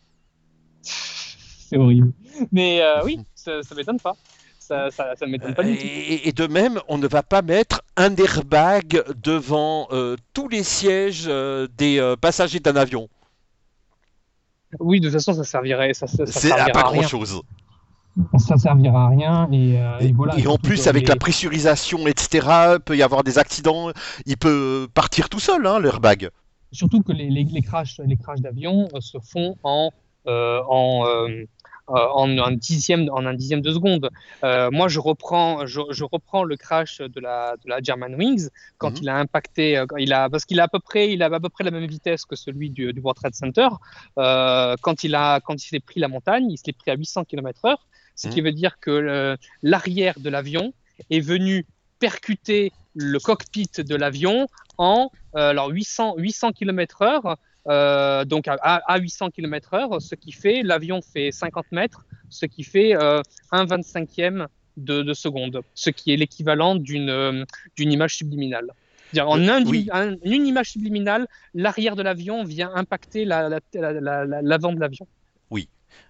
C'est 0.81 1.77
horrible. 1.77 2.11
Mais 2.51 2.81
oui, 3.03 3.19
ça, 3.35 3.63
ça 3.63 3.75
m'étonne 3.75 3.99
pas. 3.99 4.15
Ça, 4.59 4.89
ça, 4.89 5.15
ça 5.15 5.27
m'étonne 5.27 5.53
pas 5.53 5.63
du 5.63 5.77
tout. 5.77 5.85
Et, 5.85 6.31
de 6.31 6.47
même, 6.47 6.79
on 6.87 6.97
ne 6.97 7.07
va 7.07 7.21
pas 7.21 7.43
mettre 7.43 7.83
un 7.97 8.15
airbag 8.15 9.03
devant 9.21 9.87
tous 10.33 10.47
les 10.47 10.63
sièges 10.63 11.29
des 11.77 12.15
passagers 12.19 12.59
d'un 12.59 12.75
avion. 12.75 13.09
Oui, 14.79 14.99
de 14.99 15.07
toute 15.07 15.13
façon, 15.13 15.33
ça 15.33 15.43
servirait. 15.43 15.93
Ça, 15.93 16.07
ça, 16.07 16.25
servira 16.25 16.67
pas 16.69 16.83
grand 16.83 17.01
chose. 17.01 17.41
Ça 18.37 18.57
servira 18.57 19.05
à 19.05 19.09
rien 19.09 19.49
et, 19.51 19.77
euh, 19.77 20.11
voilà. 20.15 20.39
Et 20.39 20.47
en 20.47 20.57
plus, 20.57 20.87
avec 20.87 21.07
la 21.09 21.17
pressurisation, 21.17 22.07
etc., 22.07 22.47
il 22.75 22.79
peut 22.79 22.95
y 22.95 23.03
avoir 23.03 23.23
des 23.23 23.37
accidents. 23.37 23.91
Il 24.25 24.37
peut 24.37 24.87
partir 24.93 25.27
tout 25.27 25.41
seul, 25.41 25.67
hein, 25.67 25.79
l'airbag. 25.79 26.29
Surtout 26.71 27.01
que 27.01 27.11
les, 27.11 27.29
les, 27.29 27.43
les 27.43 27.61
crashs, 27.61 27.99
les 28.05 28.17
crashs 28.17 28.41
d'avion 28.41 28.87
euh, 28.93 29.01
se 29.01 29.17
font 29.19 29.57
en, 29.63 29.91
euh, 30.27 30.61
en 30.67 31.05
euh, 31.05 31.45
en, 31.87 32.37
un 32.37 32.51
dixième, 32.51 33.09
en 33.11 33.25
un 33.25 33.33
dixième 33.33 33.61
de 33.61 33.71
seconde. 33.71 34.09
Euh, 34.43 34.69
moi, 34.71 34.87
je 34.87 34.99
reprends, 34.99 35.65
je, 35.65 35.81
je, 35.89 36.03
reprends 36.03 36.43
le 36.43 36.55
crash 36.57 36.99
de 36.99 37.19
la, 37.19 37.55
de 37.63 37.69
la 37.69 37.81
German 37.81 38.15
quand 38.77 38.91
mhm. 38.91 38.97
il 39.01 39.09
a 39.09 39.17
impacté, 39.17 39.77
euh, 39.77 39.85
il 39.97 40.13
a, 40.13 40.29
parce 40.29 40.45
qu'il 40.45 40.59
a 40.59 40.63
à 40.63 40.67
peu 40.67 40.79
près, 40.79 41.11
il 41.11 41.21
a 41.21 41.27
à 41.27 41.39
peu 41.39 41.49
près 41.49 41.63
la 41.63 41.71
même 41.71 41.85
vitesse 41.85 42.25
que 42.25 42.35
celui 42.35 42.69
du, 42.69 42.91
du 42.93 42.99
World 42.99 43.19
Trade 43.19 43.35
Center. 43.35 43.67
Euh, 44.17 44.75
quand 44.81 45.03
il 45.03 45.15
a, 45.15 45.39
quand 45.41 45.55
il 45.55 45.67
s'est 45.67 45.79
pris 45.79 45.99
la 45.99 46.07
montagne, 46.07 46.51
il 46.51 46.57
s'est 46.57 46.73
pris 46.73 46.91
à 46.91 46.95
800 46.95 47.25
km/h, 47.25 47.75
ce 48.15 48.27
qui 48.29 48.41
mhm. 48.41 48.47
veut 48.47 48.53
dire 48.53 48.79
que 48.79 49.37
l'arrière 49.61 50.19
de 50.19 50.29
l'avion 50.29 50.73
est 51.09 51.19
venu 51.19 51.65
percuter 51.99 52.71
le 52.93 53.19
cockpit 53.19 53.69
de 53.77 53.95
l'avion 53.95 54.47
en 54.77 55.09
alors 55.33 55.69
800, 55.69 56.15
800 56.17 56.53
km/h 56.53 57.35
euh, 57.67 58.25
donc 58.25 58.47
à, 58.47 58.55
à, 58.55 58.97
800 58.97 59.31
km/h, 59.31 59.99
ce 59.99 60.15
qui 60.15 60.31
fait, 60.31 60.61
l'avion 60.63 61.01
fait 61.01 61.31
50 61.31 61.65
mètres, 61.71 62.05
ce 62.29 62.45
qui 62.45 62.63
fait 62.63 62.95
euh, 62.95 63.21
1 63.51 63.65
25e 63.65 64.47
de, 64.77 65.01
de, 65.01 65.13
seconde, 65.13 65.61
ce 65.73 65.89
qui 65.89 66.13
est 66.13 66.17
l'équivalent 66.17 66.75
d'une 66.75 67.09
euh, 67.09 67.45
image 67.77 68.17
subliminale. 68.17 68.67
En 69.17 69.39
une 69.39 70.47
image 70.47 70.71
subliminale, 70.71 71.27
l'arrière 71.53 71.95
de 71.95 72.03
l'avion 72.03 72.43
vient 72.43 72.71
impacter 72.75 73.23
l'avant 73.23 73.59
la, 73.73 74.41
la, 74.41 74.57
de 74.57 74.79
l'avion. 74.79 75.07
Oui. 75.49 75.69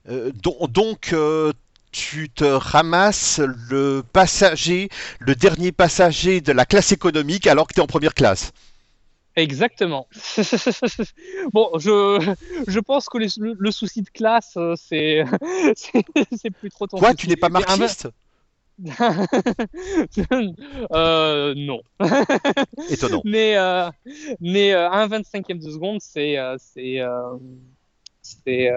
Euh, 0.10 0.32
donc, 0.34 1.12
euh, 1.14 1.54
tu 1.92 2.30
te 2.30 2.46
ramasses 2.46 3.40
le 3.70 4.04
passager, 4.12 4.90
le 5.20 5.36
dernier 5.36 5.72
passager 5.72 6.42
de 6.42 6.52
la 6.52 6.66
classe 6.66 6.92
économique 6.92 7.48
alors 7.48 7.68
que 7.68 7.74
tu 7.74 7.80
es 7.80 7.84
en 7.84 7.88
première 7.88 8.14
classe. 8.14 8.52
Exactement. 9.36 10.08
bon, 11.54 11.70
je, 11.78 12.36
je 12.68 12.80
pense 12.80 13.10
que 13.10 13.18
le, 13.18 13.72
souci 13.72 14.02
de 14.02 14.10
classe, 14.10 14.54
euh, 14.56 14.76
c'est, 14.78 15.26
c'est 16.36 16.52
plus 16.52 16.70
trop 16.70 16.88
ton 16.88 16.98
Quoi, 16.98 17.14
tu 17.14 17.28
n'es 17.28 17.36
pas 17.36 17.50
marxiste 17.50 18.08
euh, 20.92 21.54
non. 21.56 21.82
Étonnant. 22.90 23.22
Mais, 23.24 23.56
euh, 23.56 23.90
mais 24.42 24.74
euh, 24.74 24.90
un 24.90 25.08
25e 25.08 25.64
de 25.64 25.72
seconde, 25.72 26.02
c'est. 26.02 26.36
c'est, 26.58 27.00
c'est 28.22 28.72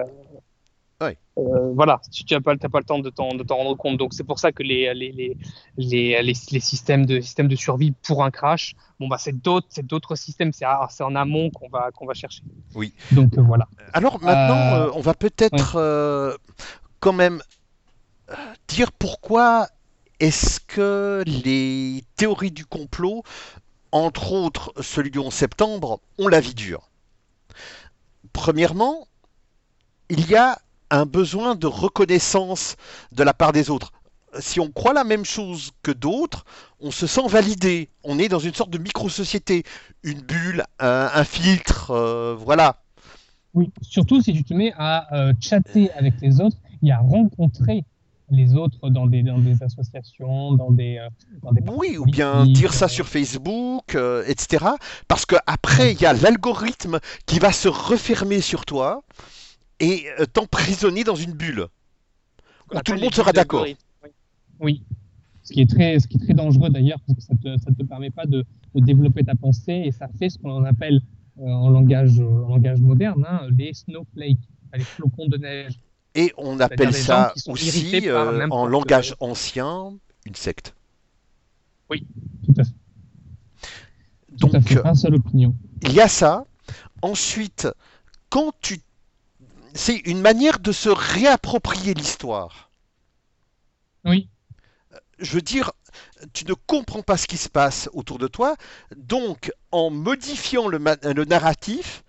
Ouais. 1.01 1.17
euh, 1.37 1.71
voilà, 1.73 2.01
tu 2.11 2.23
n'as 2.33 2.41
pas, 2.41 2.53
le 2.53 2.83
temps 2.83 2.99
de 2.99 3.09
t'en, 3.09 3.33
de 3.33 3.43
t'en 3.43 3.57
rendre 3.57 3.75
compte. 3.75 3.97
Donc, 3.97 4.13
c'est 4.13 4.23
pour 4.25 4.39
ça 4.39 4.51
que 4.51 4.63
les, 4.63 4.93
les, 4.93 5.11
les, 5.11 5.37
les, 5.77 6.21
les, 6.21 6.33
les 6.51 6.59
systèmes, 6.59 7.05
de, 7.05 7.21
systèmes 7.21 7.47
de 7.47 7.55
survie 7.55 7.91
pour 7.91 8.23
un 8.23 8.31
crash, 8.31 8.75
bon, 8.99 9.07
bah, 9.07 9.17
c'est, 9.17 9.39
d'autres, 9.41 10.15
systèmes, 10.15 10.51
c'est, 10.51 10.65
à- 10.65 10.87
c'est 10.89 11.03
en 11.03 11.15
amont 11.15 11.49
qu'on 11.51 11.69
va, 11.69 11.91
qu'on 11.91 12.05
va 12.05 12.13
chercher. 12.13 12.43
Donc 13.11 13.37
euh, 13.37 13.41
voilà. 13.41 13.67
Alors 13.93 14.19
maintenant, 14.21 14.73
Euh, 14.75 14.87
euh, 14.87 14.91
on 14.95 15.01
va 15.01 15.13
peut-être 15.13 15.75
euh, 15.75 16.35
quand 16.99 17.13
même 17.13 17.41
euh, 18.29 18.35
dire 18.67 18.91
pourquoi 18.91 19.67
est-ce 20.19 20.59
que 20.59 21.23
les 21.25 22.03
théories 22.15 22.51
du 22.51 22.65
complot, 22.65 23.23
entre 23.91 24.33
autres 24.33 24.73
celui 24.81 25.11
du 25.11 25.19
11 25.19 25.33
septembre, 25.33 26.01
ont 26.17 26.27
la 26.27 26.39
vie 26.39 26.53
dure? 26.53 26.89
Premièrement, 28.33 29.07
il 30.09 30.29
y 30.29 30.35
a 30.35 30.59
un 30.91 31.05
besoin 31.05 31.55
de 31.55 31.67
reconnaissance 31.67 32.75
de 33.11 33.23
la 33.23 33.33
part 33.33 33.51
des 33.51 33.69
autres. 33.69 33.91
Si 34.39 34.59
on 34.59 34.69
croit 34.69 34.93
la 34.93 35.03
même 35.03 35.25
chose 35.25 35.71
que 35.81 35.91
d'autres, 35.91 36.45
on 36.79 36.91
se 36.91 37.07
sent 37.07 37.27
validé. 37.27 37.89
On 38.03 38.19
est 38.19 38.29
dans 38.29 38.39
une 38.39 38.53
sorte 38.53 38.69
de 38.69 38.77
micro-société, 38.77 39.63
une 40.03 40.21
bulle, 40.21 40.63
un, 40.79 41.09
un 41.13 41.23
filtre, 41.23 41.91
euh, 41.91 42.35
voilà. 42.37 42.77
Oui, 43.55 43.71
surtout 43.81 44.21
si 44.21 44.33
tu 44.33 44.43
te 44.43 44.53
mets 44.53 44.73
à 44.77 45.13
euh, 45.15 45.33
chatter 45.39 45.91
avec 45.93 46.13
les 46.21 46.39
autres 46.39 46.57
et 46.83 46.91
à 46.91 46.99
rencontrer 46.99 47.83
les 48.31 48.55
autres 48.55 48.89
dans 48.89 49.07
des, 49.07 49.23
dans 49.23 49.39
des 49.39 49.63
associations, 49.63 50.53
dans 50.53 50.71
des, 50.71 50.97
euh, 50.97 51.09
dans 51.41 51.51
des 51.51 51.63
Oui, 51.67 51.97
ou 51.97 52.05
bien 52.05 52.45
dire 52.45 52.73
ça 52.73 52.87
sur 52.87 53.07
Facebook, 53.07 53.95
euh, 53.95 54.23
etc. 54.27 54.65
Parce 55.07 55.25
que 55.25 55.35
après, 55.47 55.93
il 55.93 56.01
y 56.01 56.05
a 56.05 56.13
l'algorithme 56.13 56.99
qui 57.25 57.39
va 57.39 57.51
se 57.51 57.67
refermer 57.67 58.41
sur 58.41 58.65
toi 58.65 59.03
et 59.79 60.05
euh, 60.19 60.25
t'emprisonner 60.25 61.03
dans 61.03 61.15
une 61.15 61.33
bulle. 61.33 61.67
Où 62.73 62.79
tout 62.81 62.93
le 62.93 62.99
monde 62.99 63.13
sera 63.13 63.31
d'accord. 63.31 63.65
Oui, 64.59 64.83
ce 65.49 65.53
qui 65.53 65.61
est 65.61 65.69
très, 65.69 65.99
ce 65.99 66.07
qui 66.07 66.17
est 66.17 66.25
très 66.25 66.33
dangereux 66.33 66.69
d'ailleurs, 66.69 66.99
parce 67.07 67.17
que 67.17 67.23
ça 67.23 67.33
ne 67.33 67.57
te, 67.57 67.63
ça 67.63 67.71
te 67.71 67.83
permet 67.83 68.11
pas 68.11 68.25
de, 68.25 68.45
de 68.75 68.85
développer 68.85 69.23
ta 69.23 69.35
pensée 69.35 69.81
et 69.85 69.91
ça 69.91 70.07
fait 70.19 70.29
ce 70.29 70.37
qu'on 70.37 70.63
appelle 70.63 71.01
euh, 71.39 71.45
en, 71.45 71.69
langage, 71.69 72.19
euh, 72.19 72.43
en 72.43 72.49
langage 72.49 72.79
moderne 72.81 73.25
hein, 73.27 73.47
les 73.57 73.73
snowflakes, 73.73 74.37
les 74.73 74.83
flocons 74.83 75.27
de 75.27 75.37
neige. 75.37 75.79
Et 76.13 76.33
on 76.37 76.59
appelle 76.59 76.93
ça 76.93 77.33
aussi, 77.47 78.07
euh, 78.09 78.47
en 78.49 78.67
langage 78.67 79.15
ancien, 79.19 79.93
une 80.25 80.35
secte. 80.35 80.75
Tout 81.89 81.95
à 82.57 82.63
fait. 82.63 82.71
Tout 84.39 84.47
à 84.47 84.49
Donc, 84.51 84.67
fait. 84.67 84.85
Un 84.85 84.93
seule 84.95 85.15
opinion. 85.15 85.55
il 85.83 85.93
y 85.93 86.01
a 86.01 86.07
ça. 86.07 86.45
Ensuite, 87.01 87.67
quand 88.29 88.51
tu... 88.61 88.81
C'est 89.79 89.95
une 89.95 90.19
manière 90.19 90.59
de 90.59 90.73
se 90.73 90.89
réapproprier 90.89 91.93
l'histoire. 91.93 92.69
Oui, 94.03 94.27
je 95.19 95.31
veux 95.31 95.41
dire, 95.41 95.71
tu 96.33 96.45
ne 96.45 96.53
comprends 96.53 97.01
pas 97.01 97.15
ce 97.15 97.27
qui 97.27 97.37
se 97.37 97.47
passe 97.47 97.89
autour 97.93 98.17
de 98.17 98.27
toi. 98.27 98.57
Donc, 98.97 99.53
en 99.71 99.89
modifiant 99.89 100.67
le, 100.67 100.79
narratif, 101.23 102.03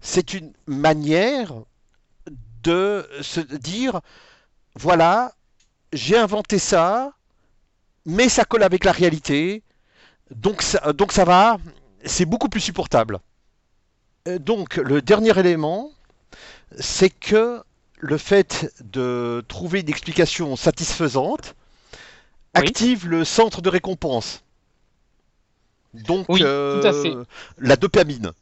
c'est 0.00 0.34
une 0.34 0.52
manière 0.66 1.52
de 2.64 3.08
se 3.22 3.38
dire, 3.40 4.00
voilà, 4.74 5.34
j'ai 5.92 6.18
inventé 6.18 6.58
ça, 6.58 7.12
mais 8.06 8.28
ça 8.28 8.44
colle 8.44 8.64
avec 8.64 8.84
la 8.84 8.92
réalité, 8.92 9.62
donc 10.34 10.62
ça, 10.62 10.92
donc 10.92 11.12
ça 11.12 11.24
va, 11.24 11.58
c'est 12.04 12.26
beaucoup 12.26 12.48
plus 12.48 12.60
supportable. 12.60 13.20
Euh, 14.26 14.40
Donc, 14.40 14.78
le 14.78 15.00
dernier 15.00 15.38
élément, 15.38 15.92
c'est 16.78 17.10
que 17.10 17.62
le 17.98 18.18
fait 18.18 18.72
de 18.84 19.44
trouver 19.48 19.80
une 19.80 19.88
explication 19.88 20.56
satisfaisante, 20.56 21.54
Oui. 22.54 22.60
active 22.60 23.06
le 23.08 23.24
centre 23.24 23.62
de 23.62 23.68
récompense. 23.68 24.42
Donc, 25.94 26.28
Oui, 26.28 26.42
euh, 26.42 26.80
tout 26.80 26.86
à 26.86 26.92
fait. 26.92 27.20
la 27.58 27.76
dopamine. 27.76 28.32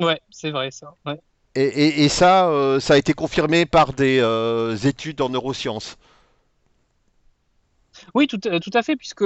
Ouais, 0.00 0.20
c'est 0.30 0.50
vrai 0.50 0.70
ça. 0.72 0.96
Ouais. 1.06 1.20
Et, 1.54 1.62
et- 1.62 2.04
et 2.04 2.08
ça, 2.08 2.48
euh, 2.48 2.80
ça 2.80 2.94
a 2.94 2.96
été 2.98 3.12
confirmé 3.12 3.66
par 3.66 3.92
des 3.92 4.18
euh, 4.20 4.76
études 4.76 5.20
en 5.20 5.28
neurosciences. 5.28 5.96
Oui, 8.14 8.26
tout, 8.26 8.38
tout 8.38 8.70
à 8.74 8.82
fait, 8.82 8.96
puisque 8.96 9.22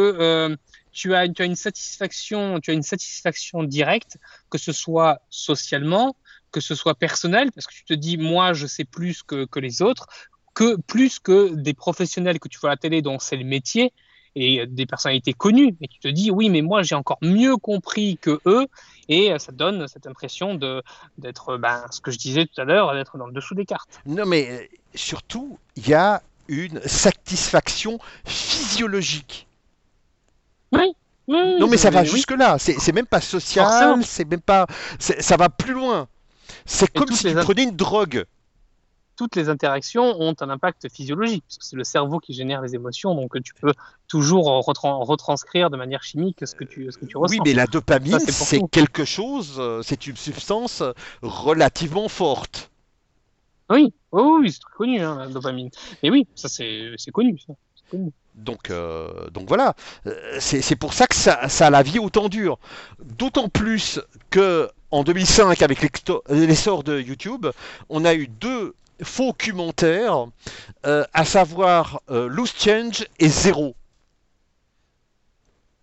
tu 0.95 1.15
as, 1.15 1.29
tu 1.29 1.43
as 1.43 1.45
une 1.45 1.57
satisfaction, 1.57 2.61
tu 2.61 2.71
as 2.71 2.75
une 2.75 2.83
satisfaction 2.83 3.65
directe, 3.65 4.17
que 4.49 4.57
ce 4.57 4.73
soit 4.73 5.21
socialement, 5.29 6.17
que 6.53 6.61
ce 6.61 6.75
soit 6.75 6.95
personnel, 6.95 7.51
parce 7.53 7.67
que 7.67 7.75
tu 7.75 7.85
te 7.85 7.95
dis, 7.95 8.17
moi, 8.17 8.55
je 8.55 8.67
sais 8.67 8.85
plus 8.85 9.23
que, 9.23 9.45
que 9.45 9.59
les 9.59 9.83
autres, 9.83 10.07
que 10.55 10.77
plus 10.77 11.19
que 11.19 11.53
des 11.55 11.75
professionnels 11.75 12.39
que 12.39 12.49
tu 12.49 12.59
vois 12.59 12.71
à 12.71 12.75
la 12.75 12.77
télé 12.77 13.03
dont 13.03 13.19
c'est 13.19 13.37
le 13.37 13.45
métier 13.45 13.93
et 14.37 14.67
des 14.67 14.87
personnalités 14.87 15.33
connues, 15.33 15.77
et 15.81 15.89
tu 15.89 15.99
te 15.99 16.09
dis, 16.09 16.31
oui, 16.31 16.49
mais 16.49 16.63
moi, 16.63 16.83
j'ai 16.83 16.95
encore 16.95 17.19
mieux 17.23 17.57
compris 17.57 18.19
que 18.21 18.41
eux, 18.47 18.67
et 19.09 19.33
ça 19.39 19.53
donne 19.53 19.87
cette 19.87 20.07
impression 20.07 20.55
de 20.55 20.83
d'être, 21.19 21.57
ben, 21.57 21.85
ce 21.91 22.01
que 22.01 22.11
je 22.11 22.19
disais 22.19 22.47
tout 22.47 22.61
à 22.61 22.65
l'heure, 22.65 22.93
d'être 22.95 23.17
dans 23.19 23.27
le 23.27 23.33
dessous 23.33 23.55
des 23.55 23.65
cartes. 23.65 24.01
Non, 24.07 24.27
mais 24.27 24.49
euh, 24.51 24.67
surtout, 24.95 25.59
il 25.77 25.89
y 25.89 25.95
a 25.95 26.23
une 26.49 26.81
satisfaction 26.83 27.99
physiologique. 28.25 29.47
Oui, 30.79 30.95
Non, 31.61 31.69
mais 31.69 31.77
ça 31.77 31.91
va 31.91 32.03
oui. 32.03 32.07
jusque-là. 32.07 32.59
C'est 32.59 32.79
c'est 32.79 32.93
même 32.93 33.07
pas 33.07 33.21
social, 33.21 34.05
c'est 34.05 34.29
même 34.29 34.41
pas. 34.41 34.67
Ça 34.99 35.37
va 35.37 35.49
plus 35.49 35.73
loin. 35.75 36.09
C'est 36.67 36.93
comme 36.93 37.11
si 37.11 37.25
tu 37.29 37.35
prenais 37.35 37.65
une 37.65 37.77
drogue. 37.77 38.25
toutes 39.17 39.37
les 39.37 39.49
interactions 39.49 40.21
ont 40.21 40.35
un 40.41 40.51
impact 40.51 40.89
physiologique, 40.93 41.45
parce 41.47 41.59
que 41.59 41.65
c'est 41.65 41.77
le 41.77 41.85
cerveau 41.85 42.19
qui 42.19 42.35
génère 42.35 42.61
les 42.61 42.75
émotions, 42.75 43.15
donc 43.15 43.41
tu 43.45 43.55
peux 43.55 43.73
toujours 44.09 44.47
retran- 44.67 45.05
retranscrire 45.05 45.71
de 45.71 45.77
manière 45.77 46.03
chimique 46.03 46.39
ce 46.45 46.55
que 46.57 46.65
tu, 46.65 46.91
ce 46.91 46.99
que 46.99 47.07
tu 47.07 47.17
ressens. 47.17 47.35
Oui, 47.37 47.41
mais 47.45 47.55
la 47.55 47.67
dopamine, 47.69 48.19
c'est 48.19 48.61
quelque 48.73 49.05
chose, 49.05 49.55
euh, 49.59 49.83
c'est 49.83 50.09
une 50.09 50.17
substance 50.17 50.83
relativement 51.23 52.09
forte. 52.09 52.71
Oui, 53.71 53.95
oui, 54.13 54.23
oui, 54.41 54.53
c'est 54.53 54.61
très 54.61 54.75
connu, 54.77 55.01
hein, 55.01 55.17
la 55.17 55.29
dopamine. 55.29 55.71
Mais 56.03 56.11
oui, 56.11 56.27
ça 56.35 56.49
c'est 56.49 56.91
c'est 56.97 57.13
connu. 57.13 57.39
Ça. 57.47 57.55
C'est 57.77 57.91
connu. 57.97 58.11
Donc, 58.35 58.71
euh, 58.71 59.31
donc 59.31 59.49
voilà, 59.49 59.75
Euh, 60.07 60.37
c'est 60.41 60.77
pour 60.77 60.93
ça 60.93 61.07
que 61.07 61.15
ça, 61.15 61.35
a 61.35 61.71
la 61.71 61.83
vie 61.83 61.99
autant 61.99 62.29
dure. 62.29 62.59
D'autant 63.03 63.49
plus 63.49 64.01
que 64.31 64.69
en 64.91 65.05
2005, 65.05 65.63
avec 65.63 65.81
l'essor 66.29 66.85
de 66.85 67.01
YouTube, 67.01 67.47
on 67.89 68.05
a 68.05 68.15
eu 68.15 68.29
deux 68.29 68.75
faux 69.03 69.33
commentaires, 69.33 70.27
euh, 70.87 71.05
à 71.13 71.25
savoir 71.25 72.01
Loose 72.09 72.55
Change 72.57 73.07
et 73.19 73.29
Zéro. 73.29 73.75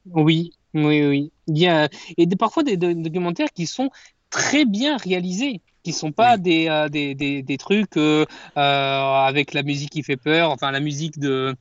Oui, 0.06 0.54
oui, 0.74 1.06
oui. 1.06 1.32
Il 1.48 1.90
et 2.18 2.26
des, 2.26 2.36
parfois 2.36 2.64
des, 2.64 2.78
des 2.78 2.96
documentaires 2.96 3.52
qui 3.54 3.68
sont 3.68 3.90
très 4.32 4.66
bien 4.66 4.98
réalisés, 4.98 5.62
qui 5.84 5.94
sont 5.94 6.12
pas 6.12 6.36
Oui. 6.36 6.42
des, 6.42 6.68
euh, 6.70 6.90
des, 6.90 7.14
des, 7.14 7.44
des 7.44 7.58
trucs 7.58 7.98
euh, 7.98 8.26
euh, 8.58 8.60
avec 8.62 9.54
la 9.54 9.62
musique 9.64 9.92
qui 9.92 10.02
fait 10.04 10.18
peur, 10.18 10.50
enfin 10.50 10.72
la 10.72 10.80
musique 10.80 11.20
de 11.20 11.56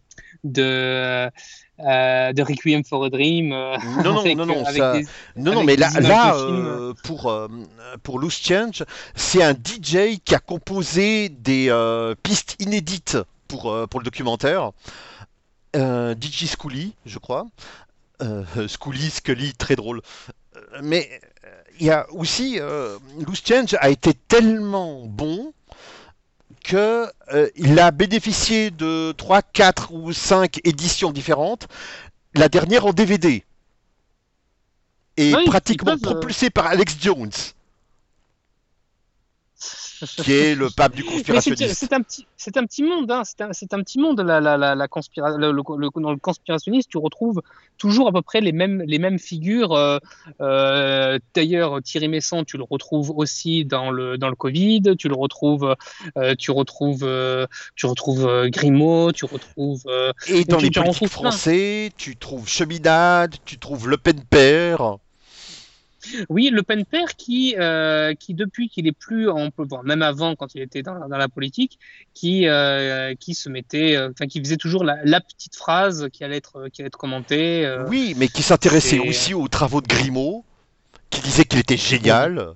de 0.44 1.30
euh, 1.80 2.32
de 2.32 2.42
Requiem 2.42 2.84
for 2.84 3.04
a 3.04 3.10
Dream. 3.10 3.48
Non, 3.48 3.78
non, 4.14 4.20
avec, 4.20 4.36
non, 4.36 4.46
non, 4.46 4.64
avec 4.64 4.78
ça- 4.78 4.92
des- 4.98 5.06
Non, 5.36 5.54
non, 5.54 5.64
mais 5.64 5.76
là, 5.76 5.90
pour, 7.04 7.32
pour 8.02 8.18
Loose 8.18 8.34
Change, 8.38 8.84
c'est 9.14 9.42
un 9.42 9.52
DJ 9.52 10.18
qui 10.24 10.34
a 10.34 10.38
composé 10.38 11.28
des 11.28 11.70
pistes 12.22 12.56
inédites 12.60 13.18
pour, 13.48 13.74
pour 13.88 14.00
le 14.00 14.04
documentaire. 14.04 14.70
DJ 15.74 16.46
Scully, 16.46 16.94
je 17.06 17.18
crois. 17.18 17.46
Scully, 18.68 19.10
Scully, 19.10 19.54
très 19.54 19.76
drôle. 19.76 20.02
Mais 20.82 21.20
euh, 21.44 21.62
il 21.78 21.86
y 21.86 21.90
a 21.90 22.06
aussi, 22.12 22.58
euh, 22.58 22.98
Loose 23.26 23.42
Change 23.44 23.76
a 23.80 23.90
été 23.90 24.14
tellement 24.14 25.06
bon 25.06 25.52
que 26.64 27.06
euh, 27.32 27.48
il 27.56 27.78
a 27.78 27.90
bénéficié 27.90 28.70
de 28.70 29.12
3, 29.12 29.42
4 29.42 29.92
ou 29.92 30.12
5 30.12 30.60
éditions 30.64 31.10
différentes, 31.12 31.68
la 32.34 32.48
dernière 32.48 32.86
en 32.86 32.92
DVD. 32.92 33.44
Et 35.16 35.34
Oui, 35.34 35.44
pratiquement 35.46 35.98
propulsé 35.98 36.50
par 36.50 36.66
Alex 36.66 36.96
Jones. 37.00 37.30
qui 40.24 40.32
est 40.32 40.54
le 40.54 40.68
pape 40.70 40.94
du 40.94 41.04
conspirationnisme. 41.04 41.74
c'est 41.74 41.92
un 41.92 42.00
petit, 42.02 42.26
c'est 42.36 42.56
un 42.56 42.64
petit 42.66 42.82
monde, 42.82 43.10
hein. 43.10 43.22
c'est 43.24 43.40
un, 43.74 43.82
petit 43.82 43.98
monde. 43.98 44.20
La, 44.20 44.40
la, 44.40 44.56
la, 44.56 44.74
la 44.74 44.86
conspira- 44.88 45.36
le- 45.36 45.52
le- 45.52 46.00
dans 46.00 46.10
le 46.12 46.16
conspirationniste, 46.18 46.88
tu 46.90 46.98
retrouves 46.98 47.40
toujours 47.78 48.08
à 48.08 48.12
peu 48.12 48.22
près 48.22 48.40
les 48.40 48.52
mêmes, 48.52 48.82
les 48.86 48.98
mêmes 48.98 49.18
figures. 49.18 49.72
Euh, 49.72 49.98
euh, 50.40 51.18
D'ailleurs, 51.34 51.82
Thierry 51.82 52.08
Messon, 52.08 52.44
tu 52.44 52.56
le 52.56 52.64
retrouves 52.68 53.10
aussi 53.16 53.64
dans 53.64 53.90
le, 53.90 54.18
dans 54.18 54.28
le 54.28 54.36
Covid. 54.36 54.82
Tu 54.98 55.08
le 55.08 55.14
retrouves, 55.14 55.74
euh, 56.16 56.34
tu 56.38 56.50
retrouves, 56.50 57.06
tu 57.76 57.86
retrouves 57.86 58.48
Grimaud, 58.48 59.12
tu 59.12 59.24
retrouves. 59.24 59.82
Et 60.28 60.44
dans 60.44 60.58
tu- 60.58 60.64
les 60.64 60.70
tu 60.70 60.80
politiques 60.80 61.08
français, 61.08 61.90
tu 61.96 62.16
trouves 62.16 62.48
Cheminade, 62.48 63.34
tu 63.44 63.58
trouves 63.58 63.88
Le 63.88 63.96
Pen 63.96 64.20
père. 64.28 64.96
Oui, 66.28 66.50
Le 66.50 66.62
Pen 66.62 66.84
père 66.84 67.14
qui, 67.16 67.54
euh, 67.58 68.14
qui 68.14 68.34
depuis 68.34 68.68
qu'il 68.68 68.86
est 68.86 68.92
plus, 68.92 69.28
en, 69.28 69.48
bon, 69.56 69.82
même 69.82 70.02
avant 70.02 70.34
quand 70.36 70.54
il 70.54 70.62
était 70.62 70.82
dans, 70.82 70.94
la- 70.94 71.08
dans 71.08 71.16
la 71.18 71.28
politique, 71.28 71.78
qui, 72.14 72.46
euh, 72.46 73.14
qui 73.18 73.34
se 73.34 73.48
mettait, 73.48 73.96
euh, 73.96 74.10
enfin 74.10 74.26
qui 74.26 74.40
faisait 74.40 74.56
toujours 74.56 74.84
la, 74.84 74.96
la 75.04 75.20
petite 75.20 75.56
phrase 75.56 76.08
qui 76.12 76.24
allait 76.24 76.36
être, 76.38 76.68
qui 76.72 76.82
allait 76.82 76.86
être 76.88 76.98
commentée. 76.98 77.66
euh, 77.66 77.84
Oui, 77.88 78.14
mais 78.16 78.28
qui 78.28 78.42
s'intéressait 78.42 78.98
aussi 78.98 79.34
aux 79.34 79.48
travaux 79.48 79.80
de 79.80 79.86
Grimaud, 79.88 80.44
qui 81.10 81.20
disait 81.20 81.44
qu'il 81.44 81.58
était 81.58 81.76
génial. 81.76 82.54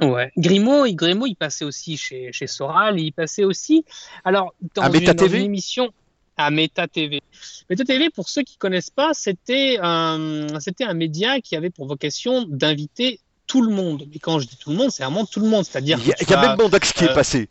Ouais. 0.00 0.30
Grimaud, 0.36 0.86
il, 0.86 0.94
Grimaud, 0.94 1.26
il 1.26 1.34
passait 1.34 1.64
aussi 1.64 1.96
chez, 1.96 2.30
chez 2.32 2.46
Soral, 2.46 3.00
il 3.00 3.12
passait 3.12 3.44
aussi, 3.44 3.84
alors, 4.24 4.54
dans, 4.74 4.92
une, 4.92 5.04
dans 5.12 5.26
une 5.26 5.42
émission 5.42 5.92
à 6.38 6.50
Meta 6.50 6.86
TV. 6.88 7.20
Meta 7.68 7.84
TV, 7.84 8.08
pour 8.10 8.28
ceux 8.28 8.42
qui 8.42 8.56
connaissent 8.56 8.90
pas, 8.90 9.10
c'était 9.12 9.78
un, 9.82 10.46
c'était 10.60 10.84
un 10.84 10.94
média 10.94 11.40
qui 11.40 11.56
avait 11.56 11.70
pour 11.70 11.86
vocation 11.86 12.46
d'inviter 12.48 13.20
tout 13.46 13.62
le 13.62 13.70
monde. 13.74 14.04
Mais 14.12 14.18
quand 14.18 14.38
je 14.38 14.46
dis 14.46 14.56
tout 14.56 14.70
le 14.70 14.76
monde, 14.76 14.90
c'est 14.90 15.02
vraiment 15.02 15.26
tout 15.26 15.40
le 15.40 15.48
monde. 15.48 15.64
C'est-à-dire 15.64 15.98
Il 16.00 16.08
y 16.08 16.12
a, 16.12 16.14
que 16.14 16.18
tu 16.20 16.24
il 16.24 16.30
y 16.30 16.34
a 16.34 16.40
même 16.48 16.56
Mandax 16.56 16.92
qui 16.92 17.04
est 17.04 17.10
euh, 17.10 17.14
passé. 17.14 17.48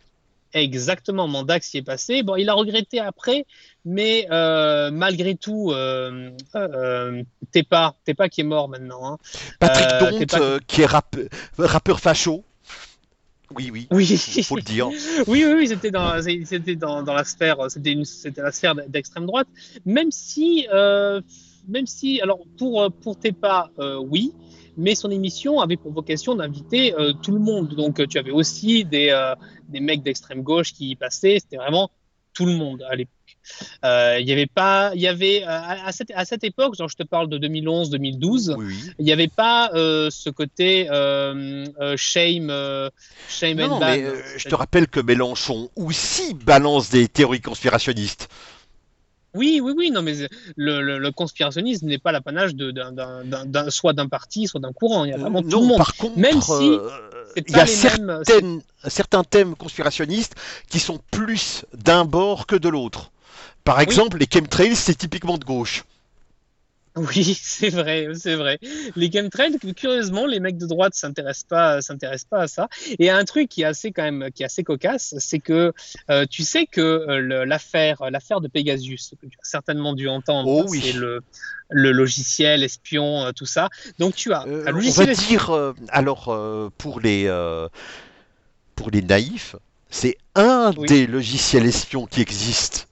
Exactement, 0.53 1.27
Mandax 1.27 1.73
y 1.73 1.77
est 1.77 1.81
passé. 1.81 2.23
Bon, 2.23 2.35
il 2.35 2.47
a 2.49 2.53
regretté 2.53 2.99
après, 2.99 3.45
mais 3.83 4.25
euh, 4.31 4.89
malgré 4.91 5.35
tout, 5.35 5.71
euh, 5.71 6.31
euh, 6.55 7.21
Tepa, 7.51 7.93
Tepa 8.05 8.29
qui 8.29 8.41
est 8.41 8.45
mort 8.45 8.69
maintenant. 8.69 9.05
Hein. 9.05 9.17
Patrick 9.59 9.87
euh, 9.91 9.99
Dont, 10.25 10.41
euh, 10.41 10.59
qui 10.65 10.81
est 10.81 10.85
rap- 10.85 11.15
rappeur 11.57 11.99
facho. 11.99 12.43
Oui, 13.55 13.69
oui, 13.71 13.87
Oui, 13.91 14.05
faut 14.43 14.57
le 14.57 14.61
dire. 14.61 14.87
oui, 15.27 15.45
oui, 15.45 15.53
oui, 15.55 15.67
c'était 15.67 15.91
dans, 15.91 16.21
c'était 16.21 16.75
dans, 16.75 17.03
dans 17.03 17.13
la 17.13 17.23
sphère, 17.23 17.57
c'était 17.69 17.93
une, 17.93 18.05
c'était 18.05 18.41
la 18.41 18.51
sphère 18.51 18.75
d'extrême 18.75 19.25
droite. 19.25 19.47
Même 19.85 20.11
si, 20.11 20.67
euh, 20.73 21.21
même 21.67 21.87
si, 21.87 22.19
alors 22.21 22.39
pour 22.57 22.91
pour 23.01 23.17
Tepa, 23.17 23.69
euh, 23.79 23.97
oui, 23.97 24.33
mais 24.75 24.95
son 24.95 25.09
émission 25.11 25.61
avait 25.61 25.77
pour 25.77 25.91
vocation 25.91 26.35
d'inviter 26.35 26.93
euh, 26.93 27.13
tout 27.13 27.31
le 27.31 27.39
monde. 27.39 27.73
Donc 27.75 28.05
tu 28.07 28.17
avais 28.17 28.31
aussi 28.31 28.83
des 28.83 29.33
des 29.69 29.79
mecs 29.79 30.03
d'extrême 30.03 30.43
gauche 30.43 30.73
qui 30.73 30.89
y 30.89 30.95
passaient. 30.95 31.39
C'était 31.39 31.57
vraiment 31.57 31.89
tout 32.33 32.45
le 32.45 32.53
monde 32.53 32.83
à 32.89 32.95
l'époque. 32.95 33.16
Euh, 33.85 34.17
Il 34.19 34.27
y 34.27 34.31
avait 34.31 34.47
pas, 34.47 34.91
il 34.95 35.01
y 35.01 35.07
avait 35.07 35.43
euh, 35.43 35.47
à, 35.49 35.87
à 35.87 35.91
cette 35.91 36.11
à 36.15 36.25
cette 36.25 36.43
époque, 36.43 36.75
genre 36.75 36.89
je 36.89 36.95
te 36.95 37.03
parle 37.03 37.29
de 37.29 37.37
2011-2012. 37.37 38.55
Oui, 38.57 38.65
oui. 38.67 38.91
Il 38.99 39.05
n'y 39.05 39.11
avait 39.11 39.27
pas 39.27 39.71
euh, 39.73 40.09
ce 40.11 40.29
côté 40.29 40.85
shame, 41.95 42.51
shame 43.29 43.57
Non, 43.57 43.65
and 43.75 43.79
ban. 43.79 43.85
mais 43.87 44.05
je 44.37 44.49
te 44.49 44.55
rappelle 44.55 44.87
que 44.87 44.99
Mélenchon 44.99 45.69
aussi 45.75 46.33
balance 46.33 46.89
des 46.89 47.07
théories 47.07 47.41
conspirationnistes. 47.41 48.27
Oui, 49.33 49.59
oui, 49.61 49.73
oui, 49.77 49.91
non, 49.91 50.01
mais 50.01 50.15
le, 50.55 50.81
le, 50.81 50.97
le 50.97 51.11
conspirationnisme 51.11 51.85
n'est 51.85 51.99
pas 51.99 52.11
l'apanage 52.11 52.55
de, 52.55 52.71
d'un, 52.71 52.91
d'un, 52.91 53.23
d'un- 53.45 53.69
soit 53.69 53.93
d'un 53.93 54.07
parti, 54.07 54.47
soit 54.47 54.59
d'un 54.59 54.73
courant. 54.73 55.05
Il 55.05 55.11
y 55.11 55.13
a 55.13 55.17
vraiment 55.17 55.43
tout 55.43 55.49
non, 55.49 55.61
le 55.61 55.67
monde. 55.67 55.77
par 55.77 55.95
contre, 55.95 56.17
Même 56.17 56.41
si 56.41 56.71
C'est 57.35 57.43
il 57.47 57.55
y 57.55 57.59
a 57.59 57.65
certaines, 57.67 58.05
mêmes. 58.41 58.61
certains 58.87 59.23
thèmes 59.23 59.55
conspirationnistes 59.55 60.33
qui 60.69 60.79
sont 60.79 60.99
plus 61.11 61.65
d'un 61.73 62.03
bord 62.05 62.47
que 62.47 62.55
de 62.55 62.67
l'autre. 62.69 63.11
Par 63.67 63.81
exemple, 63.81 64.17
les 64.17 64.27
chemtrails, 64.31 64.77
c'est 64.77 64.95
typiquement 64.95 65.37
de 65.37 65.43
gauche. 65.43 65.83
Oui, 66.95 67.37
c'est 67.43 67.69
vrai, 67.69 68.07
c'est 68.15 68.35
vrai. 68.35 68.59
Les 68.95 69.11
chemtrails, 69.11 69.57
curieusement, 69.75 70.25
les 70.25 70.39
mecs 70.39 70.57
de 70.57 70.65
droite 70.65 70.93
s'intéressent 70.95 71.43
pas, 71.43 71.81
s'intéressent 71.81 72.29
pas 72.29 72.41
à 72.43 72.47
ça. 72.47 72.69
Et 72.97 73.09
un 73.09 73.25
truc 73.25 73.49
qui 73.49 73.63
est 73.63 73.65
assez 73.65 73.91
quand 73.91 74.03
même, 74.03 74.29
qui 74.33 74.43
est 74.43 74.45
assez 74.45 74.63
cocasse, 74.63 75.15
c'est 75.19 75.39
que 75.39 75.73
euh, 76.09 76.25
tu 76.29 76.43
sais 76.43 76.65
que 76.65 76.79
euh, 76.79 77.45
l'affaire, 77.45 78.09
l'affaire 78.09 78.39
de 78.39 78.47
Pegasus, 78.47 79.11
que 79.21 79.27
tu 79.27 79.37
as 79.37 79.43
certainement 79.49 79.93
dû 79.93 80.07
entendre, 80.07 80.49
Oh 80.49 80.61
hein, 80.61 80.65
oui. 80.69 80.81
c'est 80.81 80.93
le, 80.93 81.21
le 81.69 81.91
logiciel 81.91 82.63
espion, 82.63 83.25
euh, 83.25 83.31
tout 83.33 83.45
ça. 83.45 83.67
Donc 83.99 84.15
tu 84.15 84.31
as 84.31 84.43
un 84.43 84.73
on 84.73 84.91
va 84.91 85.05
dire, 85.07 85.73
alors 85.89 86.71
pour 86.77 87.01
les 87.01 87.29
pour 88.75 88.91
les 88.91 89.01
naïfs, 89.01 89.57
c'est 89.89 90.17
un 90.35 90.71
Oui. 90.77 90.87
des 90.87 91.05
logiciels 91.05 91.65
espions 91.65 92.05
qui 92.05 92.21
existent. 92.21 92.86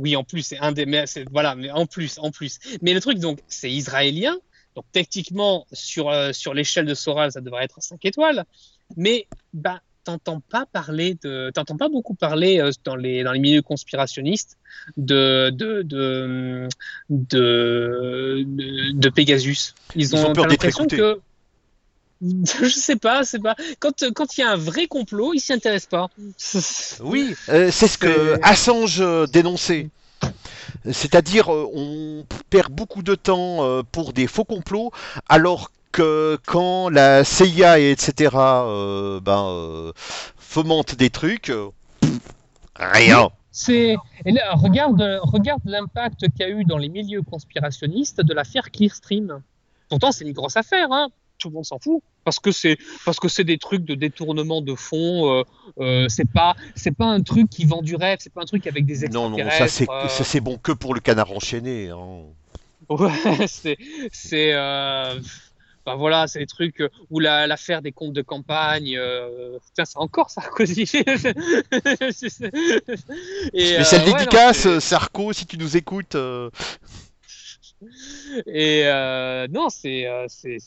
Oui, 0.00 0.16
en 0.16 0.24
plus, 0.24 0.42
c'est 0.42 0.58
un 0.58 0.72
des, 0.72 0.86
mais 0.86 1.04
voilà, 1.30 1.54
mais 1.54 1.70
en 1.70 1.86
plus, 1.86 2.18
en 2.18 2.30
plus. 2.30 2.58
Mais 2.82 2.94
le 2.94 3.00
truc, 3.00 3.18
donc, 3.18 3.38
c'est 3.48 3.70
israélien. 3.70 4.36
Donc, 4.74 4.84
techniquement, 4.92 5.66
sur, 5.72 6.08
euh, 6.08 6.32
sur 6.32 6.54
l'échelle 6.54 6.86
de 6.86 6.94
Soral, 6.94 7.32
ça 7.32 7.40
devrait 7.40 7.64
être 7.64 7.82
5 7.82 8.04
étoiles. 8.04 8.44
Mais, 8.96 9.26
bah, 9.52 9.80
t'entends 10.04 10.40
pas 10.40 10.66
parler 10.66 11.16
de, 11.22 11.50
t'entends 11.54 11.76
pas 11.76 11.88
beaucoup 11.88 12.14
parler 12.14 12.60
euh, 12.60 12.70
dans 12.84 12.96
les, 12.96 13.22
dans 13.22 13.32
les 13.32 13.38
milieux 13.38 13.62
conspirationnistes 13.62 14.56
de, 14.96 15.50
de, 15.50 15.82
de, 15.82 16.68
de, 17.10 19.08
Pegasus. 19.10 19.74
Ils 19.94 20.02
Ils 20.02 20.16
ont 20.16 20.30
ont, 20.30 20.32
peur 20.32 20.46
d'être 20.46 20.64
écoutés. 20.64 20.96
que, 20.96 21.20
je 22.62 22.68
sais 22.68 22.96
pas, 22.96 23.24
c'est 23.24 23.38
pas. 23.38 23.56
Quand, 23.78 24.04
quand 24.14 24.36
il 24.36 24.42
y 24.42 24.44
a 24.44 24.50
un 24.50 24.56
vrai 24.56 24.86
complot, 24.86 25.32
ils 25.34 25.40
s'y 25.40 25.52
intéressent 25.52 25.88
pas. 25.88 26.08
Oui, 27.02 27.34
euh, 27.48 27.70
c'est 27.70 27.88
ce 27.88 27.96
que 27.98 28.38
Assange 28.42 29.00
euh, 29.00 29.26
dénonçait. 29.26 29.88
C'est-à-dire, 30.90 31.52
euh, 31.52 31.68
on 31.74 32.24
perd 32.50 32.72
beaucoup 32.72 33.02
de 33.02 33.14
temps 33.14 33.64
euh, 33.64 33.82
pour 33.82 34.12
des 34.12 34.26
faux 34.26 34.44
complots, 34.44 34.90
alors 35.28 35.70
que 35.92 36.38
quand 36.46 36.88
la 36.88 37.24
CIA 37.24 37.80
et 37.80 37.90
etc. 37.90 38.30
euh, 38.36 39.20
ben, 39.20 39.46
euh, 39.48 39.92
fomentent 40.36 40.94
des 40.94 41.10
trucs, 41.10 41.50
euh, 41.50 41.70
pff, 42.00 42.18
rien. 42.76 43.30
C'est 43.52 43.96
et 44.24 44.32
là, 44.32 44.54
regarde 44.54 45.02
regarde 45.22 45.62
l'impact 45.64 46.20
qu'il 46.20 46.40
y 46.40 46.44
a 46.44 46.48
eu 46.48 46.64
dans 46.64 46.78
les 46.78 46.88
milieux 46.88 47.22
conspirationnistes 47.22 48.20
de 48.20 48.32
l'affaire 48.32 48.70
Clearstream. 48.70 49.42
Pourtant, 49.88 50.12
c'est 50.12 50.24
une 50.24 50.32
grosse 50.32 50.56
affaire, 50.56 50.86
hein. 50.92 51.08
Tout 51.38 51.48
le 51.48 51.54
monde 51.54 51.64
s'en 51.64 51.78
fout. 51.78 52.02
Parce 52.24 52.38
que 52.38 52.52
c'est 52.52 52.76
parce 53.04 53.18
que 53.18 53.28
c'est 53.28 53.44
des 53.44 53.56
trucs 53.58 53.84
de 53.84 53.94
détournement 53.94 54.60
de 54.60 54.74
fonds. 54.74 55.32
Euh, 55.32 55.42
euh, 55.80 56.06
c'est 56.08 56.30
pas 56.30 56.54
c'est 56.74 56.94
pas 56.94 57.06
un 57.06 57.22
truc 57.22 57.48
qui 57.48 57.64
vend 57.64 57.82
du 57.82 57.96
rêve. 57.96 58.18
C'est 58.20 58.32
pas 58.32 58.42
un 58.42 58.46
truc 58.46 58.66
avec 58.66 58.84
des 58.86 59.08
Non, 59.08 59.34
extraterrestres. 59.34 59.60
non, 59.60 59.66
ça 59.66 59.68
c'est 59.68 59.90
euh, 59.90 60.08
ça, 60.08 60.24
c'est 60.24 60.40
bon 60.40 60.58
que 60.58 60.72
pour 60.72 60.94
le 60.94 61.00
canard 61.00 61.32
enchaîné. 61.32 61.88
hein. 61.90 62.22
Ouais, 62.88 63.10
c'est 63.46 63.78
c'est 64.12 64.52
euh, 64.52 65.18
ben 65.86 65.94
voilà, 65.94 66.26
c'est 66.26 66.40
des 66.40 66.46
trucs 66.46 66.82
où 67.08 67.20
la- 67.20 67.46
l'affaire 67.46 67.80
des 67.80 67.92
comptes 67.92 68.12
de 68.12 68.20
campagne. 68.22 68.96
Euh, 68.98 69.58
putain, 69.68 69.84
c'est 69.86 69.96
encore 69.98 70.28
Sarkozy. 70.30 70.82
Et, 73.54 73.74
Spécial 73.74 74.02
euh, 74.02 74.04
ouais, 74.04 74.10
non, 74.10 74.14
dédicace, 74.16 74.78
Sarko, 74.80 75.32
si 75.32 75.46
tu 75.46 75.56
nous 75.56 75.76
écoutes. 75.76 76.16
euh, 76.16 76.50
Et 78.46 78.84
non, 79.50 79.68
c'est 79.70 80.06
c'est 80.28 80.58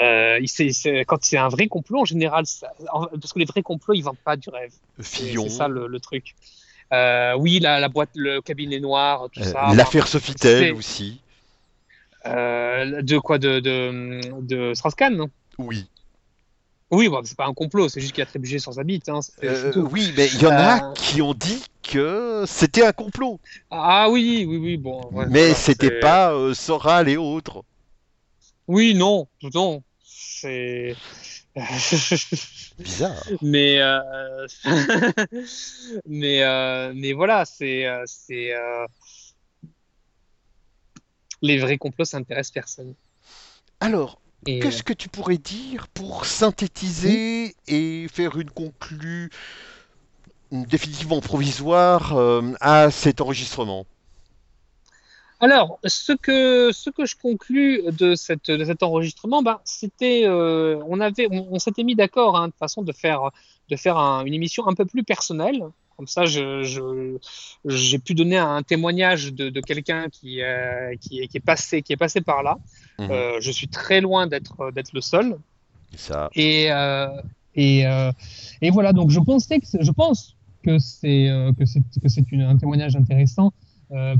euh, 0.00 0.38
il- 0.40 1.04
quand 1.06 1.18
c'est 1.22 1.38
un 1.38 1.48
vrai 1.48 1.68
complot 1.68 2.00
en 2.00 2.04
général, 2.04 2.46
ça- 2.46 2.72
en- 2.92 3.06
parce 3.06 3.32
que 3.32 3.38
les 3.38 3.44
vrais 3.44 3.62
complots 3.62 3.94
ils 3.94 4.02
vendent 4.02 4.16
pas 4.24 4.36
du 4.36 4.48
rêve. 4.50 4.72
Fillon, 5.00 5.44
c'est 5.44 5.50
ça 5.50 5.68
le, 5.68 5.86
le 5.86 6.00
truc. 6.00 6.34
Euh, 6.92 7.34
oui, 7.36 7.58
la, 7.60 7.80
la 7.80 7.88
boîte, 7.88 8.10
le 8.14 8.40
cabinet 8.40 8.80
noir, 8.80 9.28
tout 9.32 9.40
euh, 9.40 9.44
ça. 9.44 9.72
l'affaire 9.74 10.08
Sofitel 10.08 10.72
aussi. 10.74 11.20
De 12.24 13.18
quoi 13.18 13.38
de 13.38 13.60
de, 13.60 14.40
de 14.42 14.74
Strauss-Kahn, 14.74 15.16
non? 15.16 15.30
Oui. 15.58 15.86
Oui, 16.92 17.08
bon, 17.08 17.22
c'est 17.24 17.36
pas 17.38 17.46
un 17.46 17.54
complot, 17.54 17.88
c'est 17.88 18.00
juste 18.00 18.12
qu'il 18.12 18.22
a 18.22 18.26
trébuché 18.26 18.58
sa 18.58 18.84
bite. 18.84 19.08
Hein, 19.08 19.20
Euh, 19.42 19.72
tout. 19.72 19.88
oui, 19.90 20.12
mais 20.14 20.26
il 20.26 20.42
y 20.42 20.46
en 20.46 20.50
a 20.50 20.90
Euh, 20.90 20.94
qui 20.94 21.22
ont 21.22 21.32
dit 21.32 21.64
que 21.82 22.44
c'était 22.46 22.84
un 22.84 22.92
complot. 22.92 23.40
Ah 23.70 24.10
oui, 24.10 24.44
oui, 24.46 24.58
oui, 24.58 24.76
bon. 24.76 25.00
ouais, 25.12 25.26
mais 25.30 25.40
voilà, 25.40 25.54
c'était 25.54 26.00
pas 26.00 26.34
euh, 26.34 26.52
Soral 26.52 27.08
et 27.08 27.16
autres. 27.16 27.64
Oui, 28.72 28.94
non, 28.94 29.28
non. 29.52 29.82
C'est. 30.02 30.96
Bizarre. 32.78 33.22
mais 33.42 33.82
euh, 33.82 34.46
mais 36.06 36.42
euh, 36.42 36.94
mais 36.96 37.12
voilà 37.12 37.44
c'est 37.44 37.84
euh, 37.84 38.02
c'est 38.06 38.54
euh, 38.54 38.86
les 41.42 41.58
vrais 41.58 41.76
complots 41.76 42.06
ça 42.06 42.16
intéresse 42.16 42.50
personne 42.50 42.94
Alors, 43.80 44.18
et 44.46 44.58
qu'est-ce 44.58 44.82
que 44.82 44.94
tu 44.94 45.10
pourrais 45.10 45.36
dire 45.36 45.86
pour 45.88 46.24
synthétiser 46.24 47.54
et 47.68 48.06
faire 48.10 48.38
une 48.38 48.48
conclue 48.48 49.28
définitivement 50.50 51.20
provisoire 51.20 52.16
à 52.62 52.90
cet 52.90 53.20
enregistrement? 53.20 53.84
Alors, 55.42 55.80
ce 55.84 56.12
que, 56.12 56.70
ce 56.72 56.88
que 56.88 57.04
je 57.04 57.16
conclus 57.20 57.82
de, 57.90 58.14
cette, 58.14 58.48
de 58.48 58.64
cet 58.64 58.84
enregistrement, 58.84 59.42
bah, 59.42 59.60
c'était, 59.64 60.22
euh, 60.24 60.80
on 60.86 61.00
avait, 61.00 61.26
on, 61.32 61.58
s'était 61.58 61.82
mis 61.82 61.96
d'accord 61.96 62.36
hein, 62.38 62.46
de 62.46 62.54
façon 62.54 62.82
de 62.82 62.92
faire, 62.92 63.32
de 63.68 63.74
faire 63.74 63.96
une 64.24 64.34
émission 64.34 64.68
un 64.68 64.74
peu 64.74 64.84
plus 64.84 65.02
personnelle. 65.02 65.60
Comme 65.96 66.06
ça, 66.06 66.26
je, 66.26 66.62
je, 66.62 67.18
j'ai 67.64 67.98
pu 67.98 68.14
donner 68.14 68.38
un 68.38 68.62
témoignage 68.62 69.32
de, 69.34 69.50
de 69.50 69.60
quelqu'un 69.60 70.08
qui, 70.10 70.40
euh, 70.42 70.94
qui, 71.00 71.26
qui, 71.26 71.36
est 71.36 71.44
passé, 71.44 71.82
qui 71.82 71.92
est 71.92 71.96
passé 71.96 72.20
par 72.20 72.44
là. 72.44 72.58
Mhm. 73.00 73.10
Euh, 73.10 73.40
je 73.40 73.50
suis 73.50 73.66
très 73.66 74.00
loin 74.00 74.28
d'être, 74.28 74.70
d'être 74.70 74.92
le 74.92 75.00
seul. 75.00 75.36
Ça. 75.96 76.30
Et, 76.36 76.68
et, 77.56 77.84
et 78.62 78.70
voilà, 78.70 78.92
donc 78.92 79.10
je 79.10 79.18
pensais 79.18 79.58
que, 79.58 79.66
je 79.80 79.90
pense 79.90 80.36
que 80.62 80.78
c'est, 80.78 81.28
que 81.58 81.64
c'est, 81.66 81.80
que 82.00 82.08
c'est 82.08 82.30
une- 82.30 82.42
un 82.42 82.56
témoignage 82.56 82.94
intéressant 82.94 83.52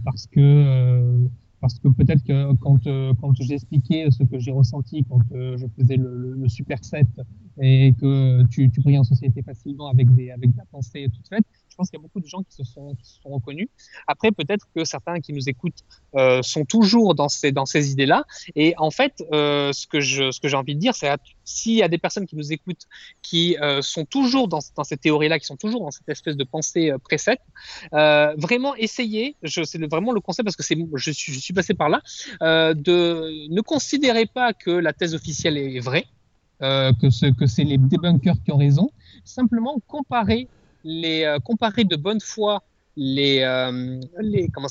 parce 0.04 0.26
que, 0.26 0.40
euh, 0.40 1.26
parce 1.60 1.78
que 1.78 1.88
peut-être 1.88 2.22
que 2.24 2.52
quand, 2.54 2.86
euh, 2.86 3.14
quand 3.20 3.32
j'ai 3.40 3.54
expliqué 3.54 4.10
ce 4.10 4.24
que 4.24 4.38
j'ai 4.38 4.50
ressenti 4.50 5.04
quand 5.08 5.20
euh, 5.32 5.56
je 5.56 5.66
faisais 5.78 5.96
le, 5.96 6.34
le, 6.34 6.48
super 6.48 6.84
set 6.84 7.06
et 7.60 7.94
que 8.00 8.42
tu, 8.48 8.68
tu 8.70 8.80
brilles 8.80 8.98
en 8.98 9.04
société 9.04 9.42
facilement 9.42 9.88
avec, 9.88 10.12
des, 10.14 10.30
avec 10.30 10.50
la 10.56 10.64
pensée 10.66 11.08
toute 11.14 11.28
faite, 11.28 11.44
je 11.72 11.76
pense 11.76 11.88
qu'il 11.88 11.98
y 11.98 12.02
a 12.02 12.02
beaucoup 12.02 12.20
de 12.20 12.26
gens 12.26 12.42
qui 12.42 12.54
se 12.54 12.64
sont, 12.64 12.94
reconnus. 13.24 13.68
Après, 14.06 14.30
peut-être 14.30 14.66
que 14.74 14.84
certains 14.84 15.20
qui 15.20 15.32
nous 15.32 15.48
écoutent 15.48 15.82
euh, 16.14 16.42
sont 16.42 16.64
toujours 16.66 17.14
dans 17.14 17.28
ces, 17.28 17.52
ces 17.64 17.92
idées-là. 17.92 18.24
Et 18.54 18.74
en 18.76 18.90
fait, 18.90 19.24
euh, 19.32 19.72
ce 19.72 19.86
que 19.86 20.00
j'ai 20.00 20.56
envie 20.56 20.74
de 20.74 20.80
dire, 20.80 20.94
c'est 20.94 21.10
s'il 21.44 21.74
y 21.74 21.82
a 21.82 21.88
des 21.88 21.98
personnes 21.98 22.26
qui 22.26 22.36
nous 22.36 22.52
écoutent 22.52 22.86
qui 23.22 23.56
euh, 23.56 23.80
sont 23.80 24.04
toujours 24.04 24.48
dans, 24.48 24.58
dans 24.76 24.84
cette 24.84 25.00
théorie-là, 25.00 25.38
qui 25.38 25.46
sont 25.46 25.56
toujours 25.56 25.80
dans 25.80 25.90
cette 25.90 26.08
espèce 26.08 26.36
de 26.36 26.44
pensée 26.44 26.92
précède, 27.02 27.38
vraiment 27.90 28.74
essayer, 28.76 29.36
je, 29.42 29.62
c'est 29.62 29.82
vraiment 29.86 30.12
le 30.12 30.20
conseil 30.20 30.44
parce 30.44 30.56
que 30.56 30.62
je 30.62 31.10
suis, 31.10 31.52
passé 31.54 31.72
par 31.74 31.88
là, 31.88 32.02
de 32.74 33.48
ne 33.48 33.60
considérez 33.62 34.26
pas 34.26 34.52
que 34.52 34.70
la 34.70 34.92
thèse 34.92 35.14
officielle 35.14 35.56
est 35.56 35.80
vraie, 35.80 36.06
que 36.60 37.46
c'est 37.46 37.64
les 37.64 37.78
débunkers 37.78 38.36
qui 38.44 38.52
ont 38.52 38.58
raison, 38.58 38.90
simplement 39.24 39.78
comparer 39.86 40.48
les 40.84 41.24
euh, 41.24 41.38
comparer 41.38 41.84
de 41.84 41.96
bonne 41.96 42.20
foi 42.20 42.62
les, 42.96 43.40
euh, 43.40 44.00
les 44.20 44.48
comment 44.48 44.68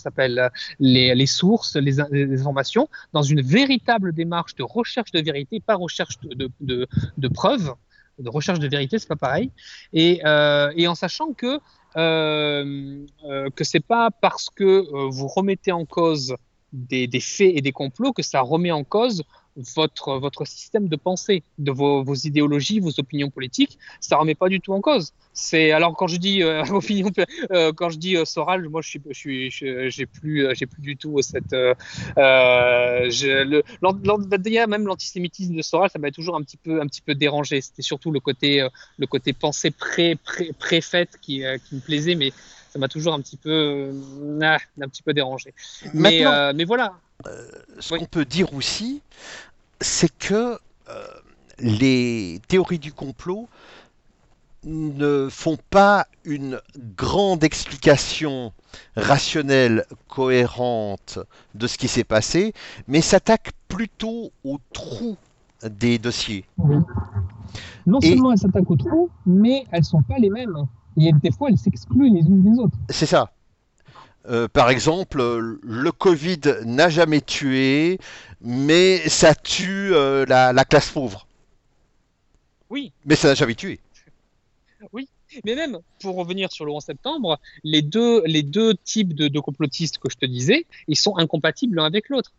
les, 0.80 1.16
les 1.16 1.26
sources, 1.26 1.76
les, 1.76 1.99
informations 1.99 2.89
dans 3.14 3.24
une 3.24 3.41
véritable 3.41 4.14
démarche 4.14 4.55
de 4.55 4.64
recherche 4.64 5.12
de 5.12 5.22
vérité, 5.22 5.59
pas 5.59 5.76
recherche 5.76 6.20
de, 6.22 6.49
de, 6.59 6.88
de, 7.18 7.28
preuves, 7.28 7.74
de 8.20 8.30
recherche 8.30 8.59
de 8.59 8.68
vérité, 8.68 8.99
c'est 8.99 9.07
pas 9.07 9.16
pareil, 9.16 9.51
et, 9.93 10.22
euh, 10.26 10.72
et 10.76 10.88
en 10.88 10.95
sachant 10.95 11.34
que 11.34 11.59
euh, 11.97 13.05
euh, 13.26 13.49
que 13.49 13.64
c'est 13.64 13.86
pas 13.86 14.12
parce 14.12 14.49
que 14.49 14.86
vous 15.09 15.28
remettez 15.28 15.72
en 15.72 15.86
cause 15.86 16.36
des, 16.72 17.07
des 17.07 17.20
faits 17.20 17.51
et 17.55 17.62
des 17.62 17.74
complots 17.74 18.14
que 18.14 18.24
ça 18.24 18.39
remet 18.41 18.72
en 18.72 18.84
cause 18.84 19.24
votre, 19.76 20.18
votre 20.18 20.45
système 20.45 20.88
de 20.88 20.95
pensée, 20.95 21.43
de 21.58 21.72
vos, 21.72 22.04
vos 22.04 22.16
idéologies, 22.16 22.80
vos 22.80 22.97
opinions 22.99 23.30
politiques, 23.30 23.78
ça 23.99 24.18
remet 24.18 24.36
pas 24.36 24.49
du 24.49 24.62
tout 24.62 24.74
en 24.74 24.82
cause. 24.82 25.12
C'est 25.34 25.72
alors 25.72 25.95
quand 25.95 26.08
je 26.08 26.18
dis 26.18 26.43
euh, 26.43 26.64
opinion, 26.72 27.10
euh, 27.52 27.72
quand 27.74 27.89
je 27.89 27.97
dis 27.97 28.18
euh, 28.18 28.26
Soral, 28.26 28.68
moi 28.70 28.82
je 28.82 28.89
suis, 28.89 29.02
je 29.10 29.14
suis, 29.18 29.52
j'ai 29.52 30.06
plus, 30.06 30.45
euh, 30.45 30.54
j'ai 30.54 30.66
plus 30.66 30.82
du 30.82 30.97
tout 30.97 31.22
cette, 31.22 31.54
je, 33.10 33.43
le, 33.43 33.64
l'an- 33.82 33.99
l'an- 34.04 34.18
d'ailleurs, 34.20 34.68
même 34.68 34.86
l'antisémitisme 34.86 35.56
de 35.56 35.62
Soral, 35.62 35.89
ça 35.89 35.99
m'a 35.99 36.12
toujours 36.12 36.36
un 36.36 36.41
petit 36.43 36.58
peu, 36.58 36.82
un 36.82 36.88
petit 36.88 37.02
peu 37.02 37.16
dérangé. 37.16 37.62
C'était 37.62 37.82
surtout 37.82 38.12
le 38.12 38.20
côté, 38.20 38.68
le 38.97 39.08
côté 39.08 39.34
pensée 39.34 39.72
pré, 39.72 40.16
pré, 40.16 40.52
préfaite 40.58 41.18
qui, 41.22 41.43
qui 41.68 41.76
me 41.76 41.80
plaisait, 41.82 42.16
mais 42.16 42.32
ça 42.72 42.80
m'a 42.80 42.88
toujours 42.88 43.14
un 43.14 43.22
petit 43.22 43.38
peu, 43.38 43.91
ah, 44.41 44.58
un 44.82 44.88
petit 44.88 45.04
peu 45.04 45.14
dérangé. 45.14 45.54
Mais, 45.93 46.24
mais 46.54 46.64
voilà. 46.64 46.93
Ce 47.82 47.93
oui. 47.93 47.99
qu'on 47.99 48.05
peut 48.05 48.25
dire 48.25 48.53
aussi, 48.53 49.01
c'est 49.82 50.15
que 50.17 50.57
euh, 50.89 51.07
les 51.59 52.39
théories 52.47 52.79
du 52.79 52.93
complot 52.93 53.47
ne 54.63 55.27
font 55.29 55.57
pas 55.69 56.05
une 56.23 56.59
grande 56.95 57.43
explication 57.43 58.53
rationnelle, 58.95 59.86
cohérente 60.07 61.19
de 61.55 61.67
ce 61.67 61.77
qui 61.77 61.88
s'est 61.88 62.03
passé, 62.03 62.53
mais 62.88 63.01
s'attaquent 63.01 63.53
plutôt 63.67 64.32
aux 64.43 64.59
trous 64.71 65.17
des 65.63 65.97
dossiers. 65.97 66.45
Oui. 66.57 66.75
Non 67.88 67.99
Et- 68.01 68.09
seulement 68.09 68.32
elles 68.32 68.38
s'attaquent 68.38 68.69
au 68.69 68.75
trou, 68.75 69.09
mais 69.25 69.65
elles 69.71 69.84
sont 69.84 70.03
pas 70.03 70.17
les 70.19 70.29
mêmes. 70.29 70.55
Et 70.97 71.11
des 71.13 71.32
fois, 71.32 71.49
elles 71.49 71.57
s'excluent 71.57 72.09
les 72.13 72.21
unes 72.21 72.43
des 72.43 72.59
autres. 72.59 72.77
C'est 72.89 73.05
ça. 73.05 73.32
Euh, 74.28 74.47
par 74.47 74.69
exemple, 74.69 75.19
euh, 75.19 75.59
le 75.63 75.91
Covid 75.91 76.39
n'a 76.65 76.89
jamais 76.89 77.22
tué, 77.22 77.99
mais 78.41 78.97
ça 79.09 79.34
tue 79.34 79.93
euh, 79.93 80.26
la, 80.28 80.53
la 80.53 80.65
classe 80.65 80.89
pauvre. 80.89 81.28
Oui, 82.69 82.93
Mais 83.05 83.15
ça 83.15 83.30
n'a 83.30 83.36
jamais 83.36 83.55
tué. 83.55 83.80
Mais 85.45 85.55
même, 85.55 85.80
pour 86.01 86.15
revenir 86.15 86.51
sur 86.51 86.65
le 86.65 86.72
11 86.72 86.84
septembre, 86.84 87.39
les 87.63 87.82
deux, 87.82 88.22
les 88.26 88.43
deux 88.43 88.76
types 88.76 89.13
de, 89.13 89.28
de 89.28 89.39
complotistes 89.39 89.97
que 89.97 90.09
je 90.09 90.17
te 90.17 90.26
disais, 90.26 90.65
ils 90.88 90.97
sont 90.97 91.17
incompatibles 91.17 91.78
l'un 91.78 91.86
avec 91.86 92.09
l'autre. 92.09 92.34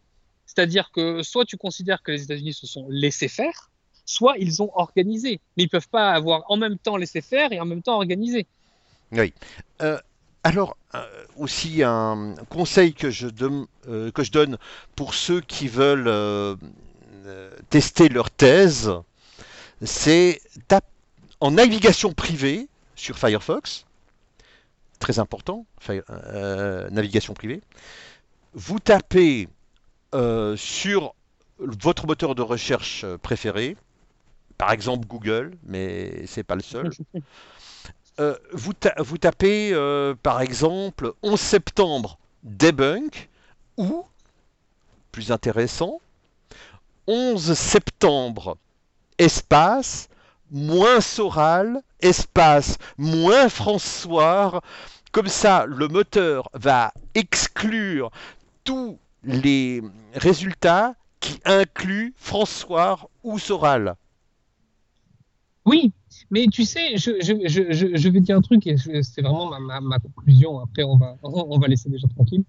C'est-à-dire 0.46 0.90
que 0.92 1.22
soit 1.22 1.46
tu 1.46 1.56
considères 1.56 2.02
que 2.02 2.12
les 2.12 2.24
États-Unis 2.24 2.52
se 2.52 2.66
sont 2.66 2.86
laissés 2.90 3.28
faire, 3.28 3.70
soit 4.04 4.36
ils 4.38 4.62
ont 4.62 4.70
organisé. 4.74 5.40
Mais 5.56 5.64
ils 5.64 5.68
peuvent 5.68 5.88
pas 5.88 6.10
avoir 6.10 6.44
en 6.50 6.56
même 6.56 6.76
temps 6.78 6.96
laissé 6.96 7.22
faire 7.22 7.52
et 7.52 7.60
en 7.60 7.64
même 7.64 7.82
temps 7.82 7.96
organisé. 7.96 8.46
Alors, 9.12 9.26
euh, 9.80 9.98
aussi 11.36 11.82
un 11.82 12.34
conseil 12.48 12.94
que 12.94 13.10
je, 13.10 13.28
donne- 13.28 13.66
euh, 13.88 14.10
que 14.10 14.22
je 14.22 14.30
donne 14.30 14.58
pour 14.96 15.14
ceux 15.14 15.40
qui 15.40 15.68
veulent 15.68 16.08
euh, 16.08 16.56
euh, 17.26 17.50
tester 17.70 18.08
leur 18.08 18.30
thèse, 18.30 18.90
c'est 19.84 20.40
en 21.40 21.52
navigation 21.52 22.12
privée 22.12 22.68
sur 22.94 23.18
Firefox, 23.18 23.84
très 24.98 25.18
important, 25.18 25.66
euh, 25.90 26.88
navigation 26.90 27.34
privée, 27.34 27.60
vous 28.54 28.78
tapez 28.78 29.48
euh, 30.14 30.56
sur 30.56 31.14
votre 31.58 32.06
moteur 32.06 32.34
de 32.34 32.42
recherche 32.42 33.06
préféré, 33.22 33.76
par 34.58 34.72
exemple 34.72 35.06
Google, 35.06 35.56
mais 35.64 36.26
c'est 36.26 36.44
pas 36.44 36.56
le 36.56 36.62
seul. 36.62 36.94
Euh, 38.20 38.36
vous, 38.52 38.72
vous 38.98 39.18
tapez 39.18 39.72
euh, 39.72 40.14
par 40.22 40.42
exemple 40.42 41.12
11 41.22 41.40
septembre 41.40 42.18
debunk 42.42 43.30
ou, 43.76 44.04
plus 45.12 45.32
intéressant, 45.32 46.00
11 47.06 47.54
septembre 47.54 48.58
espace 49.18 50.08
moins 50.50 51.00
Soral 51.00 51.82
espace 52.02 52.76
moins 52.98 53.48
François. 53.48 54.60
Comme 55.12 55.28
ça, 55.28 55.64
le 55.66 55.88
moteur 55.88 56.48
va 56.52 56.92
exclure 57.14 58.10
tous 58.64 58.98
les 59.24 59.82
résultats 60.14 60.94
qui 61.20 61.40
incluent 61.44 62.12
François 62.16 62.98
ou 63.22 63.38
Soral. 63.38 63.96
Oui, 65.64 65.92
mais 66.32 66.46
tu 66.50 66.64
sais, 66.64 66.96
je, 66.96 67.12
je, 67.20 67.34
je, 67.46 67.94
je, 67.96 68.08
vais 68.08 68.20
dire 68.20 68.36
un 68.36 68.40
truc 68.40 68.66
et 68.66 68.76
c'est 68.76 69.20
vraiment 69.22 69.48
ma, 69.50 69.60
ma, 69.60 69.80
ma 69.80 69.98
conclusion. 70.00 70.58
Après, 70.58 70.82
on 70.82 70.96
va, 70.96 71.16
on 71.22 71.58
va 71.58 71.68
laisser 71.68 71.88
les 71.90 71.98
gens 71.98 72.08
tranquilles. 72.08 72.42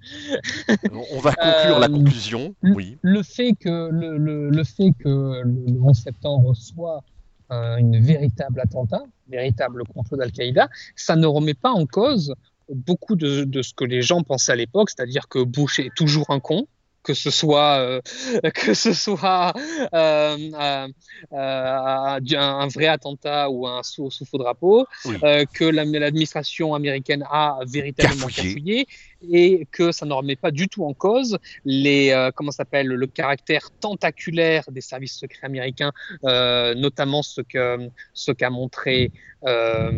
On 1.13 1.19
va 1.19 1.33
conclure 1.33 1.79
la 1.79 1.87
Euh, 1.87 1.89
conclusion. 1.93 2.55
le- 2.61 2.73
Oui. 2.75 2.97
Le 3.01 3.21
fait 3.23 3.53
que 3.53 3.89
le, 3.91 4.17
le, 4.17 4.49
le 4.49 4.63
fait 4.63 4.91
que 4.99 5.41
le 5.43 5.81
11 5.81 5.95
septembre 5.97 6.55
soit 6.55 7.03
un, 7.49 7.77
une 7.77 7.99
véritable 7.99 8.59
attentat, 8.61 9.03
véritable 9.29 9.83
complot 9.85 10.17
d'Al-Qaïda, 10.17 10.69
ça 10.95 11.15
ne 11.15 11.27
remet 11.27 11.53
pas 11.53 11.71
en 11.71 11.85
cause 11.85 12.33
beaucoup 12.69 13.15
de, 13.15 13.43
de 13.43 13.61
ce 13.61 13.73
que 13.73 13.83
les 13.83 14.01
gens 14.01 14.23
pensaient 14.23 14.53
à 14.53 14.55
l'époque, 14.55 14.89
c'est-à-dire 14.89 15.27
que 15.27 15.43
Bush 15.43 15.79
est 15.79 15.93
toujours 15.95 16.29
un 16.29 16.39
con, 16.39 16.65
que 17.03 17.13
ce 17.13 17.29
soit 17.31 17.77
euh, 17.79 18.01
que 18.53 18.73
ce 18.73 18.93
soit 18.93 19.53
euh, 19.93 20.37
euh, 20.53 20.87
un, 21.31 22.17
un 22.37 22.67
vrai 22.67 22.87
attentat 22.87 23.49
ou 23.49 23.67
un 23.67 23.83
sous, 23.83 24.09
sous 24.11 24.25
faux 24.25 24.37
drapeau, 24.37 24.85
Oui. 25.05 25.17
que 25.53 25.65
la- 25.65 25.85
l'administration 25.85 26.73
américaine 26.73 27.25
a 27.29 27.59
véritablement 27.67 28.27
Cafouillé. 28.27 28.87
Et 29.31 29.67
que 29.71 29.91
ça 29.91 30.05
ne 30.05 30.13
remet 30.13 30.35
pas 30.35 30.51
du 30.51 30.67
tout 30.67 30.83
en 30.85 30.93
cause 30.93 31.37
les 31.65 32.11
euh, 32.11 32.31
comment 32.33 32.51
s'appelle 32.51 32.87
le 32.87 33.07
caractère 33.07 33.69
tentaculaire 33.79 34.63
des 34.69 34.81
services 34.81 35.17
secrets 35.17 35.45
américains, 35.45 35.91
euh, 36.25 36.75
notamment 36.75 37.23
ce 37.23 37.41
que 37.41 37.89
ce 38.13 38.31
qu'a 38.31 38.49
montré 38.49 39.11
euh, 39.45 39.91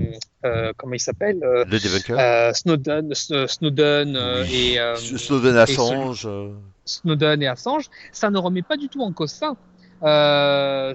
euh, 0.43 0.73
comment 0.78 0.93
il 0.93 0.99
s'appelle 0.99 1.39
Snowden, 2.53 3.13
Snowden 3.13 4.17
et 4.51 4.78
Snowden 4.95 5.57
Assange. 5.57 6.28
Snowden 6.86 7.41
et 7.41 7.47
Assange, 7.47 7.89
ça 8.11 8.30
ne 8.30 8.38
remet 8.38 8.61
pas 8.61 8.78
du 8.78 8.89
tout 8.89 9.01
en 9.01 9.11
cause 9.11 9.32
ça. 9.32 9.55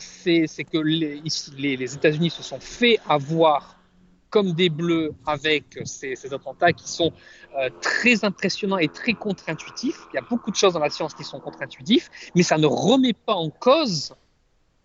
C'est 0.01 0.64
que 0.64 0.78
les, 0.78 1.22
les 1.59 1.95
États-Unis 1.95 2.31
se 2.31 2.43
sont 2.43 2.61
fait 2.61 2.99
avoir 3.09 3.80
comme 4.31 4.53
des 4.53 4.70
bleus 4.70 5.12
avec 5.26 5.78
ces, 5.85 6.14
attentats 6.33 6.72
qui 6.72 6.89
sont 6.89 7.12
euh, 7.59 7.68
très 7.81 8.24
impressionnants 8.24 8.78
et 8.78 8.89
très 8.89 9.12
contre-intuitifs. 9.12 10.07
Il 10.12 10.16
y 10.16 10.18
a 10.18 10.22
beaucoup 10.22 10.51
de 10.51 10.57
choses 10.57 10.74
dans 10.74 10.81
la 10.81 10.91
science 10.91 11.14
qui 11.14 11.24
sont 11.24 11.41
contre-intuitifs, 11.41 12.11
mais 12.35 12.43
ça 12.43 12.57
ne 12.57 12.66
remet 12.66 13.12
pas 13.12 13.35
en 13.35 13.51
cause 13.51 14.14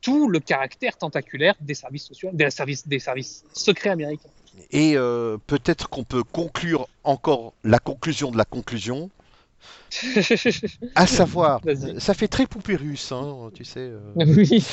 tout 0.02 0.30
le 0.30 0.40
caractère 0.40 0.98
tentaculaire 0.98 1.56
des 1.62 1.74
services 1.74 2.06
sociaux, 2.06 2.30
des 2.34 2.50
services, 2.50 2.88
des 2.88 3.00
services 3.00 3.44
secrets 3.54 3.90
américains. 3.90 4.30
Et 4.72 4.96
euh, 4.96 5.38
peut-être 5.48 5.90
qu'on 5.90 6.04
peut 6.04 6.24
conclure 6.24 6.88
encore 7.04 7.54
la 7.64 7.80
conclusion 7.80 8.32
de 8.32 8.38
la 8.38 8.46
conclusion, 8.46 9.10
à 10.96 11.08
savoir, 11.08 11.62
ça 12.00 12.14
fait 12.14 12.28
très 12.28 12.46
poupée 12.48 12.76
russe, 12.76 13.12
hein, 13.12 13.50
tu 13.54 13.64
sais, 13.64 13.80
euh, 13.80 14.00
Oui. 14.16 14.64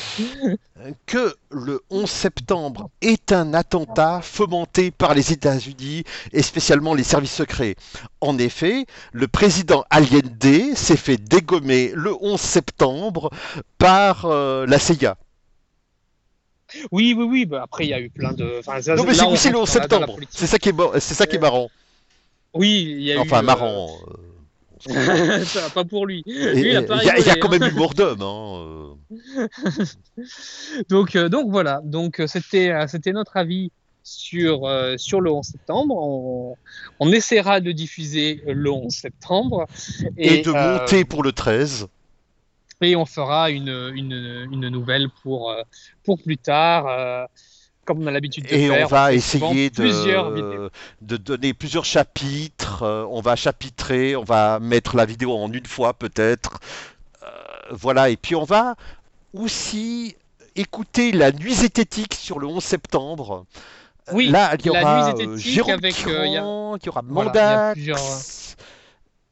que 1.06 1.34
le 1.50 1.80
11 1.90 2.10
septembre 2.10 2.90
est 3.00 3.30
un 3.32 3.54
attentat 3.54 4.20
fomenté 4.22 4.90
par 4.90 5.14
les 5.14 5.32
États-Unis 5.32 6.04
et 6.32 6.42
spécialement 6.42 6.94
les 6.94 7.04
services 7.04 7.34
secrets. 7.34 7.76
En 8.20 8.36
effet, 8.38 8.86
le 9.12 9.28
président 9.28 9.84
Allende 9.90 10.74
s'est 10.74 10.96
fait 10.96 11.16
dégommer 11.18 11.92
le 11.94 12.14
11 12.20 12.40
septembre 12.40 13.30
par 13.78 14.24
euh, 14.24 14.66
la 14.66 14.78
CIA. 14.78 15.16
Oui, 16.90 17.14
oui, 17.16 17.24
oui. 17.24 17.44
Bah, 17.46 17.60
après, 17.64 17.84
il 17.84 17.90
y 17.90 17.94
a 17.94 18.00
eu 18.00 18.08
plein 18.08 18.32
de. 18.32 18.58
Enfin, 18.60 18.80
ça, 18.80 18.94
Non 18.94 19.04
mais 19.04 19.12
c'est 19.14 19.26
aussi 19.26 19.50
le 19.50 19.58
rentre 19.58 19.70
11 19.70 19.74
dans 19.74 19.80
la- 19.80 19.88
dans 19.88 20.00
la 20.00 20.06
septembre. 20.06 20.26
C'est 20.30 20.46
ça 20.46 20.58
qui 20.58 20.70
est, 20.70 21.00
c'est 21.00 21.14
ça 21.14 21.26
qui 21.26 21.36
est 21.36 21.38
marrant. 21.38 21.68
Oui, 22.54 22.86
il 22.98 23.02
y 23.02 23.12
a 23.12 23.16
eu. 23.16 23.18
Enfin 23.18 23.40
euh, 23.40 23.42
marrant. 23.42 23.88
euh, 24.08 24.12
ça 25.44 25.60
va 25.60 25.70
pas 25.70 25.84
pour 25.84 26.06
lui. 26.06 26.22
Il 26.26 26.34
y, 26.34 26.76
a- 26.76 26.80
y 26.80 27.38
quand 27.38 27.52
hein. 27.52 27.58
même 27.58 27.70
eu 27.70 27.72
mort 27.74 27.94
d'homme. 27.94 28.22
hein, 28.22 28.96
euh. 30.18 30.24
Donc, 30.88 31.16
euh, 31.16 31.28
donc 31.28 31.50
voilà. 31.50 31.80
Donc 31.84 32.20
euh, 32.20 32.26
c'était 32.26 32.72
c'était 32.88 33.12
notre 33.12 33.36
avis 33.36 33.70
sur 34.02 34.66
euh, 34.66 34.96
sur 34.96 35.20
le 35.20 35.30
11 35.30 35.44
septembre. 35.46 35.94
On, 35.96 36.54
on 37.00 37.12
essaiera 37.12 37.60
de 37.60 37.72
diffuser 37.72 38.42
le 38.46 38.70
11 38.70 38.92
septembre 38.92 39.66
Et, 40.16 40.42
de 40.42 40.50
euh, 40.50 40.78
monter 40.78 41.04
pour 41.04 41.22
le 41.22 41.32
13. 41.32 41.86
et 42.80 42.96
on 42.96 43.06
fera 43.06 43.50
une 43.50 43.92
une, 43.94 44.48
une 44.50 44.68
nouvelle 44.68 45.08
pour 45.22 45.54
pour 46.04 46.20
plus 46.20 46.38
tard. 46.38 47.28
Comme 47.84 48.02
on 48.02 48.06
a 48.06 48.10
l'habitude 48.10 48.44
de 48.48 48.54
Et 48.54 48.68
faire, 48.68 48.86
on 48.86 48.88
va 48.88 49.12
essayer 49.12 49.70
de, 49.70 50.70
de 51.00 51.16
donner 51.16 51.52
plusieurs 51.54 51.84
chapitres. 51.84 52.82
euh, 52.82 53.04
on 53.10 53.20
va 53.20 53.34
chapitrer, 53.36 54.14
on 54.16 54.24
va 54.24 54.60
mettre 54.60 54.96
la 54.96 55.04
vidéo 55.04 55.32
en 55.36 55.50
une 55.52 55.66
fois 55.66 55.92
peut-être. 55.94 56.60
Euh, 57.22 57.26
voilà, 57.72 58.08
et 58.10 58.16
puis 58.16 58.34
on 58.34 58.44
va 58.44 58.76
aussi 59.34 60.14
écouter 60.54 61.12
la 61.12 61.32
nuit 61.32 61.54
zététique 61.54 62.14
sur 62.14 62.38
le 62.38 62.46
11 62.46 62.62
septembre. 62.62 63.46
Euh, 64.08 64.12
Oui, 64.14 64.28
Là, 64.28 64.54
il 64.58 64.66
y 64.66 64.68
la 64.72 64.80
aura 64.82 64.94
nuit 64.94 65.02
euh, 65.02 65.36
zététique 65.36 65.52
Jérôme 65.54 65.72
avec, 65.74 66.06
euh, 66.06 66.26
il 66.26 66.32
y 66.32 66.36
a- 66.36 66.40
Tirant, 66.40 66.76
il 66.76 66.86
y 66.86 66.88
aura 66.88 67.02
Voilà, 67.08 67.30
il 67.32 67.36
y 67.36 67.38
a 67.40 67.56
Mandax, 67.56 67.72
plusieurs, 67.74 67.98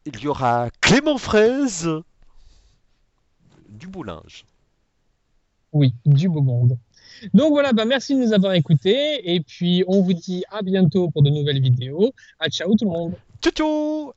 il 0.06 0.20
y 0.20 0.28
aura 0.28 0.68
Clément 0.80 1.18
Fraise, 1.18 1.88
du 3.68 3.86
Boulinge. 3.86 4.44
Oui, 5.72 5.94
du 6.04 6.28
beau 6.28 6.40
monde. 6.42 6.76
Donc 7.34 7.50
voilà, 7.50 7.72
bah 7.72 7.84
merci 7.84 8.14
de 8.14 8.20
nous 8.20 8.32
avoir 8.32 8.54
écoutés 8.54 9.34
et 9.34 9.40
puis 9.40 9.84
on 9.86 10.02
vous 10.02 10.12
dit 10.12 10.44
à 10.50 10.62
bientôt 10.62 11.10
pour 11.10 11.22
de 11.22 11.30
nouvelles 11.30 11.60
vidéos. 11.60 12.12
À 12.38 12.48
ciao 12.48 12.74
tout 12.76 12.84
le 12.84 12.90
monde. 12.90 13.14
Tchou 13.42 13.50
tchou 13.50 14.12